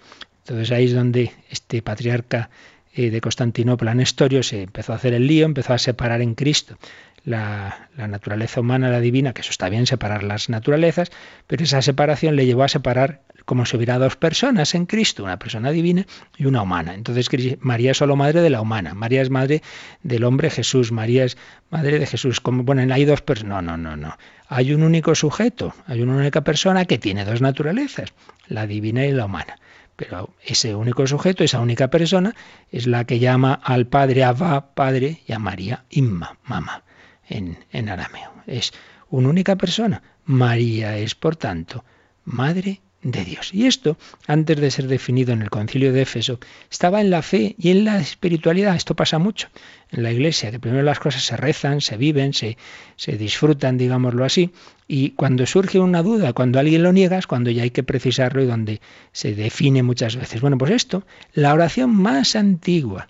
Entonces 0.48 0.72
ahí 0.72 0.86
es 0.86 0.94
donde 0.94 1.32
este 1.50 1.82
patriarca 1.82 2.52
eh, 2.94 3.10
de 3.10 3.20
Constantinopla, 3.20 3.96
Nestorio, 3.96 4.44
se 4.44 4.62
empezó 4.64 4.94
a 4.94 4.98
hacer 4.98 5.14
el 5.16 5.26
lío, 5.26 5.46
empezó 5.46 5.74
a 5.74 5.80
separar 5.80 6.22
en 6.22 6.36
Cristo 6.36 6.78
la, 7.26 7.90
naturaleza 7.98 8.60
humana, 8.62 8.90
la 8.90 9.00
divina, 9.00 9.34
que 9.34 9.42
eso 9.42 9.50
está 9.50 9.68
bien 9.70 9.88
separar 9.88 10.24
las 10.24 10.50
naturalezas, 10.50 11.12
pero 11.48 11.64
esa 11.64 11.82
separación 11.82 12.36
le 12.36 12.46
llevó 12.46 12.64
a 12.64 12.68
separar 12.68 13.22
como 13.46 13.66
si 13.66 13.76
hubiera 13.76 13.98
dos 13.98 14.16
personas 14.16 14.76
en 14.76 14.86
Cristo, 14.86 15.24
una 15.24 15.38
persona 15.38 15.72
divina 15.72 16.06
y 16.38 16.46
una 16.46 16.62
humana. 16.62 16.94
Entonces 16.94 17.28
María 17.60 17.92
es 17.92 17.98
solo 17.98 18.16
madre 18.16 18.42
de 18.42 18.50
la 18.50 18.62
humana, 18.62 18.94
María 18.94 19.22
es 19.22 19.30
madre 19.30 19.62
del 20.04 20.24
hombre 20.24 20.50
Jesús, 20.50 20.92
María 20.92 21.26
es 21.26 21.38
madre 21.70 22.00
de 22.00 22.06
Jesús. 22.06 22.40
Como, 22.42 22.64
bueno, 22.64 22.94
hay 22.94 23.06
dos 23.06 23.22
personas. 23.22 23.64
No, 23.64 23.78
no, 23.78 23.78
no, 23.78 23.98
no. 23.98 24.18
Hay 24.48 24.74
un 24.74 24.84
único 24.84 25.16
sujeto, 25.16 25.74
hay 25.88 26.02
una 26.02 26.16
única 26.16 26.42
persona 26.42 26.86
que 26.86 26.98
tiene 26.98 27.26
dos 27.26 27.42
naturalezas, 27.42 28.14
la 28.48 28.68
divina 28.68 29.06
y 29.06 29.12
la 29.12 29.26
humana. 29.26 29.58
Pero 29.96 30.34
ese 30.44 30.76
único 30.76 31.08
sujeto, 31.08 31.44
esa 31.44 31.62
única 31.62 31.90
persona, 31.90 32.36
es 32.72 32.86
la 32.86 33.06
que 33.06 33.20
llama 33.20 33.54
al 33.54 33.88
Padre 33.88 34.24
Abba, 34.24 34.74
Padre, 34.74 35.22
y 35.26 35.32
a 35.32 35.40
María 35.40 35.86
Imma, 35.90 36.38
mamá 36.44 36.84
en, 37.30 37.90
arameo. 37.90 38.32
Es 38.48 38.74
una 39.10 39.30
única 39.30 39.56
persona. 39.56 40.02
María 40.26 40.98
es, 40.98 41.16
por 41.16 41.36
tanto, 41.36 41.84
Madre 42.24 42.82
de 43.06 43.24
Dios. 43.24 43.54
Y 43.54 43.68
esto, 43.68 43.98
antes 44.26 44.60
de 44.60 44.72
ser 44.72 44.88
definido 44.88 45.32
en 45.32 45.44
el 45.44 45.52
concilio 45.52 45.94
de 45.94 46.02
Éfeso, 46.02 46.40
estaba 46.72 47.02
en 47.02 47.12
la 47.12 47.22
fe 47.22 47.56
y 47.58 47.70
en 47.70 47.86
la 47.86 48.00
espiritualidad. 48.00 48.76
Esto 48.76 48.96
pasa 48.96 49.20
mucho 49.20 49.48
en 49.92 50.02
la 50.02 50.12
iglesia, 50.12 50.50
que 50.50 50.60
primero 50.60 50.82
las 50.82 51.00
cosas 51.00 51.24
se 51.24 51.38
rezan, 51.38 51.82
se 51.82 51.98
viven, 51.98 52.34
se, 52.34 52.58
se 52.96 53.16
disfrutan, 53.16 53.78
digámoslo 53.78 54.26
así, 54.26 54.50
y 54.88 55.12
cuando 55.12 55.46
surge 55.46 55.80
una 55.80 56.02
duda, 56.02 56.34
cuando 56.34 56.60
alguien 56.60 56.82
lo 56.82 56.92
niega, 56.92 57.20
es 57.20 57.28
cuando 57.28 57.52
ya 57.52 57.62
hay 57.62 57.70
que 57.70 57.84
precisarlo 57.84 58.42
y 58.42 58.48
donde 58.48 58.82
se 59.12 59.36
define 59.36 59.84
muchas 59.84 60.16
veces. 60.16 60.42
Bueno, 60.42 60.58
pues 60.58 60.72
esto, 60.72 61.06
la 61.34 61.54
oración 61.54 61.96
más 61.96 62.36
antigua 62.36 63.08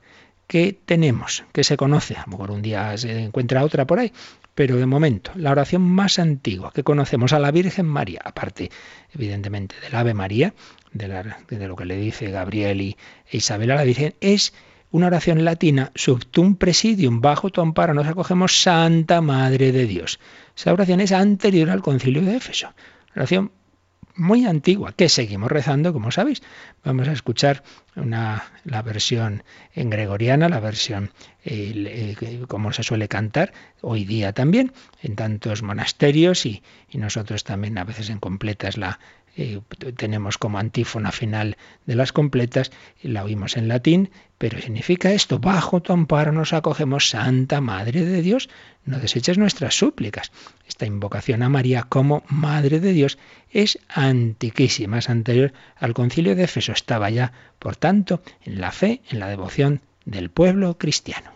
que 0.48 0.78
tenemos, 0.86 1.46
que 1.54 1.64
se 1.64 1.78
conoce, 1.78 2.16
a 2.16 2.26
lo 2.26 2.34
mejor 2.34 2.52
un 2.52 2.62
día 2.62 2.98
se 2.98 3.18
encuentra 3.24 3.64
otra 3.64 3.88
por 3.88 4.00
ahí, 4.00 4.12
pero 4.56 4.78
de 4.78 4.86
momento, 4.86 5.32
la 5.36 5.52
oración 5.52 5.82
más 5.82 6.18
antigua 6.18 6.72
que 6.74 6.84
conocemos 6.84 7.34
a 7.34 7.40
la 7.40 7.52
Virgen 7.52 7.86
María, 7.86 8.22
aparte 8.24 8.72
evidentemente 9.14 9.76
del 9.82 9.94
Ave 9.94 10.14
María, 10.14 10.54
de, 10.94 11.68
lo 11.68 11.76
que 11.76 11.86
le 11.86 11.98
dice 11.98 12.32
Gabriel 12.32 12.80
y 12.82 12.98
e 13.30 13.38
Isabel 13.38 13.72
a 13.72 13.76
la 13.76 13.84
Virgen, 13.84 14.16
es 14.22 14.54
una 14.92 15.08
oración 15.08 15.44
latina, 15.44 15.92
subtum 15.94 16.56
presidium, 16.56 17.20
bajo 17.20 17.50
tu 17.50 17.60
amparo 17.60 17.94
nos 17.94 18.08
acogemos 18.08 18.62
Santa 18.62 19.20
Madre 19.20 19.74
de 19.74 19.86
Dios. 19.86 20.20
Esa 20.56 20.72
oración 20.72 21.02
es 21.02 21.12
anterior 21.12 21.70
al 21.70 21.82
concilio 21.82 22.22
de 22.22 22.38
Éfeso. 22.38 22.74
Oración 23.14 23.52
muy 24.16 24.46
antigua, 24.46 24.94
que 24.94 25.10
seguimos 25.10 25.52
rezando, 25.52 25.94
como 25.94 26.12
sabéis. 26.12 26.42
Vamos 26.84 27.08
a 27.08 27.12
escuchar 27.12 27.64
una, 27.96 28.44
la 28.64 28.82
versión 28.82 29.44
en 29.74 29.90
gregoriana, 29.90 30.50
la 30.50 30.60
versión 30.60 31.12
como 32.48 32.74
se 32.74 32.84
suele 32.84 33.08
cantar 33.08 33.54
hoy 33.82 34.06
día 34.06 34.34
también, 34.34 34.74
en 35.02 35.16
tantos 35.16 35.62
monasterios 35.62 36.46
y, 36.46 36.64
y 36.90 36.98
nosotros 36.98 37.44
también 37.44 37.78
a 37.78 37.84
veces 37.84 38.10
en 38.10 38.20
completas 38.20 38.78
la, 38.78 39.00
tenemos 39.98 40.38
como 40.38 40.60
antífona 40.60 41.12
final 41.12 41.58
de 41.86 41.96
las 41.96 42.12
completas, 42.12 42.72
la 43.02 43.24
oímos 43.24 43.58
en 43.58 43.68
latín, 43.68 44.10
pero 44.38 44.60
significa 44.60 45.12
esto, 45.12 45.40
bajo 45.40 45.82
tu 45.82 45.94
amparo 45.94 46.32
nos 46.32 46.54
acogemos, 46.54 47.10
Santa 47.10 47.62
Madre 47.62 48.06
de 48.06 48.22
Dios, 48.22 48.50
no 48.86 49.00
deseches 49.00 49.38
nuestras 49.38 49.76
súplicas. 49.76 50.32
Esta 50.68 50.86
invocación 50.86 51.44
a 51.44 51.50
María 51.50 51.84
como 51.84 52.24
Madre 52.28 52.80
de 52.80 52.94
Dios 52.94 53.18
es 53.52 53.80
antiquísima, 53.90 55.00
es 55.00 55.10
anterior 55.10 55.54
al 55.76 55.94
concilio 55.94 56.36
de 56.36 56.44
Éfeso, 56.44 56.72
estaba 56.72 57.10
ya, 57.10 57.34
por 57.60 57.76
tanto, 57.76 58.22
en 58.44 58.62
la 58.62 58.72
fe, 58.72 59.02
en 59.10 59.20
la 59.20 59.28
devoción 59.28 59.82
del 60.06 60.30
pueblo 60.30 60.78
cristiano. 60.78 61.32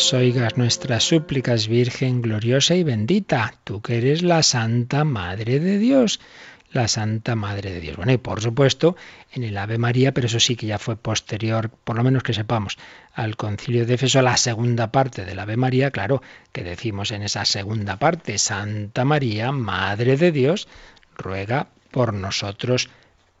Oigas 0.00 0.56
nuestras 0.56 1.04
súplicas, 1.04 1.68
Virgen 1.68 2.22
gloriosa 2.22 2.74
y 2.74 2.82
bendita, 2.82 3.54
tú 3.64 3.82
que 3.82 3.98
eres 3.98 4.22
la 4.22 4.42
Santa 4.42 5.04
Madre 5.04 5.60
de 5.60 5.78
Dios, 5.78 6.20
la 6.72 6.88
Santa 6.88 7.36
Madre 7.36 7.70
de 7.70 7.80
Dios. 7.80 7.96
Bueno, 7.96 8.12
y 8.12 8.16
por 8.16 8.40
supuesto, 8.40 8.96
en 9.32 9.44
el 9.44 9.58
Ave 9.58 9.76
María, 9.76 10.12
pero 10.14 10.26
eso 10.26 10.40
sí 10.40 10.56
que 10.56 10.66
ya 10.66 10.78
fue 10.78 10.96
posterior, 10.96 11.70
por 11.84 11.96
lo 11.96 12.02
menos 12.02 12.22
que 12.22 12.32
sepamos, 12.32 12.78
al 13.12 13.36
concilio 13.36 13.84
de 13.84 13.94
Éfeso, 13.94 14.22
la 14.22 14.38
segunda 14.38 14.90
parte 14.90 15.26
del 15.26 15.38
Ave 15.38 15.58
María, 15.58 15.90
claro, 15.90 16.22
que 16.52 16.64
decimos 16.64 17.10
en 17.10 17.22
esa 17.22 17.44
segunda 17.44 17.98
parte, 17.98 18.38
Santa 18.38 19.04
María, 19.04 19.52
Madre 19.52 20.16
de 20.16 20.32
Dios, 20.32 20.66
ruega 21.14 21.68
por 21.90 22.14
nosotros 22.14 22.88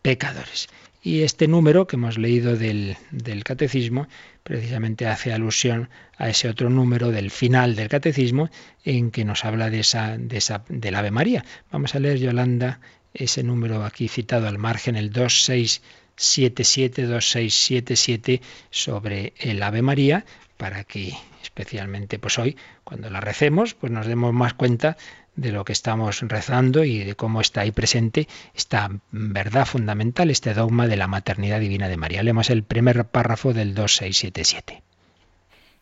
pecadores. 0.02 0.68
Y 1.02 1.22
este 1.22 1.48
número 1.48 1.86
que 1.86 1.96
hemos 1.96 2.18
leído 2.18 2.56
del, 2.56 2.96
del, 3.10 3.42
catecismo 3.42 4.06
precisamente 4.42 5.06
hace 5.06 5.32
alusión 5.32 5.88
a 6.18 6.28
ese 6.28 6.48
otro 6.48 6.68
número 6.68 7.10
del 7.10 7.30
final 7.30 7.74
del 7.74 7.88
catecismo 7.88 8.50
en 8.84 9.10
que 9.10 9.24
nos 9.24 9.46
habla 9.46 9.70
de 9.70 9.80
esa, 9.80 10.18
de 10.18 10.36
esa, 10.36 10.62
del 10.68 10.94
Ave 10.94 11.10
María. 11.10 11.44
Vamos 11.72 11.94
a 11.94 12.00
leer, 12.00 12.18
Yolanda, 12.18 12.80
ese 13.14 13.42
número 13.42 13.82
aquí 13.84 14.08
citado 14.08 14.46
al 14.46 14.58
margen, 14.58 14.94
el 14.96 15.10
2677, 15.10 17.02
2677 17.06 18.42
sobre 18.70 19.32
el 19.38 19.62
Ave 19.62 19.80
María, 19.80 20.26
para 20.58 20.84
que 20.84 21.14
especialmente 21.42 22.18
pues 22.18 22.38
hoy, 22.38 22.56
cuando 22.84 23.08
la 23.08 23.20
recemos, 23.20 23.74
pues 23.74 23.90
nos 23.90 24.06
demos 24.06 24.34
más 24.34 24.54
cuenta 24.54 24.96
de 25.36 25.52
lo 25.52 25.64
que 25.64 25.72
estamos 25.72 26.20
rezando 26.20 26.84
y 26.84 27.04
de 27.04 27.14
cómo 27.14 27.40
está 27.40 27.62
ahí 27.62 27.70
presente 27.70 28.28
esta 28.54 28.90
verdad 29.10 29.66
fundamental, 29.66 30.30
este 30.30 30.54
dogma 30.54 30.86
de 30.86 30.96
la 30.96 31.06
maternidad 31.06 31.60
divina 31.60 31.88
de 31.88 31.96
María. 31.96 32.22
Leemos 32.22 32.50
el 32.50 32.62
primer 32.62 33.06
párrafo 33.06 33.52
del 33.52 33.74
2677. 33.74 34.82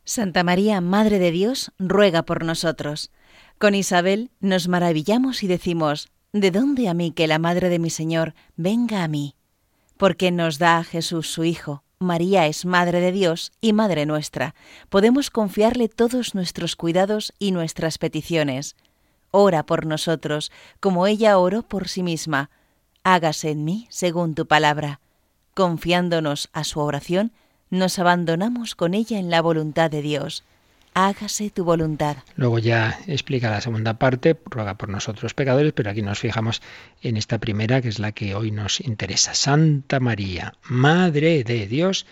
Santa 0.04 0.42
María, 0.42 0.80
Madre 0.80 1.18
de 1.18 1.30
Dios, 1.30 1.72
ruega 1.78 2.22
por 2.22 2.44
nosotros. 2.44 3.10
Con 3.58 3.74
Isabel 3.74 4.30
nos 4.40 4.68
maravillamos 4.68 5.42
y 5.42 5.48
decimos, 5.48 6.08
¿de 6.32 6.50
dónde 6.50 6.88
a 6.88 6.94
mí 6.94 7.10
que 7.10 7.26
la 7.26 7.38
Madre 7.38 7.68
de 7.68 7.78
mi 7.78 7.90
Señor 7.90 8.34
venga 8.56 9.04
a 9.04 9.08
mí? 9.08 9.34
Porque 9.96 10.30
nos 10.30 10.58
da 10.58 10.78
a 10.78 10.84
Jesús 10.84 11.30
su 11.30 11.44
Hijo. 11.44 11.82
María 11.98 12.46
es 12.46 12.64
Madre 12.64 13.00
de 13.00 13.10
Dios 13.10 13.50
y 13.60 13.72
Madre 13.72 14.06
nuestra. 14.06 14.54
Podemos 14.88 15.30
confiarle 15.30 15.88
todos 15.88 16.34
nuestros 16.34 16.76
cuidados 16.76 17.34
y 17.40 17.50
nuestras 17.50 17.98
peticiones 17.98 18.76
ora 19.30 19.64
por 19.64 19.86
nosotros, 19.86 20.52
como 20.80 21.06
ella 21.06 21.38
oró 21.38 21.62
por 21.62 21.88
sí 21.88 22.02
misma. 22.02 22.50
Hágase 23.04 23.50
en 23.50 23.64
mí 23.64 23.86
según 23.90 24.34
tu 24.34 24.46
palabra. 24.46 25.00
Confiándonos 25.54 26.50
a 26.52 26.64
su 26.64 26.80
oración, 26.80 27.32
nos 27.70 27.98
abandonamos 27.98 28.74
con 28.74 28.94
ella 28.94 29.18
en 29.18 29.30
la 29.30 29.42
voluntad 29.42 29.90
de 29.90 30.02
Dios. 30.02 30.44
Hágase 30.94 31.50
tu 31.50 31.64
voluntad. 31.64 32.16
Luego 32.36 32.58
ya 32.58 32.98
explica 33.06 33.50
la 33.50 33.60
segunda 33.60 33.94
parte, 33.94 34.36
ruega 34.46 34.74
por 34.74 34.88
nosotros 34.88 35.34
pecadores, 35.34 35.72
pero 35.72 35.90
aquí 35.90 36.02
nos 36.02 36.18
fijamos 36.18 36.60
en 37.02 37.16
esta 37.16 37.38
primera, 37.38 37.80
que 37.80 37.88
es 37.88 37.98
la 37.98 38.12
que 38.12 38.34
hoy 38.34 38.50
nos 38.50 38.80
interesa. 38.80 39.34
Santa 39.34 40.00
María, 40.00 40.54
Madre 40.62 41.44
de 41.44 41.66
Dios, 41.66 42.06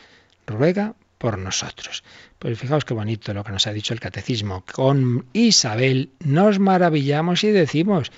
ruega 0.46 0.94
por 1.18 1.38
nosotros. 1.38 2.04
Pues 2.38 2.58
fijaos 2.58 2.84
qué 2.84 2.94
bonito 2.94 3.32
lo 3.32 3.44
que 3.44 3.52
nos 3.52 3.66
ha 3.66 3.72
dicho 3.72 3.94
el 3.94 4.00
catecismo. 4.00 4.64
Con 4.70 5.26
Isabel 5.32 6.10
nos 6.20 6.58
maravillamos 6.58 7.44
y 7.44 7.50
decimos, 7.50 8.12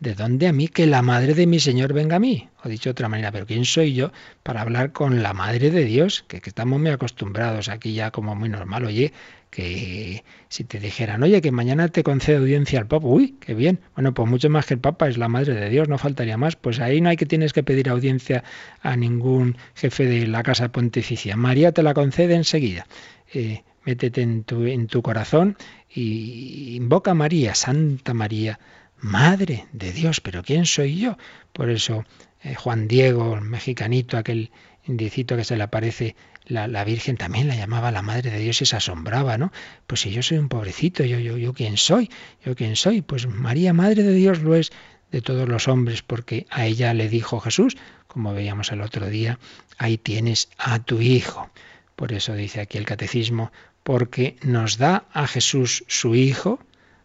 ¿de 0.00 0.14
dónde 0.14 0.48
a 0.48 0.52
mí 0.52 0.66
que 0.68 0.86
la 0.86 1.02
madre 1.02 1.34
de 1.34 1.46
mi 1.46 1.60
Señor 1.60 1.92
venga 1.92 2.16
a 2.16 2.18
mí? 2.18 2.48
O 2.64 2.68
dicho 2.68 2.88
de 2.88 2.92
otra 2.92 3.08
manera, 3.08 3.30
pero 3.30 3.46
¿quién 3.46 3.66
soy 3.66 3.94
yo 3.94 4.12
para 4.42 4.62
hablar 4.62 4.92
con 4.92 5.22
la 5.22 5.34
madre 5.34 5.70
de 5.70 5.84
Dios? 5.84 6.24
Que, 6.26 6.40
estamos 6.42 6.80
muy 6.80 6.90
acostumbrados 6.90 7.68
aquí 7.68 7.92
ya 7.92 8.10
como 8.10 8.34
muy 8.34 8.48
normal. 8.48 8.86
Oye, 8.86 9.12
que 9.50 10.24
si 10.48 10.64
te 10.64 10.80
dijeran, 10.80 11.22
oye, 11.22 11.42
que 11.42 11.52
mañana 11.52 11.88
te 11.88 12.02
concede 12.02 12.38
audiencia 12.38 12.80
al 12.80 12.86
Papa, 12.86 13.06
uy, 13.06 13.36
qué 13.40 13.54
bien. 13.54 13.80
Bueno, 13.94 14.14
pues 14.14 14.28
mucho 14.28 14.48
más 14.48 14.66
que 14.66 14.74
el 14.74 14.80
Papa 14.80 15.06
es 15.08 15.18
la 15.18 15.28
Madre 15.28 15.54
de 15.54 15.68
Dios, 15.68 15.88
no 15.88 15.98
faltaría 15.98 16.38
más. 16.38 16.56
Pues 16.56 16.80
ahí 16.80 17.00
no 17.02 17.10
hay 17.10 17.16
que 17.16 17.26
tienes 17.26 17.52
que 17.52 17.62
pedir 17.62 17.90
audiencia 17.90 18.42
a 18.80 18.96
ningún 18.96 19.58
jefe 19.74 20.06
de 20.06 20.26
la 20.26 20.42
Casa 20.42 20.72
Pontificia. 20.72 21.36
María 21.36 21.72
te 21.72 21.82
la 21.82 21.92
concede 21.92 22.34
enseguida. 22.34 22.86
Eh, 23.34 23.64
métete 23.84 24.22
en 24.22 24.44
tu, 24.44 24.64
en 24.64 24.86
tu 24.86 25.02
corazón 25.02 25.56
y 25.92 26.76
invoca 26.76 27.10
a 27.10 27.14
María, 27.14 27.54
Santa 27.54 28.14
María, 28.14 28.58
Madre 29.00 29.66
de 29.72 29.92
Dios. 29.92 30.20
Pero 30.20 30.42
¿quién 30.42 30.66
soy 30.66 30.98
yo? 30.98 31.16
Por 31.52 31.70
eso 31.70 32.04
eh, 32.42 32.54
Juan 32.54 32.88
Diego, 32.88 33.34
el 33.34 33.42
mexicanito, 33.42 34.16
aquel 34.16 34.50
indicito 34.84 35.36
que 35.36 35.44
se 35.44 35.56
le 35.56 35.62
aparece 35.62 36.16
la, 36.46 36.84
Virgen 36.84 37.16
también 37.16 37.48
la 37.48 37.54
llamaba 37.54 37.90
la 37.90 38.02
Madre 38.02 38.30
de 38.30 38.38
Dios 38.38 38.60
y 38.62 38.66
se 38.66 38.76
asombraba, 38.76 39.38
¿no? 39.38 39.52
Pues 39.86 40.00
si 40.00 40.10
yo 40.10 40.22
soy 40.22 40.38
un 40.38 40.48
pobrecito, 40.48 41.04
yo, 41.04 41.18
yo, 41.18 41.36
yo 41.36 41.52
quién 41.52 41.76
soy, 41.76 42.10
yo 42.44 42.56
quién 42.56 42.76
soy, 42.76 43.02
pues 43.02 43.26
María, 43.26 43.72
Madre 43.72 44.02
de 44.02 44.14
Dios, 44.14 44.40
lo 44.40 44.54
es 44.54 44.72
de 45.12 45.22
todos 45.22 45.48
los 45.48 45.68
hombres, 45.68 46.02
porque 46.02 46.46
a 46.50 46.66
ella 46.66 46.94
le 46.94 47.08
dijo 47.08 47.40
Jesús, 47.40 47.76
como 48.06 48.34
veíamos 48.34 48.72
el 48.72 48.80
otro 48.80 49.08
día, 49.08 49.38
ahí 49.78 49.98
tienes 49.98 50.48
a 50.58 50.80
tu 50.80 51.00
hijo. 51.00 51.50
Por 51.94 52.12
eso 52.12 52.34
dice 52.34 52.60
aquí 52.60 52.78
el 52.78 52.86
catecismo, 52.86 53.52
porque 53.82 54.36
nos 54.42 54.78
da 54.78 55.04
a 55.12 55.26
Jesús 55.26 55.84
su 55.86 56.14
hijo, 56.14 56.60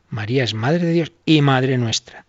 María 0.10 0.44
es 0.44 0.54
Madre 0.54 0.86
de 0.86 0.94
Dios 0.94 1.12
y 1.26 1.42
Madre 1.42 1.78
nuestra. 1.78 2.26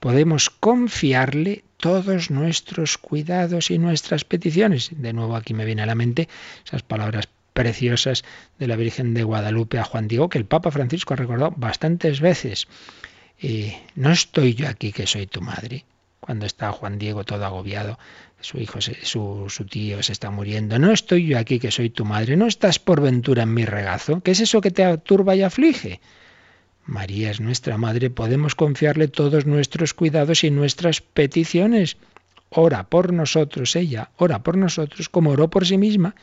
Podemos 0.00 0.50
confiarle 0.50 1.64
todos 1.76 2.30
nuestros 2.30 2.98
cuidados 2.98 3.70
y 3.70 3.78
nuestras 3.78 4.24
peticiones. 4.24 4.90
De 4.92 5.12
nuevo 5.12 5.36
aquí 5.36 5.54
me 5.54 5.64
viene 5.64 5.82
a 5.82 5.86
la 5.86 5.94
mente 5.94 6.28
esas 6.64 6.82
palabras 6.82 7.28
preciosas 7.52 8.24
de 8.58 8.66
la 8.66 8.76
Virgen 8.76 9.14
de 9.14 9.24
Guadalupe 9.24 9.78
a 9.78 9.84
Juan 9.84 10.08
Diego, 10.08 10.28
que 10.28 10.38
el 10.38 10.44
Papa 10.44 10.70
Francisco 10.70 11.14
ha 11.14 11.16
recordado 11.16 11.54
bastantes 11.56 12.20
veces. 12.20 12.68
Eh, 13.40 13.80
no 13.94 14.12
estoy 14.12 14.54
yo 14.54 14.68
aquí 14.68 14.92
que 14.92 15.06
soy 15.06 15.26
tu 15.26 15.40
madre. 15.40 15.84
Cuando 16.20 16.46
está 16.46 16.72
Juan 16.72 16.98
Diego 16.98 17.24
todo 17.24 17.44
agobiado, 17.44 17.98
su 18.40 18.58
hijo, 18.58 18.80
su, 18.80 19.46
su 19.48 19.64
tío 19.64 20.02
se 20.02 20.12
está 20.12 20.30
muriendo. 20.30 20.78
No 20.78 20.92
estoy 20.92 21.26
yo 21.26 21.38
aquí 21.38 21.58
que 21.58 21.70
soy 21.70 21.90
tu 21.90 22.04
madre. 22.04 22.36
No 22.36 22.46
estás 22.46 22.78
por 22.78 23.00
ventura 23.00 23.44
en 23.44 23.54
mi 23.54 23.64
regazo. 23.64 24.20
¿Qué 24.20 24.32
es 24.32 24.40
eso 24.40 24.60
que 24.60 24.70
te 24.70 24.98
turba 24.98 25.34
y 25.34 25.42
aflige? 25.42 26.00
María 26.86 27.32
es 27.32 27.40
nuestra 27.40 27.76
madre, 27.78 28.10
podemos 28.10 28.54
confiarle 28.54 29.08
todos 29.08 29.44
nuestros 29.44 29.92
cuidados 29.92 30.44
y 30.44 30.50
nuestras 30.50 31.00
peticiones. 31.00 31.96
Ora 32.48 32.84
por 32.84 33.12
nosotros, 33.12 33.74
ella, 33.74 34.10
ora 34.16 34.44
por 34.44 34.56
nosotros 34.56 35.08
como 35.08 35.30
oró 35.30 35.50
por 35.50 35.66
sí 35.66 35.78
misma, 35.78 36.14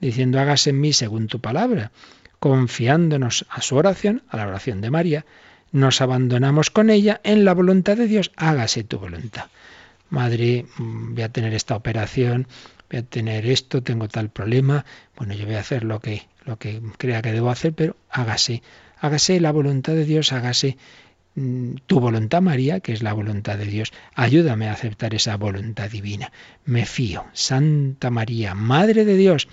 diciendo 0.00 0.40
hágase 0.40 0.70
en 0.70 0.80
mí 0.80 0.94
según 0.94 1.26
tu 1.26 1.40
palabra. 1.40 1.92
Confiándonos 2.38 3.44
a 3.50 3.60
su 3.60 3.76
oración, 3.76 4.22
a 4.28 4.38
la 4.38 4.46
oración 4.46 4.80
de 4.80 4.90
María, 4.90 5.26
nos 5.70 6.00
abandonamos 6.00 6.70
con 6.70 6.88
ella 6.88 7.20
en 7.22 7.44
la 7.44 7.52
voluntad 7.52 7.98
de 7.98 8.06
Dios, 8.06 8.32
hágase 8.36 8.84
tu 8.84 8.98
voluntad. 8.98 9.46
Madre, 10.08 10.64
mm, 10.78 11.14
voy 11.14 11.22
a 11.22 11.28
tener 11.28 11.52
esta 11.52 11.76
operación, 11.76 12.46
voy 12.90 13.00
a 13.00 13.02
tener 13.02 13.46
esto, 13.46 13.82
tengo 13.82 14.08
tal 14.08 14.30
problema, 14.30 14.86
bueno, 15.16 15.34
yo 15.34 15.44
voy 15.44 15.56
a 15.56 15.60
hacer 15.60 15.84
lo 15.84 16.00
que, 16.00 16.26
lo 16.44 16.58
que 16.58 16.80
crea 16.96 17.20
que 17.20 17.32
debo 17.32 17.50
hacer, 17.50 17.74
pero 17.74 17.96
hágase 18.08 18.62
hágase 18.98 19.40
la 19.40 19.52
voluntad 19.52 19.94
de 19.94 20.04
Dios, 20.04 20.32
hágase 20.32 20.76
mm, 21.34 21.74
tu 21.86 22.00
voluntad, 22.00 22.42
María, 22.42 22.80
que 22.80 22.92
es 22.92 23.02
la 23.02 23.12
voluntad 23.12 23.58
de 23.58 23.66
Dios. 23.66 23.92
Ayúdame 24.14 24.68
a 24.68 24.72
aceptar 24.72 25.14
esa 25.14 25.36
voluntad 25.36 25.90
divina. 25.90 26.32
Me 26.64 26.86
fío. 26.86 27.24
Santa 27.32 28.10
María, 28.10 28.54
Madre 28.54 29.04
de 29.04 29.16
Dios, 29.16 29.48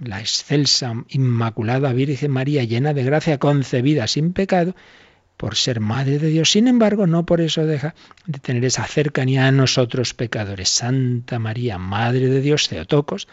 la 0.00 0.20
excelsa, 0.20 0.94
inmaculada 1.08 1.92
Virgen 1.92 2.30
María, 2.30 2.64
llena 2.64 2.94
de 2.94 3.04
gracia, 3.04 3.38
concebida 3.38 4.06
sin 4.06 4.32
pecado, 4.32 4.74
por 5.36 5.54
ser 5.54 5.80
Madre 5.80 6.18
de 6.18 6.28
Dios. 6.28 6.50
Sin 6.50 6.66
embargo, 6.68 7.06
no 7.06 7.24
por 7.24 7.40
eso 7.40 7.64
deja 7.64 7.94
de 8.26 8.38
tener 8.38 8.64
esa 8.64 8.84
cercanía 8.84 9.46
a 9.46 9.52
nosotros 9.52 10.14
pecadores. 10.14 10.68
Santa 10.68 11.38
María, 11.38 11.78
Madre 11.78 12.28
de 12.28 12.40
Dios, 12.40 12.68
Teotocos, 12.68 13.28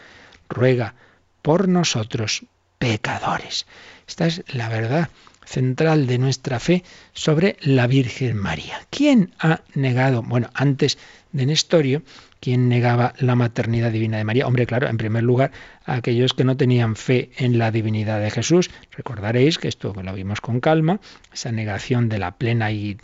ruega 0.48 0.94
por 1.42 1.68
nosotros 1.68 2.44
pecadores. 2.78 3.66
Esta 4.06 4.26
es 4.26 4.44
la 4.48 4.68
verdad 4.68 5.08
central 5.46 6.06
de 6.06 6.18
nuestra 6.18 6.60
fe 6.60 6.84
sobre 7.14 7.56
la 7.62 7.86
Virgen 7.86 8.36
María. 8.36 8.80
¿Quién 8.90 9.32
ha 9.38 9.62
negado, 9.74 10.22
bueno, 10.22 10.50
antes 10.52 10.98
de 11.32 11.46
Nestorio, 11.46 12.02
quién 12.40 12.68
negaba 12.68 13.14
la 13.18 13.36
maternidad 13.36 13.92
divina 13.92 14.18
de 14.18 14.24
María? 14.24 14.46
Hombre, 14.46 14.66
claro, 14.66 14.88
en 14.88 14.98
primer 14.98 15.22
lugar, 15.22 15.52
aquellos 15.84 16.34
que 16.34 16.44
no 16.44 16.56
tenían 16.56 16.96
fe 16.96 17.30
en 17.38 17.58
la 17.58 17.70
divinidad 17.70 18.20
de 18.20 18.30
Jesús. 18.30 18.70
Recordaréis 18.90 19.58
que 19.58 19.68
esto 19.68 19.94
lo 19.94 20.12
vimos 20.12 20.40
con 20.40 20.60
calma, 20.60 21.00
esa 21.32 21.52
negación 21.52 22.08
de 22.08 22.18
la 22.18 22.32
plena 22.32 22.72
y, 22.72 22.96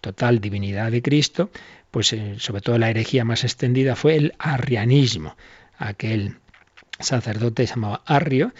total 0.00 0.40
divinidad 0.40 0.90
de 0.90 1.02
Cristo, 1.02 1.50
pues 1.90 2.12
eh, 2.12 2.36
sobre 2.38 2.62
todo 2.62 2.78
la 2.78 2.88
herejía 2.88 3.24
más 3.24 3.44
extendida 3.44 3.96
fue 3.96 4.16
el 4.16 4.34
arrianismo. 4.38 5.36
Aquel 5.76 6.36
sacerdote 6.98 7.66
se 7.66 7.74
llamaba 7.74 8.02
Arrio, 8.06 8.52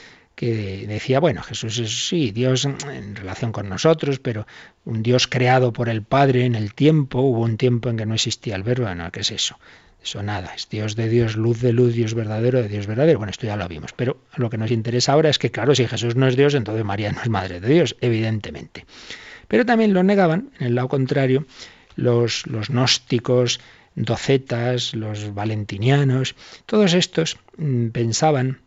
que 0.43 0.87
decía, 0.89 1.21
bueno, 1.21 1.41
Jesús 1.41 1.79
es 1.79 2.09
sí, 2.09 2.33
Dios 2.33 2.65
en 2.65 3.15
relación 3.15 3.53
con 3.53 3.69
nosotros, 3.69 4.19
pero 4.19 4.45
un 4.85 5.05
Dios 5.05 5.29
creado 5.29 5.73
por 5.73 5.89
el 5.89 6.03
Padre 6.03 6.47
en 6.47 6.57
el 6.57 6.75
tiempo, 6.75 7.21
hubo 7.21 7.43
un 7.43 7.57
tiempo 7.57 7.91
en 7.91 7.97
que 7.97 8.07
no 8.07 8.15
existía 8.15 8.57
el 8.57 8.65
verbo, 8.65 8.93
no, 8.93 9.13
¿qué 9.13 9.21
es 9.21 9.31
eso? 9.31 9.57
Eso 10.03 10.21
nada, 10.25 10.53
es 10.57 10.69
Dios 10.69 10.97
de 10.97 11.09
Dios, 11.09 11.37
luz 11.37 11.61
de 11.61 11.73
luz, 11.73 11.95
Dios 11.95 12.15
verdadero 12.15 12.61
de 12.61 12.67
Dios 12.69 12.89
verdadero. 12.89 13.21
Bueno, 13.21 13.31
esto 13.31 13.47
ya 13.47 13.55
lo 13.55 13.69
vimos, 13.69 13.93
pero 13.93 14.17
lo 14.35 14.51
que 14.51 14.59
nos 14.59 14.73
interesa 14.73 15.13
ahora 15.13 15.29
es 15.29 15.39
que, 15.39 15.53
claro, 15.53 15.77
si 15.77 15.87
Jesús 15.87 16.17
no 16.17 16.27
es 16.27 16.35
Dios, 16.35 16.55
entonces 16.55 16.85
María 16.85 17.13
no 17.13 17.23
es 17.23 17.29
Madre 17.29 17.61
de 17.61 17.69
Dios, 17.69 17.95
evidentemente. 18.01 18.85
Pero 19.47 19.65
también 19.65 19.95
lo 19.95 20.03
negaban, 20.03 20.51
en 20.59 20.67
el 20.67 20.75
lado 20.75 20.89
contrario, 20.89 21.47
los, 21.95 22.49
los 22.49 22.69
gnósticos, 22.69 23.61
docetas, 23.95 24.93
los 24.93 25.35
valentinianos, 25.35 26.35
todos 26.67 26.95
estos 26.95 27.39
mm, 27.59 27.91
pensaban 27.91 28.59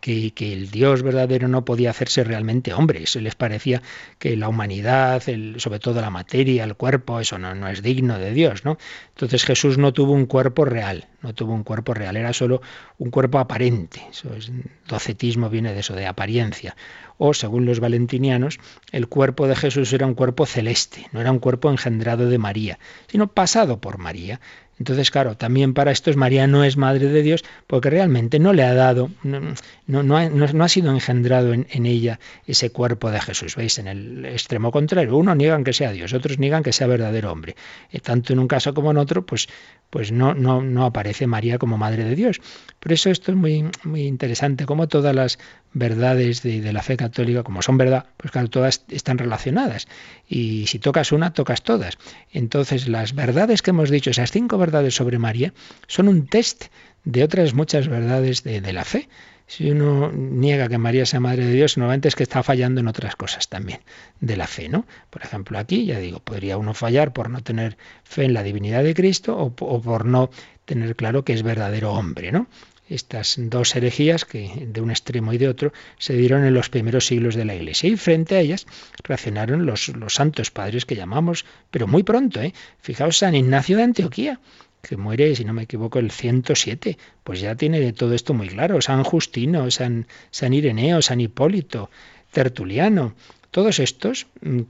que, 0.00 0.32
el 0.52 0.70
Dios 0.70 1.02
verdadero 1.02 1.48
no 1.48 1.64
podía 1.64 1.90
hacerse 1.90 2.24
realmente 2.24 2.72
hombre. 2.74 3.02
Eso 3.02 3.20
les 3.20 3.34
parecía 3.34 3.82
que 4.18 4.36
la 4.36 4.48
humanidad, 4.48 5.22
sobre 5.56 5.78
todo 5.78 6.00
la 6.00 6.10
materia, 6.10 6.64
el 6.64 6.76
cuerpo, 6.76 7.20
eso 7.20 7.38
no, 7.38 7.54
no 7.54 7.68
es 7.68 7.82
digno 7.82 8.18
de 8.18 8.32
Dios, 8.32 8.64
¿no? 8.64 8.76
Entonces 9.10 9.44
Jesús 9.44 9.78
no 9.78 9.92
tuvo 9.92 10.12
un 10.12 10.26
cuerpo 10.26 10.64
real, 10.64 11.08
no 11.22 11.34
tuvo 11.34 11.54
un 11.54 11.64
cuerpo 11.64 11.94
real, 11.94 12.16
era 12.16 12.32
solo 12.32 12.60
un 12.98 13.10
cuerpo 13.10 13.38
aparente. 13.38 14.02
Eso 14.10 14.34
es, 14.34 14.52
docetismo 14.86 15.48
viene 15.48 15.72
de 15.72 15.80
eso, 15.80 15.94
de 15.94 16.06
apariencia. 16.06 16.76
O, 17.16 17.34
según 17.34 17.64
los 17.66 17.80
valentinianos, 17.80 18.60
el 18.92 19.08
cuerpo 19.08 19.48
de 19.48 19.56
Jesús 19.56 19.92
era 19.92 20.06
un 20.06 20.14
cuerpo 20.14 20.46
celeste, 20.46 21.08
no 21.12 21.20
era 21.20 21.32
un 21.32 21.40
cuerpo 21.40 21.70
engendrado 21.70 22.28
de 22.28 22.38
María, 22.38 22.78
sino 23.08 23.26
pasado 23.26 23.80
por 23.80 23.98
María. 23.98 24.40
Entonces, 24.78 25.10
claro, 25.10 25.36
también 25.36 25.74
para 25.74 25.90
estos 25.90 26.16
María 26.16 26.46
no 26.46 26.62
es 26.64 26.76
Madre 26.76 27.08
de 27.08 27.22
Dios 27.22 27.44
porque 27.66 27.90
realmente 27.90 28.38
no 28.38 28.52
le 28.52 28.62
ha 28.62 28.74
dado, 28.74 29.10
no, 29.22 29.40
no, 29.86 30.16
ha, 30.64 30.68
sido 30.68 30.92
engendrado 30.92 31.52
en, 31.52 31.66
ella 31.86 32.20
ese 32.46 32.70
cuerpo 32.70 33.10
de 33.10 33.20
Jesús. 33.20 33.56
¿Veis? 33.56 33.78
En 33.78 33.88
el 33.88 34.24
extremo 34.24 34.70
contrario, 34.70 35.16
uno 35.16 35.34
niegan 35.34 35.64
que 35.64 35.72
sea 35.72 35.90
Dios, 35.90 36.12
otros 36.12 36.38
niegan 36.38 36.62
que 36.62 36.72
sea 36.72 36.86
verdadero 36.86 37.32
hombre. 37.32 37.56
Eh, 37.90 38.00
tanto 38.00 38.32
en 38.32 38.38
un 38.38 38.46
caso 38.46 38.72
como 38.72 38.90
en 38.92 38.98
otro, 38.98 39.26
pues, 39.26 39.48
pues 39.90 40.12
no, 40.12 40.34
no, 40.34 40.62
no 40.62 40.84
aparece 40.84 41.26
María 41.26 41.58
como 41.58 41.76
Madre 41.76 42.04
de 42.04 42.14
Dios. 42.14 42.40
Por 42.78 42.92
eso 42.92 43.10
esto 43.10 43.32
es 43.32 43.36
muy, 43.36 43.64
muy 43.82 44.02
interesante, 44.02 44.64
como 44.64 44.86
todas 44.86 45.14
las 45.14 45.38
verdades 45.72 46.42
de, 46.42 46.60
de 46.60 46.72
la 46.72 46.82
fe 46.82 46.96
católica, 46.96 47.42
como 47.42 47.62
son 47.62 47.76
verdad, 47.78 48.06
pues 48.16 48.30
claro, 48.30 48.48
todas 48.48 48.84
están 48.88 49.18
relacionadas. 49.18 49.88
Y 50.28 50.66
si 50.66 50.78
tocas 50.78 51.10
una, 51.12 51.32
tocas 51.32 51.62
todas. 51.62 51.98
Entonces, 52.32 52.88
las 52.88 53.14
verdades 53.14 53.62
que 53.62 53.70
hemos 53.70 53.90
dicho, 53.90 54.10
esas 54.10 54.30
cinco 54.30 54.56
verdades 54.56 54.67
sobre 54.90 55.18
María, 55.18 55.52
son 55.86 56.08
un 56.08 56.26
test 56.26 56.66
de 57.04 57.22
otras 57.22 57.54
muchas 57.54 57.88
verdades 57.88 58.42
de, 58.44 58.72
la 58.72 58.84
fe. 58.84 59.08
Si 59.46 59.70
uno 59.70 60.12
niega 60.12 60.68
que 60.68 60.76
María 60.76 61.06
sea 61.06 61.20
Madre 61.20 61.46
de 61.46 61.52
Dios, 61.52 61.78
normalmente 61.78 62.08
es 62.08 62.14
que 62.14 62.22
está 62.22 62.42
fallando 62.42 62.80
en 62.80 62.88
otras 62.88 63.16
cosas 63.16 63.48
también 63.48 63.80
de 64.20 64.36
la 64.36 64.46
fe, 64.46 64.68
¿no? 64.68 64.84
Por 65.08 65.22
ejemplo, 65.22 65.58
aquí, 65.58 65.86
ya 65.86 65.98
digo, 65.98 66.20
podría 66.20 66.58
uno 66.58 66.74
fallar 66.74 67.14
por 67.14 67.30
no 67.30 67.42
tener 67.42 67.78
fe 68.04 68.24
en 68.24 68.34
la 68.34 68.42
divinidad 68.42 68.84
de 68.84 68.94
Cristo 68.94 69.38
o, 69.38 69.46
o 69.46 69.80
por 69.80 70.04
no 70.04 70.30
tener 70.66 70.96
claro 70.96 71.24
que 71.24 71.32
es 71.32 71.42
verdadero 71.42 71.92
hombre, 71.92 72.30
¿no? 72.30 72.46
Estas 72.88 73.36
dos 73.38 73.74
herejías 73.76 74.24
que 74.24 74.66
de 74.66 74.80
un 74.80 74.90
extremo 74.90 75.32
y 75.32 75.38
de 75.38 75.48
otro 75.48 75.72
se 75.98 76.14
dieron 76.14 76.44
en 76.44 76.54
los 76.54 76.68
primeros 76.68 77.06
siglos 77.06 77.34
de 77.34 77.44
la 77.44 77.54
Iglesia 77.54 77.90
y 77.90 77.96
frente 77.96 78.36
a 78.36 78.40
ellas 78.40 78.66
reaccionaron 79.04 79.66
los, 79.66 79.88
los 79.88 80.14
santos 80.14 80.50
padres 80.50 80.86
que 80.86 80.96
llamamos, 80.96 81.44
pero 81.70 81.86
muy 81.86 82.02
pronto, 82.02 82.40
¿eh? 82.40 82.54
fijaos 82.80 83.18
San 83.18 83.34
Ignacio 83.34 83.76
de 83.76 83.82
Antioquía, 83.84 84.40
que 84.82 84.96
muere, 84.96 85.34
si 85.34 85.44
no 85.44 85.52
me 85.52 85.64
equivoco, 85.64 85.98
el 85.98 86.10
107, 86.10 86.98
pues 87.24 87.40
ya 87.40 87.54
tiene 87.54 87.92
todo 87.92 88.14
esto 88.14 88.34
muy 88.34 88.48
claro, 88.48 88.80
San 88.80 89.04
Justino, 89.04 89.70
San, 89.70 90.06
San 90.30 90.52
Ireneo, 90.52 91.02
San 91.02 91.20
Hipólito, 91.20 91.90
Tertuliano, 92.32 93.14
todos 93.50 93.78
estos 93.78 94.26
mm, 94.40 94.62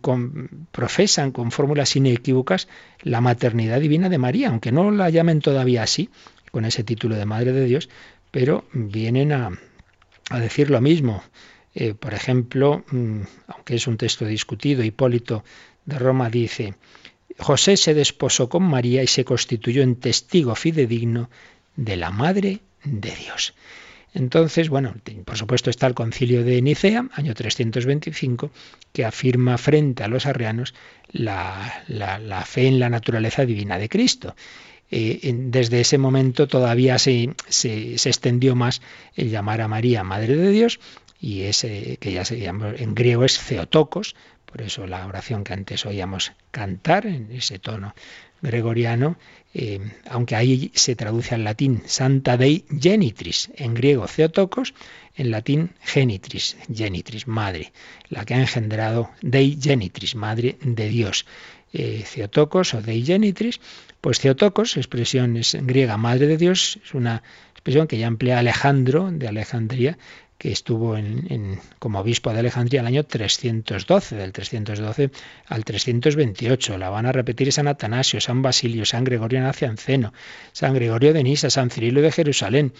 profesan 0.70 1.32
con 1.32 1.50
fórmulas 1.50 1.96
inequívocas 1.96 2.68
la 3.02 3.20
maternidad 3.20 3.80
divina 3.80 4.08
de 4.08 4.18
María, 4.18 4.48
aunque 4.48 4.72
no 4.72 4.90
la 4.90 5.10
llamen 5.10 5.40
todavía 5.40 5.82
así, 5.82 6.10
con 6.50 6.64
ese 6.64 6.84
título 6.84 7.16
de 7.16 7.26
Madre 7.26 7.52
de 7.52 7.64
Dios, 7.64 7.88
pero 8.30 8.64
vienen 8.72 9.32
a, 9.32 9.50
decir 10.30 10.70
lo 10.70 10.80
mismo. 10.80 11.22
Eh, 11.74 11.94
por 11.94 12.14
ejemplo, 12.14 12.84
mm, 12.90 13.20
aunque 13.48 13.76
es 13.76 13.86
un 13.86 13.96
texto 13.96 14.24
discutido, 14.24 14.82
Hipólito 14.82 15.44
de 15.84 15.98
Roma 15.98 16.30
dice, 16.30 16.74
José 17.38 17.76
se 17.76 17.94
desposó 17.94 18.48
con 18.48 18.64
María 18.64 19.02
y 19.02 19.06
se 19.06 19.24
constituyó 19.24 19.82
en 19.82 19.96
testigo 19.96 20.54
fidedigno 20.54 21.30
de 21.76 21.96
la 21.96 22.10
Madre 22.10 22.60
de 22.84 23.14
Dios. 23.14 23.54
Entonces, 24.14 24.68
bueno, 24.68 24.94
por 25.24 25.36
supuesto 25.36 25.70
está 25.70 25.86
el 25.86 25.94
concilio 25.94 26.44
de 26.44 26.60
Nicea, 26.62 27.08
año 27.12 27.34
325, 27.34 28.50
que 28.92 29.04
afirma 29.04 29.58
frente 29.58 30.02
a 30.02 30.08
los 30.08 30.26
arrianos 30.26 30.74
la, 31.12 31.84
la 31.88 32.44
fe 32.44 32.66
en 32.66 32.80
la 32.80 32.88
naturaleza 32.88 33.44
divina 33.44 33.78
de 33.78 33.88
Cristo. 33.88 34.34
Eh, 34.90 35.34
desde 35.34 35.80
ese 35.80 35.98
momento 35.98 36.48
todavía 36.48 36.98
se, 36.98 37.34
se, 37.48 37.92
extendió 37.92 38.54
más 38.54 38.80
el 39.16 39.28
llamar 39.28 39.60
a 39.60 39.68
María 39.68 40.02
Madre 40.02 40.34
de 40.36 40.50
Dios 40.50 40.80
y 41.20 41.42
ese 41.42 41.98
que 42.00 42.12
ya 42.12 42.24
se 42.24 42.40
llama 42.40 42.72
en 42.74 42.94
griego 42.94 43.24
es 43.24 43.38
Theotokos, 43.38 44.16
Por 44.46 44.62
eso 44.62 44.86
la 44.86 45.06
oración 45.06 45.44
que 45.44 45.52
antes 45.52 45.84
oíamos 45.84 46.32
cantar 46.52 47.04
en 47.04 47.30
ese 47.32 47.58
tono 47.58 47.94
gregoriano, 48.40 49.18
eh, 49.60 49.80
aunque 50.08 50.36
ahí 50.36 50.70
se 50.74 50.94
traduce 50.94 51.34
al 51.34 51.42
latín 51.42 51.82
Santa 51.84 52.36
Dei 52.36 52.64
Genitris, 52.70 53.50
en 53.56 53.74
griego 53.74 54.06
Theotokos, 54.06 54.72
en 55.16 55.32
latín 55.32 55.70
Genitris, 55.82 56.56
Genitris, 56.72 57.26
madre, 57.26 57.72
la 58.08 58.24
que 58.24 58.34
ha 58.34 58.40
engendrado 58.40 59.10
Dei 59.20 59.58
Genitris, 59.60 60.14
madre 60.14 60.58
de 60.62 60.88
Dios. 60.88 61.26
Eh, 61.72 62.04
Theotokos 62.06 62.74
o 62.74 62.82
Dei 62.82 63.02
Genitris, 63.04 63.58
pues 64.00 64.20
Theotokos, 64.20 64.76
expresión 64.76 65.36
es 65.36 65.58
griega 65.60 65.96
madre 65.96 66.28
de 66.28 66.36
Dios, 66.36 66.78
es 66.84 66.94
una 66.94 67.24
expresión 67.50 67.88
que 67.88 67.98
ya 67.98 68.06
emplea 68.06 68.38
Alejandro 68.38 69.10
de 69.10 69.26
Alejandría 69.26 69.98
que 70.38 70.52
estuvo 70.52 70.96
en, 70.96 71.60
como 71.80 71.98
obispo 71.98 72.32
de 72.32 72.38
Alejandría 72.38 72.80
el 72.80 72.86
año 72.86 73.04
312, 73.04 74.14
del 74.14 74.32
312 74.32 75.10
al 75.46 75.64
328. 75.64 76.78
La 76.78 76.90
van 76.90 77.06
a 77.06 77.12
repetir 77.12 77.52
San 77.52 77.66
Atanasio, 77.66 78.20
San 78.20 78.40
Basilio, 78.40 78.84
San 78.84 79.02
Gregorio 79.02 79.40
Nacianceno, 79.40 80.12
San 80.52 80.74
Gregorio 80.74 81.12
de 81.12 81.24
Nisa, 81.24 81.50
San 81.50 81.70
Cirilo 81.70 82.00
de 82.02 82.12
Jerusalén. 82.12 82.72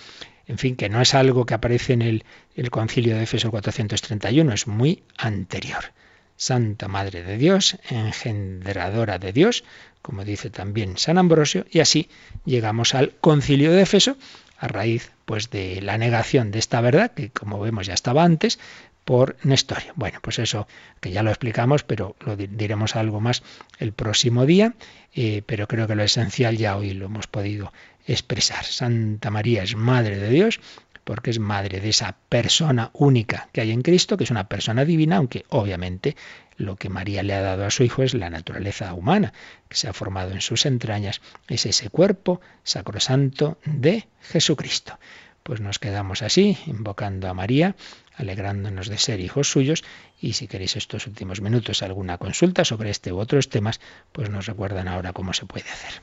En 0.47 0.57
fin, 0.57 0.77
que 0.77 0.89
no 0.89 1.03
es 1.03 1.15
algo 1.15 1.45
que 1.45 1.55
aparece 1.55 1.95
en 1.95 2.03
el, 2.03 2.25
el 2.55 2.71
concilio 2.71 3.17
de 3.17 3.25
Éfeso 3.25 3.51
431, 3.51 4.53
es 4.53 4.67
muy 4.69 5.03
anterior. 5.19 5.93
Santa 6.37 6.87
Madre 6.87 7.25
de 7.25 7.37
Dios, 7.37 7.77
engendradora 7.91 9.19
de 9.19 9.33
Dios, 9.33 9.65
como 10.01 10.25
dice 10.25 10.51
también 10.51 10.97
San 10.97 11.19
Ambrosio, 11.19 11.67
y 11.69 11.81
así 11.81 12.09
llegamos 12.45 12.95
al 12.95 13.17
concilio 13.21 13.73
de 13.73 13.83
Éfeso, 13.83 14.17
a 14.59 14.69
raíz 14.69 15.13
pues 15.25 15.51
de 15.51 15.81
la 15.83 15.99
negación 15.99 16.51
de 16.51 16.59
esta 16.59 16.81
verdad, 16.81 17.13
que 17.13 17.31
como 17.31 17.61
vemos 17.61 17.87
ya 17.87 17.95
estaba 17.95 18.25
antes, 18.25 18.59
por 19.05 19.37
Nestorio. 19.43 19.93
Bueno, 19.97 20.19
pues 20.21 20.39
eso 20.39 20.69
que 21.01 21.11
ya 21.11 21.23
lo 21.23 21.31
explicamos, 21.31 21.83
pero 21.83 22.15
lo 22.27 22.37
diremos 22.37 22.95
algo 22.95 23.21
más 23.21 23.43
el 23.79 23.93
próximo 23.93 24.45
día, 24.45 24.75
eh, 25.15 25.43
pero 25.47 25.67
creo 25.67 25.87
que 25.87 25.95
lo 25.95 26.03
esencial 26.03 26.59
ya 26.59 26.77
hoy 26.77 26.93
lo 26.93 27.07
hemos 27.07 27.27
podido 27.27 27.73
expresar. 28.07 28.65
Santa 28.65 29.31
María 29.31 29.63
es 29.63 29.77
Madre 29.77 30.19
de 30.19 30.29
Dios, 30.29 30.61
porque 31.09 31.31
es 31.31 31.39
madre 31.39 31.81
de 31.81 31.89
esa 31.89 32.19
persona 32.29 32.91
única 32.93 33.49
que 33.55 33.63
hay 33.63 33.71
en 33.71 33.81
Cristo, 33.81 34.19
que 34.19 34.25
es 34.25 34.31
una 34.31 34.47
persona 34.47 34.85
divina, 34.85 35.17
aunque 35.17 35.47
obviamente 35.49 36.17
lo 36.59 36.77
que 36.77 36.91
María 36.91 37.23
le 37.23 37.33
ha 37.33 37.41
dado 37.41 37.65
a 37.65 37.71
su 37.71 37.83
hijo 37.83 38.03
es 38.03 38.13
la 38.13 38.29
naturaleza 38.29 38.93
humana, 38.93 39.33
que 39.71 39.77
se 39.79 39.89
ha 39.89 39.95
formado 39.95 40.33
en 40.33 40.43
sus 40.43 40.67
entrañas, 40.67 41.23
es 41.49 41.65
ese 41.65 41.89
cuerpo 41.89 42.43
sacrosanto 42.63 43.57
de 43.65 44.07
Jesucristo. 44.21 44.99
Pues 45.45 45.63
nos 45.63 45.79
quedamos 45.79 46.21
así, 46.21 46.59
invocando 46.67 47.31
a 47.31 47.33
María, 47.33 47.75
alegrándonos 48.15 48.89
de 48.89 48.99
ser 48.99 49.21
hijos 49.21 49.51
suyos, 49.51 49.85
y 50.21 50.35
si 50.35 50.47
queréis 50.47 50.77
estos 50.77 51.07
últimos 51.07 51.41
minutos 51.41 51.83
alguna 51.83 52.19
consulta 52.19 52.67
sobre 52.67 52.91
este 52.91 53.15
u 53.15 53.19
otros 53.19 53.49
temas, 53.49 53.81
pues 54.13 54.29
nos 54.29 54.45
recuerdan 54.45 54.89
ahora 54.89 55.15
cómo 55.15 55.33
se 55.33 55.47
puede 55.47 55.71
hacer. 55.71 56.03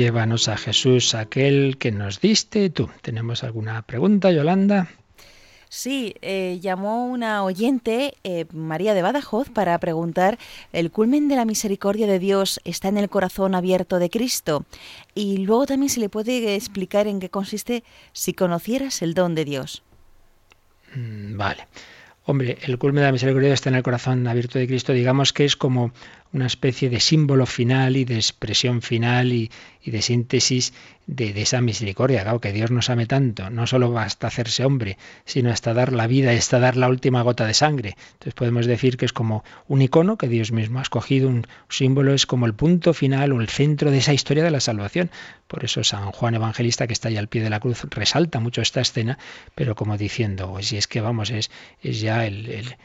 Llévanos 0.00 0.48
a 0.48 0.56
Jesús, 0.56 1.14
aquel 1.14 1.76
que 1.76 1.92
nos 1.92 2.22
diste 2.22 2.70
tú. 2.70 2.88
¿Tenemos 3.02 3.44
alguna 3.44 3.82
pregunta, 3.82 4.30
Yolanda? 4.30 4.88
Sí, 5.68 6.14
eh, 6.22 6.58
llamó 6.62 7.04
una 7.04 7.44
oyente, 7.44 8.14
eh, 8.24 8.46
María 8.50 8.94
de 8.94 9.02
Badajoz, 9.02 9.50
para 9.50 9.78
preguntar, 9.78 10.38
¿el 10.72 10.90
culmen 10.90 11.28
de 11.28 11.36
la 11.36 11.44
misericordia 11.44 12.06
de 12.06 12.18
Dios 12.18 12.60
está 12.64 12.88
en 12.88 12.96
el 12.96 13.10
corazón 13.10 13.54
abierto 13.54 13.98
de 13.98 14.08
Cristo? 14.08 14.64
Y 15.14 15.36
luego 15.36 15.66
también 15.66 15.90
se 15.90 16.00
le 16.00 16.08
puede 16.08 16.54
explicar 16.54 17.06
en 17.06 17.20
qué 17.20 17.28
consiste 17.28 17.84
si 18.14 18.32
conocieras 18.32 19.02
el 19.02 19.12
don 19.12 19.34
de 19.34 19.44
Dios. 19.44 19.82
Mm, 20.94 21.36
vale. 21.36 21.66
Hombre, 22.24 22.58
el 22.62 22.78
culmen 22.78 23.00
de 23.00 23.06
la 23.06 23.12
misericordia 23.12 23.52
está 23.52 23.70
en 23.70 23.76
el 23.76 23.82
corazón 23.82 24.26
abierto 24.28 24.58
de 24.58 24.66
Cristo, 24.66 24.92
digamos 24.92 25.32
que 25.32 25.44
es 25.44 25.56
como 25.56 25.92
una 26.32 26.46
especie 26.46 26.90
de 26.90 27.00
símbolo 27.00 27.46
final 27.46 27.96
y 27.96 28.04
de 28.04 28.16
expresión 28.16 28.82
final 28.82 29.32
y, 29.32 29.50
de 29.84 30.02
síntesis 30.02 30.72
de, 31.10 31.40
esa 31.40 31.60
misericordia. 31.60 32.22
Claro, 32.22 32.40
que 32.40 32.52
Dios 32.52 32.70
nos 32.70 32.90
ame 32.90 33.06
tanto, 33.06 33.50
no 33.50 33.66
solo 33.66 33.90
basta 33.90 34.26
hacerse 34.26 34.64
hombre, 34.64 34.96
sino 35.24 35.50
hasta 35.50 35.74
dar 35.74 35.92
la 35.92 36.06
vida, 36.06 36.30
hasta 36.30 36.58
dar 36.58 36.76
la 36.76 36.88
última 36.88 37.22
gota 37.22 37.46
de 37.46 37.54
sangre. 37.54 37.96
Entonces 38.12 38.34
podemos 38.34 38.66
decir 38.66 38.96
que 38.96 39.06
es 39.06 39.12
como 39.12 39.44
un 39.68 39.82
icono 39.82 40.16
que 40.16 40.28
Dios 40.28 40.52
mismo 40.52 40.78
ha 40.78 40.82
escogido, 40.82 41.28
un 41.28 41.46
símbolo 41.68 42.14
es 42.14 42.26
como 42.26 42.46
el 42.46 42.54
punto 42.54 42.94
final 42.94 43.32
o 43.32 43.40
el 43.40 43.48
centro 43.48 43.90
de 43.90 43.98
esa 43.98 44.12
historia 44.12 44.44
de 44.44 44.50
la 44.50 44.60
salvación. 44.60 45.10
Por 45.46 45.64
eso 45.64 45.82
San 45.82 46.12
Juan 46.12 46.34
Evangelista, 46.34 46.86
que 46.86 46.92
está 46.92 47.08
ahí 47.08 47.16
al 47.16 47.28
pie 47.28 47.42
de 47.42 47.50
la 47.50 47.60
cruz, 47.60 47.84
resalta 47.90 48.38
mucho 48.38 48.62
esta 48.62 48.80
escena, 48.80 49.18
pero 49.54 49.74
como 49.74 49.96
diciendo, 49.96 50.56
si 50.60 50.76
es 50.76 50.86
que 50.86 51.00
vamos, 51.00 51.30
es, 51.30 51.50
es 51.82 52.00
ya 52.00 52.24
el 52.24 52.40
el, 52.48 52.76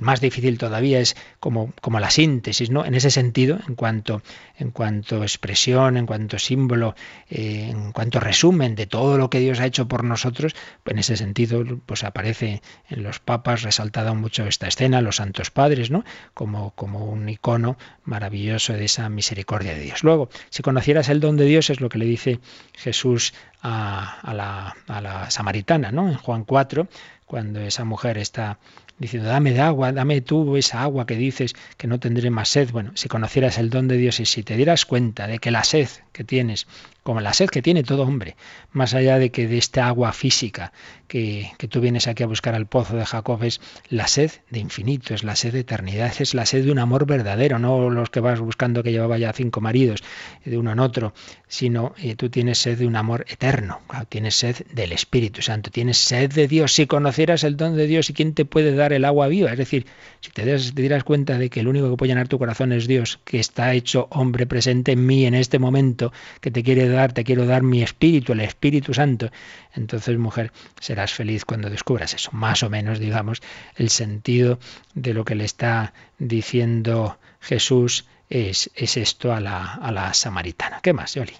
más 0.00 0.20
difícil 0.20 0.56
todavía 0.58 0.98
es 1.00 1.16
como, 1.40 1.72
como 1.80 2.00
la 2.00 2.10
síntesis, 2.10 2.70
¿no? 2.70 2.84
En 2.84 2.94
ese 2.94 3.10
sentido, 3.10 3.58
en 3.68 3.74
cuanto, 3.74 4.22
en 4.58 4.70
cuanto 4.70 5.22
expresión, 5.22 5.96
en 5.96 6.06
cuanto 6.06 6.38
símbolo, 6.38 6.94
eh, 7.28 7.68
en 7.70 7.92
cuanto 7.92 8.18
resumen 8.18 8.74
de 8.74 8.86
todo 8.86 9.18
lo 9.18 9.28
que 9.28 9.40
Dios 9.40 9.60
ha 9.60 9.66
hecho 9.66 9.88
por 9.88 10.04
nosotros, 10.04 10.54
pues 10.82 10.94
en 10.94 10.98
ese 10.98 11.16
sentido, 11.16 11.62
pues 11.84 12.04
aparece 12.04 12.62
en 12.88 13.02
los 13.02 13.18
papas 13.18 13.62
resaltada 13.62 14.14
mucho 14.14 14.46
esta 14.46 14.68
escena, 14.68 15.02
los 15.02 15.16
santos 15.16 15.50
padres, 15.50 15.90
¿no? 15.90 16.04
Como, 16.32 16.70
como 16.70 17.04
un 17.04 17.28
icono 17.28 17.76
maravilloso 18.04 18.72
de 18.72 18.86
esa 18.86 19.08
misericordia 19.08 19.74
de 19.74 19.80
Dios. 19.80 20.02
Luego, 20.02 20.30
si 20.48 20.62
conocieras 20.62 21.08
el 21.08 21.20
don 21.20 21.36
de 21.36 21.44
Dios, 21.44 21.68
es 21.68 21.80
lo 21.80 21.88
que 21.88 21.98
le 21.98 22.06
dice 22.06 22.40
Jesús 22.74 23.34
a, 23.60 24.20
a, 24.20 24.32
la, 24.32 24.76
a 24.86 25.00
la 25.00 25.30
samaritana, 25.30 25.92
¿no? 25.92 26.08
En 26.08 26.16
Juan 26.16 26.44
4, 26.44 26.88
cuando 27.26 27.60
esa 27.60 27.84
mujer 27.84 28.18
está 28.18 28.58
diciendo, 28.98 29.28
dame 29.28 29.52
de 29.52 29.60
agua, 29.60 29.92
dame 29.92 30.20
tú 30.20 30.56
esa 30.56 30.82
agua 30.82 31.06
que 31.06 31.16
dices 31.16 31.54
que 31.76 31.86
no 31.86 32.00
tendré 32.00 32.30
más 32.30 32.48
sed. 32.48 32.70
Bueno, 32.70 32.92
si 32.94 33.08
conocieras 33.08 33.58
el 33.58 33.70
don 33.70 33.88
de 33.88 33.96
Dios 33.96 34.20
y 34.20 34.26
si 34.26 34.42
te 34.42 34.56
dieras 34.56 34.86
cuenta 34.86 35.26
de 35.26 35.38
que 35.38 35.50
la 35.50 35.64
sed 35.64 35.88
que 36.12 36.24
tienes 36.24 36.66
como 37.06 37.20
la 37.20 37.32
sed 37.32 37.48
que 37.48 37.62
tiene 37.62 37.84
todo 37.84 38.02
hombre, 38.02 38.34
más 38.72 38.92
allá 38.92 39.20
de 39.20 39.30
que 39.30 39.46
de 39.46 39.58
esta 39.58 39.86
agua 39.86 40.12
física 40.12 40.72
que, 41.06 41.52
que 41.56 41.68
tú 41.68 41.80
vienes 41.80 42.08
aquí 42.08 42.24
a 42.24 42.26
buscar 42.26 42.56
al 42.56 42.66
pozo 42.66 42.96
de 42.96 43.06
Jacob, 43.06 43.44
es 43.44 43.60
la 43.88 44.08
sed 44.08 44.32
de 44.50 44.58
infinito, 44.58 45.14
es 45.14 45.22
la 45.22 45.36
sed 45.36 45.52
de 45.52 45.60
eternidad, 45.60 46.12
es 46.18 46.34
la 46.34 46.44
sed 46.46 46.64
de 46.64 46.72
un 46.72 46.80
amor 46.80 47.06
verdadero, 47.06 47.60
no 47.60 47.90
los 47.90 48.10
que 48.10 48.18
vas 48.18 48.40
buscando 48.40 48.82
que 48.82 48.90
llevaba 48.90 49.18
ya 49.18 49.32
cinco 49.32 49.60
maridos 49.60 50.02
de 50.44 50.58
uno 50.58 50.72
en 50.72 50.80
otro, 50.80 51.14
sino 51.46 51.94
eh, 51.98 52.16
tú 52.16 52.28
tienes 52.28 52.58
sed 52.58 52.76
de 52.76 52.88
un 52.88 52.96
amor 52.96 53.24
eterno, 53.28 53.82
tienes 54.08 54.34
sed 54.34 54.66
del 54.72 54.90
Espíritu 54.90 55.42
Santo, 55.42 55.70
tienes 55.70 55.98
sed 55.98 56.32
de 56.32 56.48
Dios. 56.48 56.72
Si 56.72 56.88
conocieras 56.88 57.44
el 57.44 57.56
don 57.56 57.76
de 57.76 57.86
Dios 57.86 58.10
y 58.10 58.14
quién 58.14 58.34
te 58.34 58.44
puede 58.44 58.74
dar 58.74 58.92
el 58.92 59.04
agua 59.04 59.28
viva, 59.28 59.52
es 59.52 59.58
decir, 59.58 59.86
si 60.20 60.32
te, 60.32 60.44
das, 60.44 60.74
te 60.74 60.82
dieras 60.82 61.04
cuenta 61.04 61.38
de 61.38 61.50
que 61.50 61.60
el 61.60 61.68
único 61.68 61.88
que 61.88 61.96
puede 61.96 62.10
llenar 62.10 62.26
tu 62.26 62.40
corazón 62.40 62.72
es 62.72 62.88
Dios, 62.88 63.20
que 63.24 63.38
está 63.38 63.74
hecho 63.74 64.08
hombre 64.10 64.44
presente 64.46 64.90
en 64.90 65.06
mí 65.06 65.24
en 65.24 65.34
este 65.34 65.60
momento, 65.60 66.12
que 66.40 66.50
te 66.50 66.64
quiere 66.64 66.88
dar, 66.88 66.95
te 67.12 67.24
quiero 67.24 67.46
dar 67.46 67.62
mi 67.62 67.82
Espíritu, 67.82 68.32
el 68.32 68.40
Espíritu 68.40 68.94
Santo, 68.94 69.30
entonces 69.74 70.18
mujer, 70.18 70.52
serás 70.80 71.12
feliz 71.12 71.44
cuando 71.44 71.70
descubras 71.70 72.14
eso, 72.14 72.30
más 72.32 72.62
o 72.62 72.70
menos, 72.70 72.98
digamos, 72.98 73.42
el 73.76 73.90
sentido 73.90 74.58
de 74.94 75.14
lo 75.14 75.24
que 75.24 75.34
le 75.34 75.44
está 75.44 75.92
diciendo 76.18 77.18
Jesús 77.40 78.06
es, 78.30 78.70
es 78.74 78.96
esto 78.96 79.32
a 79.32 79.40
la, 79.40 79.74
a 79.74 79.92
la 79.92 80.12
samaritana. 80.14 80.80
¿Qué 80.82 80.92
más, 80.92 81.14
Yoli? 81.14 81.34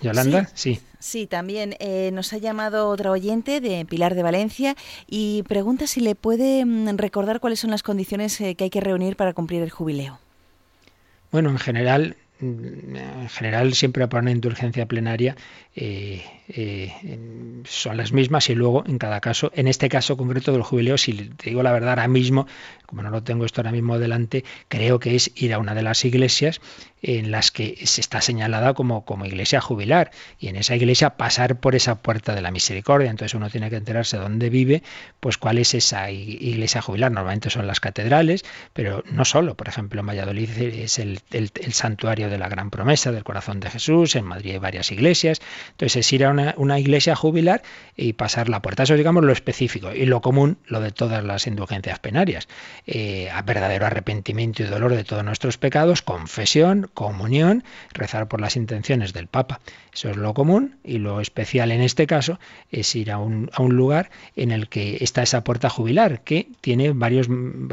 Yolanda, 0.00 0.48
sí. 0.54 0.80
Sí, 0.98 1.26
también 1.26 1.76
eh, 1.80 2.10
nos 2.12 2.32
ha 2.32 2.38
llamado 2.38 2.88
otra 2.88 3.10
oyente 3.10 3.60
de 3.60 3.84
Pilar 3.84 4.14
de 4.14 4.22
Valencia 4.22 4.74
y 5.06 5.42
pregunta 5.44 5.86
si 5.86 6.00
le 6.00 6.14
puede 6.14 6.64
mm, 6.64 6.96
recordar 6.96 7.40
cuáles 7.40 7.60
son 7.60 7.70
las 7.70 7.82
condiciones 7.82 8.40
eh, 8.40 8.54
que 8.54 8.64
hay 8.64 8.70
que 8.70 8.80
reunir 8.80 9.16
para 9.16 9.32
cumplir 9.32 9.62
el 9.62 9.70
jubileo. 9.70 10.18
Bueno, 11.30 11.50
en 11.50 11.58
general, 11.58 12.16
en 12.44 13.28
general 13.28 13.74
siempre 13.74 14.06
para 14.08 14.22
una 14.22 14.30
indulgencia 14.30 14.86
plenaria 14.86 15.36
eh, 15.74 16.22
son 16.46 17.96
las 17.96 18.12
mismas 18.12 18.50
y 18.50 18.54
luego 18.54 18.84
en 18.86 18.98
cada 18.98 19.20
caso, 19.20 19.50
en 19.54 19.66
este 19.66 19.88
caso 19.88 20.16
concreto 20.16 20.52
del 20.52 20.62
jubileo, 20.62 20.98
si 20.98 21.12
te 21.14 21.50
digo 21.50 21.62
la 21.62 21.72
verdad 21.72 21.90
ahora 21.90 22.08
mismo, 22.08 22.46
como 22.86 23.02
no 23.02 23.10
lo 23.10 23.22
tengo 23.22 23.44
esto 23.44 23.60
ahora 23.60 23.72
mismo 23.72 23.98
delante, 23.98 24.44
creo 24.68 24.98
que 24.98 25.14
es 25.14 25.30
ir 25.36 25.54
a 25.54 25.58
una 25.58 25.74
de 25.74 25.82
las 25.82 26.04
iglesias 26.04 26.60
en 27.04 27.30
las 27.30 27.50
que 27.50 27.76
se 27.84 28.00
está 28.00 28.22
señalada 28.22 28.72
como, 28.72 29.04
como 29.04 29.26
iglesia 29.26 29.60
jubilar 29.60 30.10
y 30.38 30.48
en 30.48 30.56
esa 30.56 30.74
iglesia 30.74 31.16
pasar 31.16 31.60
por 31.60 31.74
esa 31.74 31.96
puerta 31.96 32.34
de 32.34 32.40
la 32.40 32.50
misericordia. 32.50 33.10
Entonces 33.10 33.34
uno 33.34 33.50
tiene 33.50 33.68
que 33.68 33.76
enterarse 33.76 34.16
dónde 34.16 34.48
vive, 34.48 34.82
pues 35.20 35.36
cuál 35.36 35.58
es 35.58 35.74
esa 35.74 36.10
iglesia 36.10 36.80
jubilar. 36.80 37.12
Normalmente 37.12 37.50
son 37.50 37.66
las 37.66 37.80
catedrales, 37.80 38.44
pero 38.72 39.04
no 39.10 39.26
solo. 39.26 39.54
Por 39.54 39.68
ejemplo, 39.68 40.00
en 40.00 40.06
Valladolid 40.06 40.48
es 40.58 40.98
el, 40.98 41.20
santuario 41.72 42.30
de 42.30 42.38
la 42.38 42.48
Gran 42.48 42.70
Promesa 42.70 43.12
del 43.12 43.22
Corazón 43.22 43.60
de 43.60 43.70
Jesús, 43.70 44.16
en 44.16 44.24
Madrid 44.24 44.52
hay 44.52 44.58
varias 44.58 44.90
iglesias. 44.90 45.40
Entonces 45.72 45.96
es 45.96 46.12
ir 46.12 46.24
a 46.24 46.30
una, 46.56 46.78
iglesia 46.78 47.14
jubilar 47.16 47.62
y 47.96 48.14
pasar 48.14 48.48
la 48.48 48.60
puerta. 48.60 48.82
Eso 48.82 48.94
digamos 48.94 49.24
lo 49.24 49.32
específico 49.32 49.92
y 49.92 50.06
lo 50.06 50.20
común, 50.20 50.58
lo 50.66 50.80
de 50.80 50.90
todas 50.90 51.24
las 51.24 51.46
indulgencias 51.46 51.98
penarias. 51.98 52.48
Eh, 52.86 53.30
a 53.30 53.42
verdadero 53.42 53.86
arrepentimiento 53.86 54.62
y 54.62 54.66
dolor 54.66 54.94
de 54.94 55.04
todos 55.04 55.24
nuestros 55.24 55.58
pecados, 55.58 56.02
confesión, 56.02 56.90
comunión, 56.94 57.64
rezar 57.92 58.28
por 58.28 58.40
las 58.40 58.56
intenciones 58.56 59.12
del 59.12 59.26
Papa. 59.26 59.60
Eso 59.92 60.10
es 60.10 60.16
lo 60.16 60.34
común 60.34 60.76
y 60.82 60.98
lo 60.98 61.20
especial 61.20 61.70
en 61.70 61.80
este 61.80 62.06
caso 62.06 62.40
es 62.72 62.94
ir 62.96 63.12
a 63.12 63.18
un, 63.18 63.50
a 63.52 63.62
un 63.62 63.76
lugar 63.76 64.10
en 64.34 64.50
el 64.50 64.68
que 64.68 64.98
está 65.00 65.22
esa 65.22 65.44
puerta 65.44 65.70
jubilar, 65.70 66.22
que 66.22 66.48
tiene 66.60 66.90
varias 66.90 67.28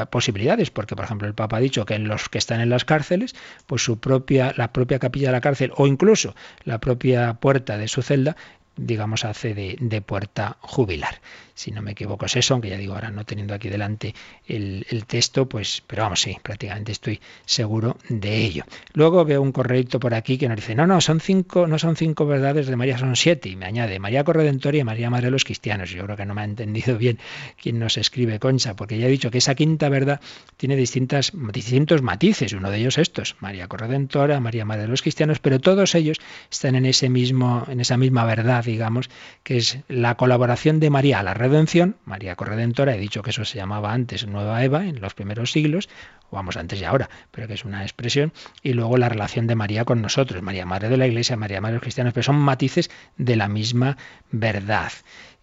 posibilidades, 0.10 0.70
porque 0.70 0.96
por 0.96 1.06
ejemplo 1.06 1.28
el 1.28 1.34
Papa 1.34 1.58
ha 1.58 1.60
dicho 1.60 1.86
que 1.86 1.96
en 1.96 2.08
los 2.08 2.30
que 2.30 2.38
están 2.38 2.62
en 2.62 2.70
las 2.70 2.86
cárceles, 2.86 3.36
pues 3.66 3.84
su 3.84 4.00
propia, 4.00 4.54
la 4.56 4.72
propia 4.72 5.00
capilla 5.00 5.30
de 5.30 5.34
la 5.34 5.42
cárcel 5.42 5.72
o 5.76 5.88
incluso 5.88 6.36
la 6.64 6.80
propia 6.80 7.34
puerta 7.36 7.78
de 7.78 7.88
su 7.88 8.02
celda 8.02 8.36
digamos, 8.82 9.26
hace 9.26 9.54
de, 9.54 10.02
puerta 10.02 10.58
jubilar 10.62 11.22
si 11.62 11.72
no 11.72 11.82
me 11.84 11.92
equivoco 11.92 12.26
es 12.26 12.36
eso, 12.36 12.56
aunque 12.56 12.70
ya 12.70 12.78
digo 12.78 12.96
ahora 12.96 13.12
no 13.12 13.24
teniendo 13.24 13.54
aquí 13.54 13.70
delante 13.70 14.16
el, 14.48 14.84
texto, 15.06 15.48
pues, 15.48 15.84
pero 15.86 16.04
vamos, 16.04 16.22
sí, 16.22 16.38
prácticamente 16.42 16.92
estoy 16.92 17.20
seguro 17.46 17.98
de 18.10 18.38
ello. 18.38 18.64
Luego 18.94 19.24
veo 19.26 19.42
un 19.42 19.52
correcto 19.52 20.00
por 20.00 20.16
aquí 20.16 20.38
que 20.38 20.48
nos 20.48 20.56
dice, 20.56 20.74
no, 20.74 20.88
no, 20.88 21.02
son 21.02 21.20
cinco, 21.20 21.68
no 21.68 21.78
son 21.78 21.96
cinco 21.96 22.26
verdades 22.26 22.68
de 22.68 22.76
María, 22.76 22.98
son 22.98 23.16
siete, 23.16 23.50
y 23.50 23.56
me 23.56 23.66
añade 23.66 24.00
María 24.00 24.24
Corredentora 24.24 24.78
y 24.78 24.84
María 24.84 25.10
Madre 25.10 25.26
de 25.26 25.32
los 25.32 25.44
Cristianos. 25.44 25.92
Yo 25.92 26.04
creo 26.06 26.18
que 26.18 26.26
no 26.26 26.34
me 26.34 26.42
ha 26.42 26.46
entendido 26.46 26.98
bien 26.98 27.20
quién 27.62 27.78
nos 27.78 27.98
escribe 27.98 28.40
Concha, 28.40 28.76
porque 28.76 28.98
ya 28.98 29.08
he 29.08 29.12
dicho 29.12 29.30
que 29.30 29.38
esa 29.38 29.54
quinta 29.54 29.90
verdad 29.90 30.20
tiene 30.58 30.76
distintas, 30.76 31.32
distintos 31.54 32.02
matices, 32.02 32.54
uno 32.54 32.72
de 32.72 32.78
ellos 32.78 32.98
estos, 32.98 33.36
María 33.40 33.68
Corredentora, 33.68 34.40
María 34.40 34.66
Madre 34.66 34.84
de 34.84 34.88
los 34.88 35.02
Cristianos, 35.02 35.40
pero 35.40 35.60
todos 35.60 35.94
ellos 35.94 36.18
están 36.50 36.76
en 36.76 36.86
ese 36.86 37.10
mismo, 37.10 37.66
en 37.70 37.82
esa 37.82 37.98
misma 37.98 38.26
verdad, 38.26 38.64
digamos, 38.72 39.10
que 39.44 39.58
es 39.58 39.80
la 39.88 40.16
colaboración 40.16 40.80
de 40.80 40.90
María 40.90 41.20
a 41.20 41.24
la 41.24 41.34
redención, 41.34 41.98
María 42.06 42.36
Corredentora, 42.36 42.96
he 42.96 43.00
dicho 43.00 43.22
que 43.22 43.32
eso 43.32 43.46
se 43.46 43.58
llamaba 43.58 43.94
antes 43.94 44.26
Nueva 44.26 44.64
Eva 44.64 44.86
en 44.86 45.02
los 45.02 45.14
primeros 45.14 45.52
siglos, 45.52 45.90
vamos 46.32 46.58
antes 46.58 46.80
y 46.82 46.86
ahora, 46.86 47.10
pero 47.32 47.48
que 47.48 47.54
es 47.56 47.66
una 47.66 47.84
expresión, 47.84 48.32
y 48.64 48.74
luego 48.74 48.98
la 48.98 49.10
relación 49.10 49.48
de 49.48 49.56
María 49.56 49.86
con 49.86 50.02
nosotros, 50.02 50.42
María 50.42 50.66
Madre 50.66 50.90
de 50.90 50.98
la 50.98 51.08
Iglesia, 51.08 51.36
María 51.36 51.62
Madre 51.62 51.74
de 51.74 51.78
los 51.78 51.84
cristianos, 51.84 52.14
pero 52.14 52.24
son 52.24 52.38
matices 52.38 52.90
de 53.18 53.36
la 53.36 53.48
misma 53.48 53.98
verdad. 54.32 54.92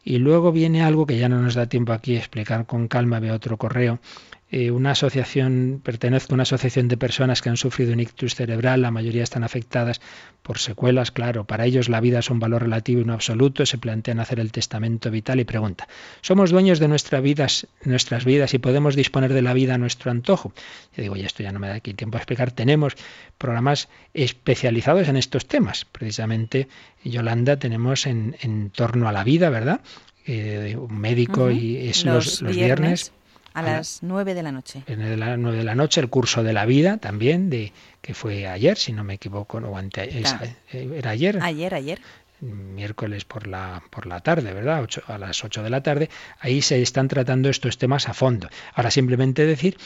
Y 0.03 0.19
luego 0.19 0.53
viene 0.53 0.83
algo 0.83 1.07
que 1.07 1.19
ya 1.19 1.29
no 1.29 1.41
nos 1.41 1.55
da 1.55 1.69
tiempo 1.69 1.93
aquí 1.93 2.17
explicar 2.17 2.65
con 2.67 2.89
calma, 2.89 3.21
veo 3.21 3.35
otro 3.35 3.59
correo, 3.59 4.01
eh, 4.51 4.71
una 4.71 4.93
asociación, 4.93 5.83
pertenezco 5.85 6.33
a 6.33 6.37
una 6.37 6.45
asociación 6.45 6.89
de 6.89 6.97
personas 6.97 7.43
que 7.43 7.51
han 7.51 7.59
sufrido 7.59 7.93
un 7.93 8.01
ictus 8.01 8.35
cerebral, 8.35 8.81
la 8.81 8.91
mayoría 8.91 9.23
están 9.23 9.45
afectadas 9.45 10.01
por 10.43 10.59
secuelas, 10.59 11.11
claro, 11.11 11.45
para 11.45 11.67
ellos 11.67 11.91
la 11.91 12.01
vida 12.01 12.21
es 12.21 12.31
un 12.31 12.39
valor 12.41 12.63
relativo 12.63 13.03
y 13.03 13.05
no 13.05 13.13
absoluto, 13.13 13.67
se 13.67 13.77
plantean 13.77 14.21
hacer 14.21 14.41
el 14.41 14.51
testamento 14.51 15.11
vital 15.11 15.39
y 15.41 15.45
pregunta, 15.45 15.87
¿somos 16.23 16.51
dueños 16.51 16.79
de 16.79 16.89
nuestras 16.89 17.23
vidas, 17.23 17.67
nuestras 17.85 18.25
vidas 18.25 18.55
y 18.55 18.59
podemos 18.59 18.97
disponer 18.97 19.35
de 19.35 19.43
la 19.43 19.53
vida 19.53 19.75
a 19.75 19.79
nuestro 19.79 20.11
antojo? 20.11 20.55
Yo 20.97 21.03
digo, 21.03 21.17
y 21.17 21.27
esto 21.27 21.43
ya 21.43 21.53
no 21.53 21.59
me 21.59 21.69
da 21.69 21.75
aquí 21.75 21.93
tiempo 21.93 22.17
a 22.17 22.21
explicar, 22.21 22.51
tenemos 22.51 22.95
programas 23.37 23.91
especializados 24.15 25.09
en 25.09 25.19
estos 25.19 25.47
temas, 25.47 25.85
precisamente 25.85 26.69
Yolanda 27.05 27.59
tenemos 27.59 28.07
en, 28.07 28.71
torno 28.75 29.11
a 29.11 29.13
la 29.13 29.25
vida, 29.25 29.51
¿verdad? 29.51 29.83
Eh, 30.25 30.75
un 30.79 30.99
médico 30.99 31.51
y 31.51 31.89
es 31.89 32.07
los, 32.07 32.43
viernes 32.43 33.13
a 33.55 33.63
las 33.63 34.03
nueve 34.03 34.35
de 34.35 34.43
la 34.43 34.53
noche. 34.53 34.85
A 34.87 34.93
las 34.93 35.39
nueve 35.39 35.59
de 35.59 35.65
la 35.65 35.75
noche, 35.75 36.01
el 36.01 36.09
curso 36.09 36.43
de 36.43 36.53
la 36.53 36.67
vida 36.67 36.99
también, 36.99 37.51
de 37.51 37.73
que 38.01 38.15
fue 38.15 38.47
ayer, 38.47 38.77
si 38.77 38.93
no 38.93 39.05
me 39.05 39.15
equivoco, 39.15 39.61
no, 39.61 39.79
eh, 39.79 40.23
era 40.73 41.11
ayer. 41.11 41.39
Ayer, 41.43 41.75
ayer 41.75 42.01
miércoles 42.41 43.25
por 43.25 43.47
la, 43.47 43.83
por 43.91 44.07
la 44.07 44.21
tarde, 44.21 44.53
¿verdad? 44.53 44.89
a 45.07 45.19
las 45.19 45.45
8 45.45 45.63
de 45.63 45.71
la 45.71 45.83
tarde, 45.83 46.09
ahí 46.39 46.63
se 46.63 46.81
están 46.81 47.09
tratando 47.09 47.49
estos 47.49 47.79
temas 47.79 48.09
a 48.09 48.15
fondo. 48.15 48.49
Ahora 48.75 48.91
simplemente 48.91 49.45
decir 49.45 49.77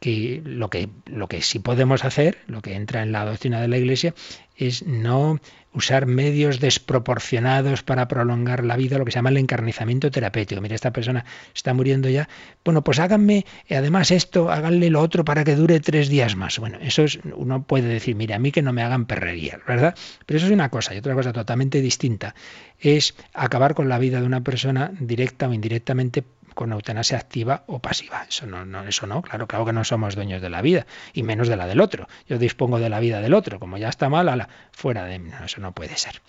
que 0.00 0.40
lo 0.44 0.70
que 0.70 0.88
lo 1.06 1.28
que 1.28 1.42
sí 1.42 1.58
podemos 1.58 2.04
hacer, 2.04 2.38
lo 2.46 2.62
que 2.62 2.74
entra 2.74 3.02
en 3.02 3.12
la 3.12 3.24
doctrina 3.24 3.60
de 3.60 3.68
la 3.68 3.78
Iglesia, 3.78 4.14
es 4.56 4.86
no 4.86 5.40
usar 5.72 6.06
medios 6.06 6.60
desproporcionados 6.60 7.82
para 7.82 8.08
prolongar 8.08 8.64
la 8.64 8.76
vida, 8.76 8.98
lo 8.98 9.04
que 9.04 9.12
se 9.12 9.16
llama 9.16 9.30
el 9.30 9.36
encarnizamiento 9.36 10.10
terapéutico. 10.10 10.60
Mira, 10.60 10.74
esta 10.74 10.92
persona 10.92 11.24
está 11.54 11.74
muriendo 11.74 12.08
ya. 12.08 12.28
Bueno, 12.64 12.82
pues 12.82 12.98
háganme, 12.98 13.44
además 13.70 14.10
esto, 14.10 14.50
háganle 14.50 14.90
lo 14.90 15.00
otro 15.00 15.24
para 15.24 15.44
que 15.44 15.56
dure 15.56 15.80
tres 15.80 16.08
días 16.08 16.36
más. 16.36 16.58
Bueno, 16.58 16.78
eso 16.80 17.02
es, 17.02 17.18
uno 17.36 17.62
puede 17.62 17.88
decir, 17.88 18.16
mira, 18.16 18.36
a 18.36 18.38
mí 18.38 18.52
que 18.52 18.62
no 18.62 18.72
me 18.72 18.82
hagan 18.82 19.06
perrería, 19.06 19.60
¿verdad? 19.66 19.94
Pero 20.26 20.38
eso 20.38 20.46
es 20.46 20.52
una 20.52 20.70
cosa, 20.70 20.94
y 20.94 20.98
otra 20.98 21.14
cosa 21.14 21.32
totalmente 21.32 21.80
distinta 21.80 22.34
es 22.80 23.14
acabar 23.32 23.74
con 23.74 23.88
la 23.88 23.98
vida 23.98 24.20
de 24.20 24.26
una 24.26 24.42
persona 24.42 24.92
directa 25.00 25.48
o 25.48 25.52
indirectamente 25.52 26.24
con 26.58 26.72
eutanasia 26.72 27.18
activa 27.18 27.62
o 27.68 27.78
pasiva. 27.78 28.26
Eso 28.28 28.44
no, 28.44 28.64
no, 28.64 28.82
eso 28.82 29.06
no, 29.06 29.22
claro, 29.22 29.46
claro 29.46 29.64
que 29.64 29.72
no 29.72 29.84
somos 29.84 30.16
dueños 30.16 30.42
de 30.42 30.50
la 30.50 30.60
vida, 30.60 30.88
y 31.12 31.22
menos 31.22 31.46
de 31.46 31.54
la 31.54 31.68
del 31.68 31.80
otro. 31.80 32.08
Yo 32.28 32.36
dispongo 32.36 32.80
de 32.80 32.88
la 32.88 32.98
vida 32.98 33.20
del 33.20 33.32
otro, 33.32 33.60
como 33.60 33.78
ya 33.78 33.88
está 33.88 34.08
mal, 34.08 34.26
la 34.26 34.48
fuera 34.72 35.04
de 35.04 35.20
mí. 35.20 35.30
No, 35.30 35.44
eso 35.44 35.60
no 35.60 35.70
puede 35.70 35.96
ser. 35.96 36.20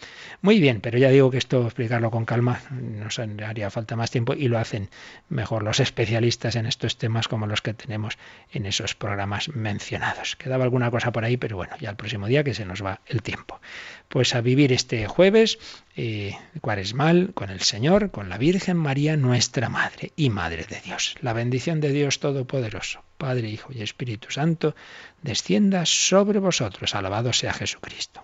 Muy 0.42 0.60
bien, 0.60 0.82
pero 0.82 1.00
ya 1.00 1.10
digo 1.10 1.32
que 1.32 1.40
esto 1.40 1.66
explicarlo 1.66 2.12
con 2.12 2.26
calma 2.26 2.62
nos 2.70 3.18
haría 3.18 3.72
falta 3.72 3.96
más 3.96 4.12
tiempo 4.12 4.36
y 4.36 4.50
lo 4.50 4.60
hacen 4.60 4.92
mejor 5.30 5.64
los 5.64 5.80
especialistas 5.80 6.56
en 6.56 6.68
estos 6.68 7.00
temas 7.00 7.28
como 7.28 7.48
los 7.48 7.64
que 7.64 7.74
tenemos 7.74 8.20
en 8.52 8.68
esos 8.68 8.94
programas 8.94 9.50
mencionados. 9.50 10.36
Quedaba 10.36 10.64
alguna 10.64 10.92
cosa 10.92 11.12
por 11.12 11.26
ahí, 11.26 11.38
pero 11.38 11.56
bueno, 11.58 11.76
ya 11.80 11.90
el 11.90 11.96
próximo 11.96 12.28
día 12.28 12.44
que 12.44 12.54
se 12.54 12.66
nos 12.66 12.86
va 12.86 13.02
el 13.08 13.24
tiempo. 13.24 13.60
Pues 14.10 14.36
a 14.36 14.42
vivir 14.42 14.74
este 14.74 15.08
jueves 15.08 15.58
eh, 16.02 16.38
cuaresmal 16.62 17.34
con 17.34 17.50
el 17.50 17.60
Señor, 17.60 18.10
con 18.12 18.30
la 18.30 18.38
Virgen 18.38 18.78
María, 18.78 19.18
nuestra 19.18 19.68
Madre 19.68 20.14
y 20.16 20.30
Madre 20.30 20.64
de 20.64 20.80
Dios. 20.80 21.16
La 21.20 21.34
bendición 21.34 21.82
de 21.82 21.92
Dios 21.92 22.22
Todopoderoso, 22.22 23.04
Padre, 23.18 23.50
Hijo 23.50 23.74
y 23.74 23.82
Espíritu 23.82 24.32
Santo, 24.32 24.76
descienda 25.24 25.86
sobre 25.86 26.40
vosotros. 26.40 26.96
Alabado 26.96 27.34
sea 27.34 27.52
Jesucristo. 27.52 28.24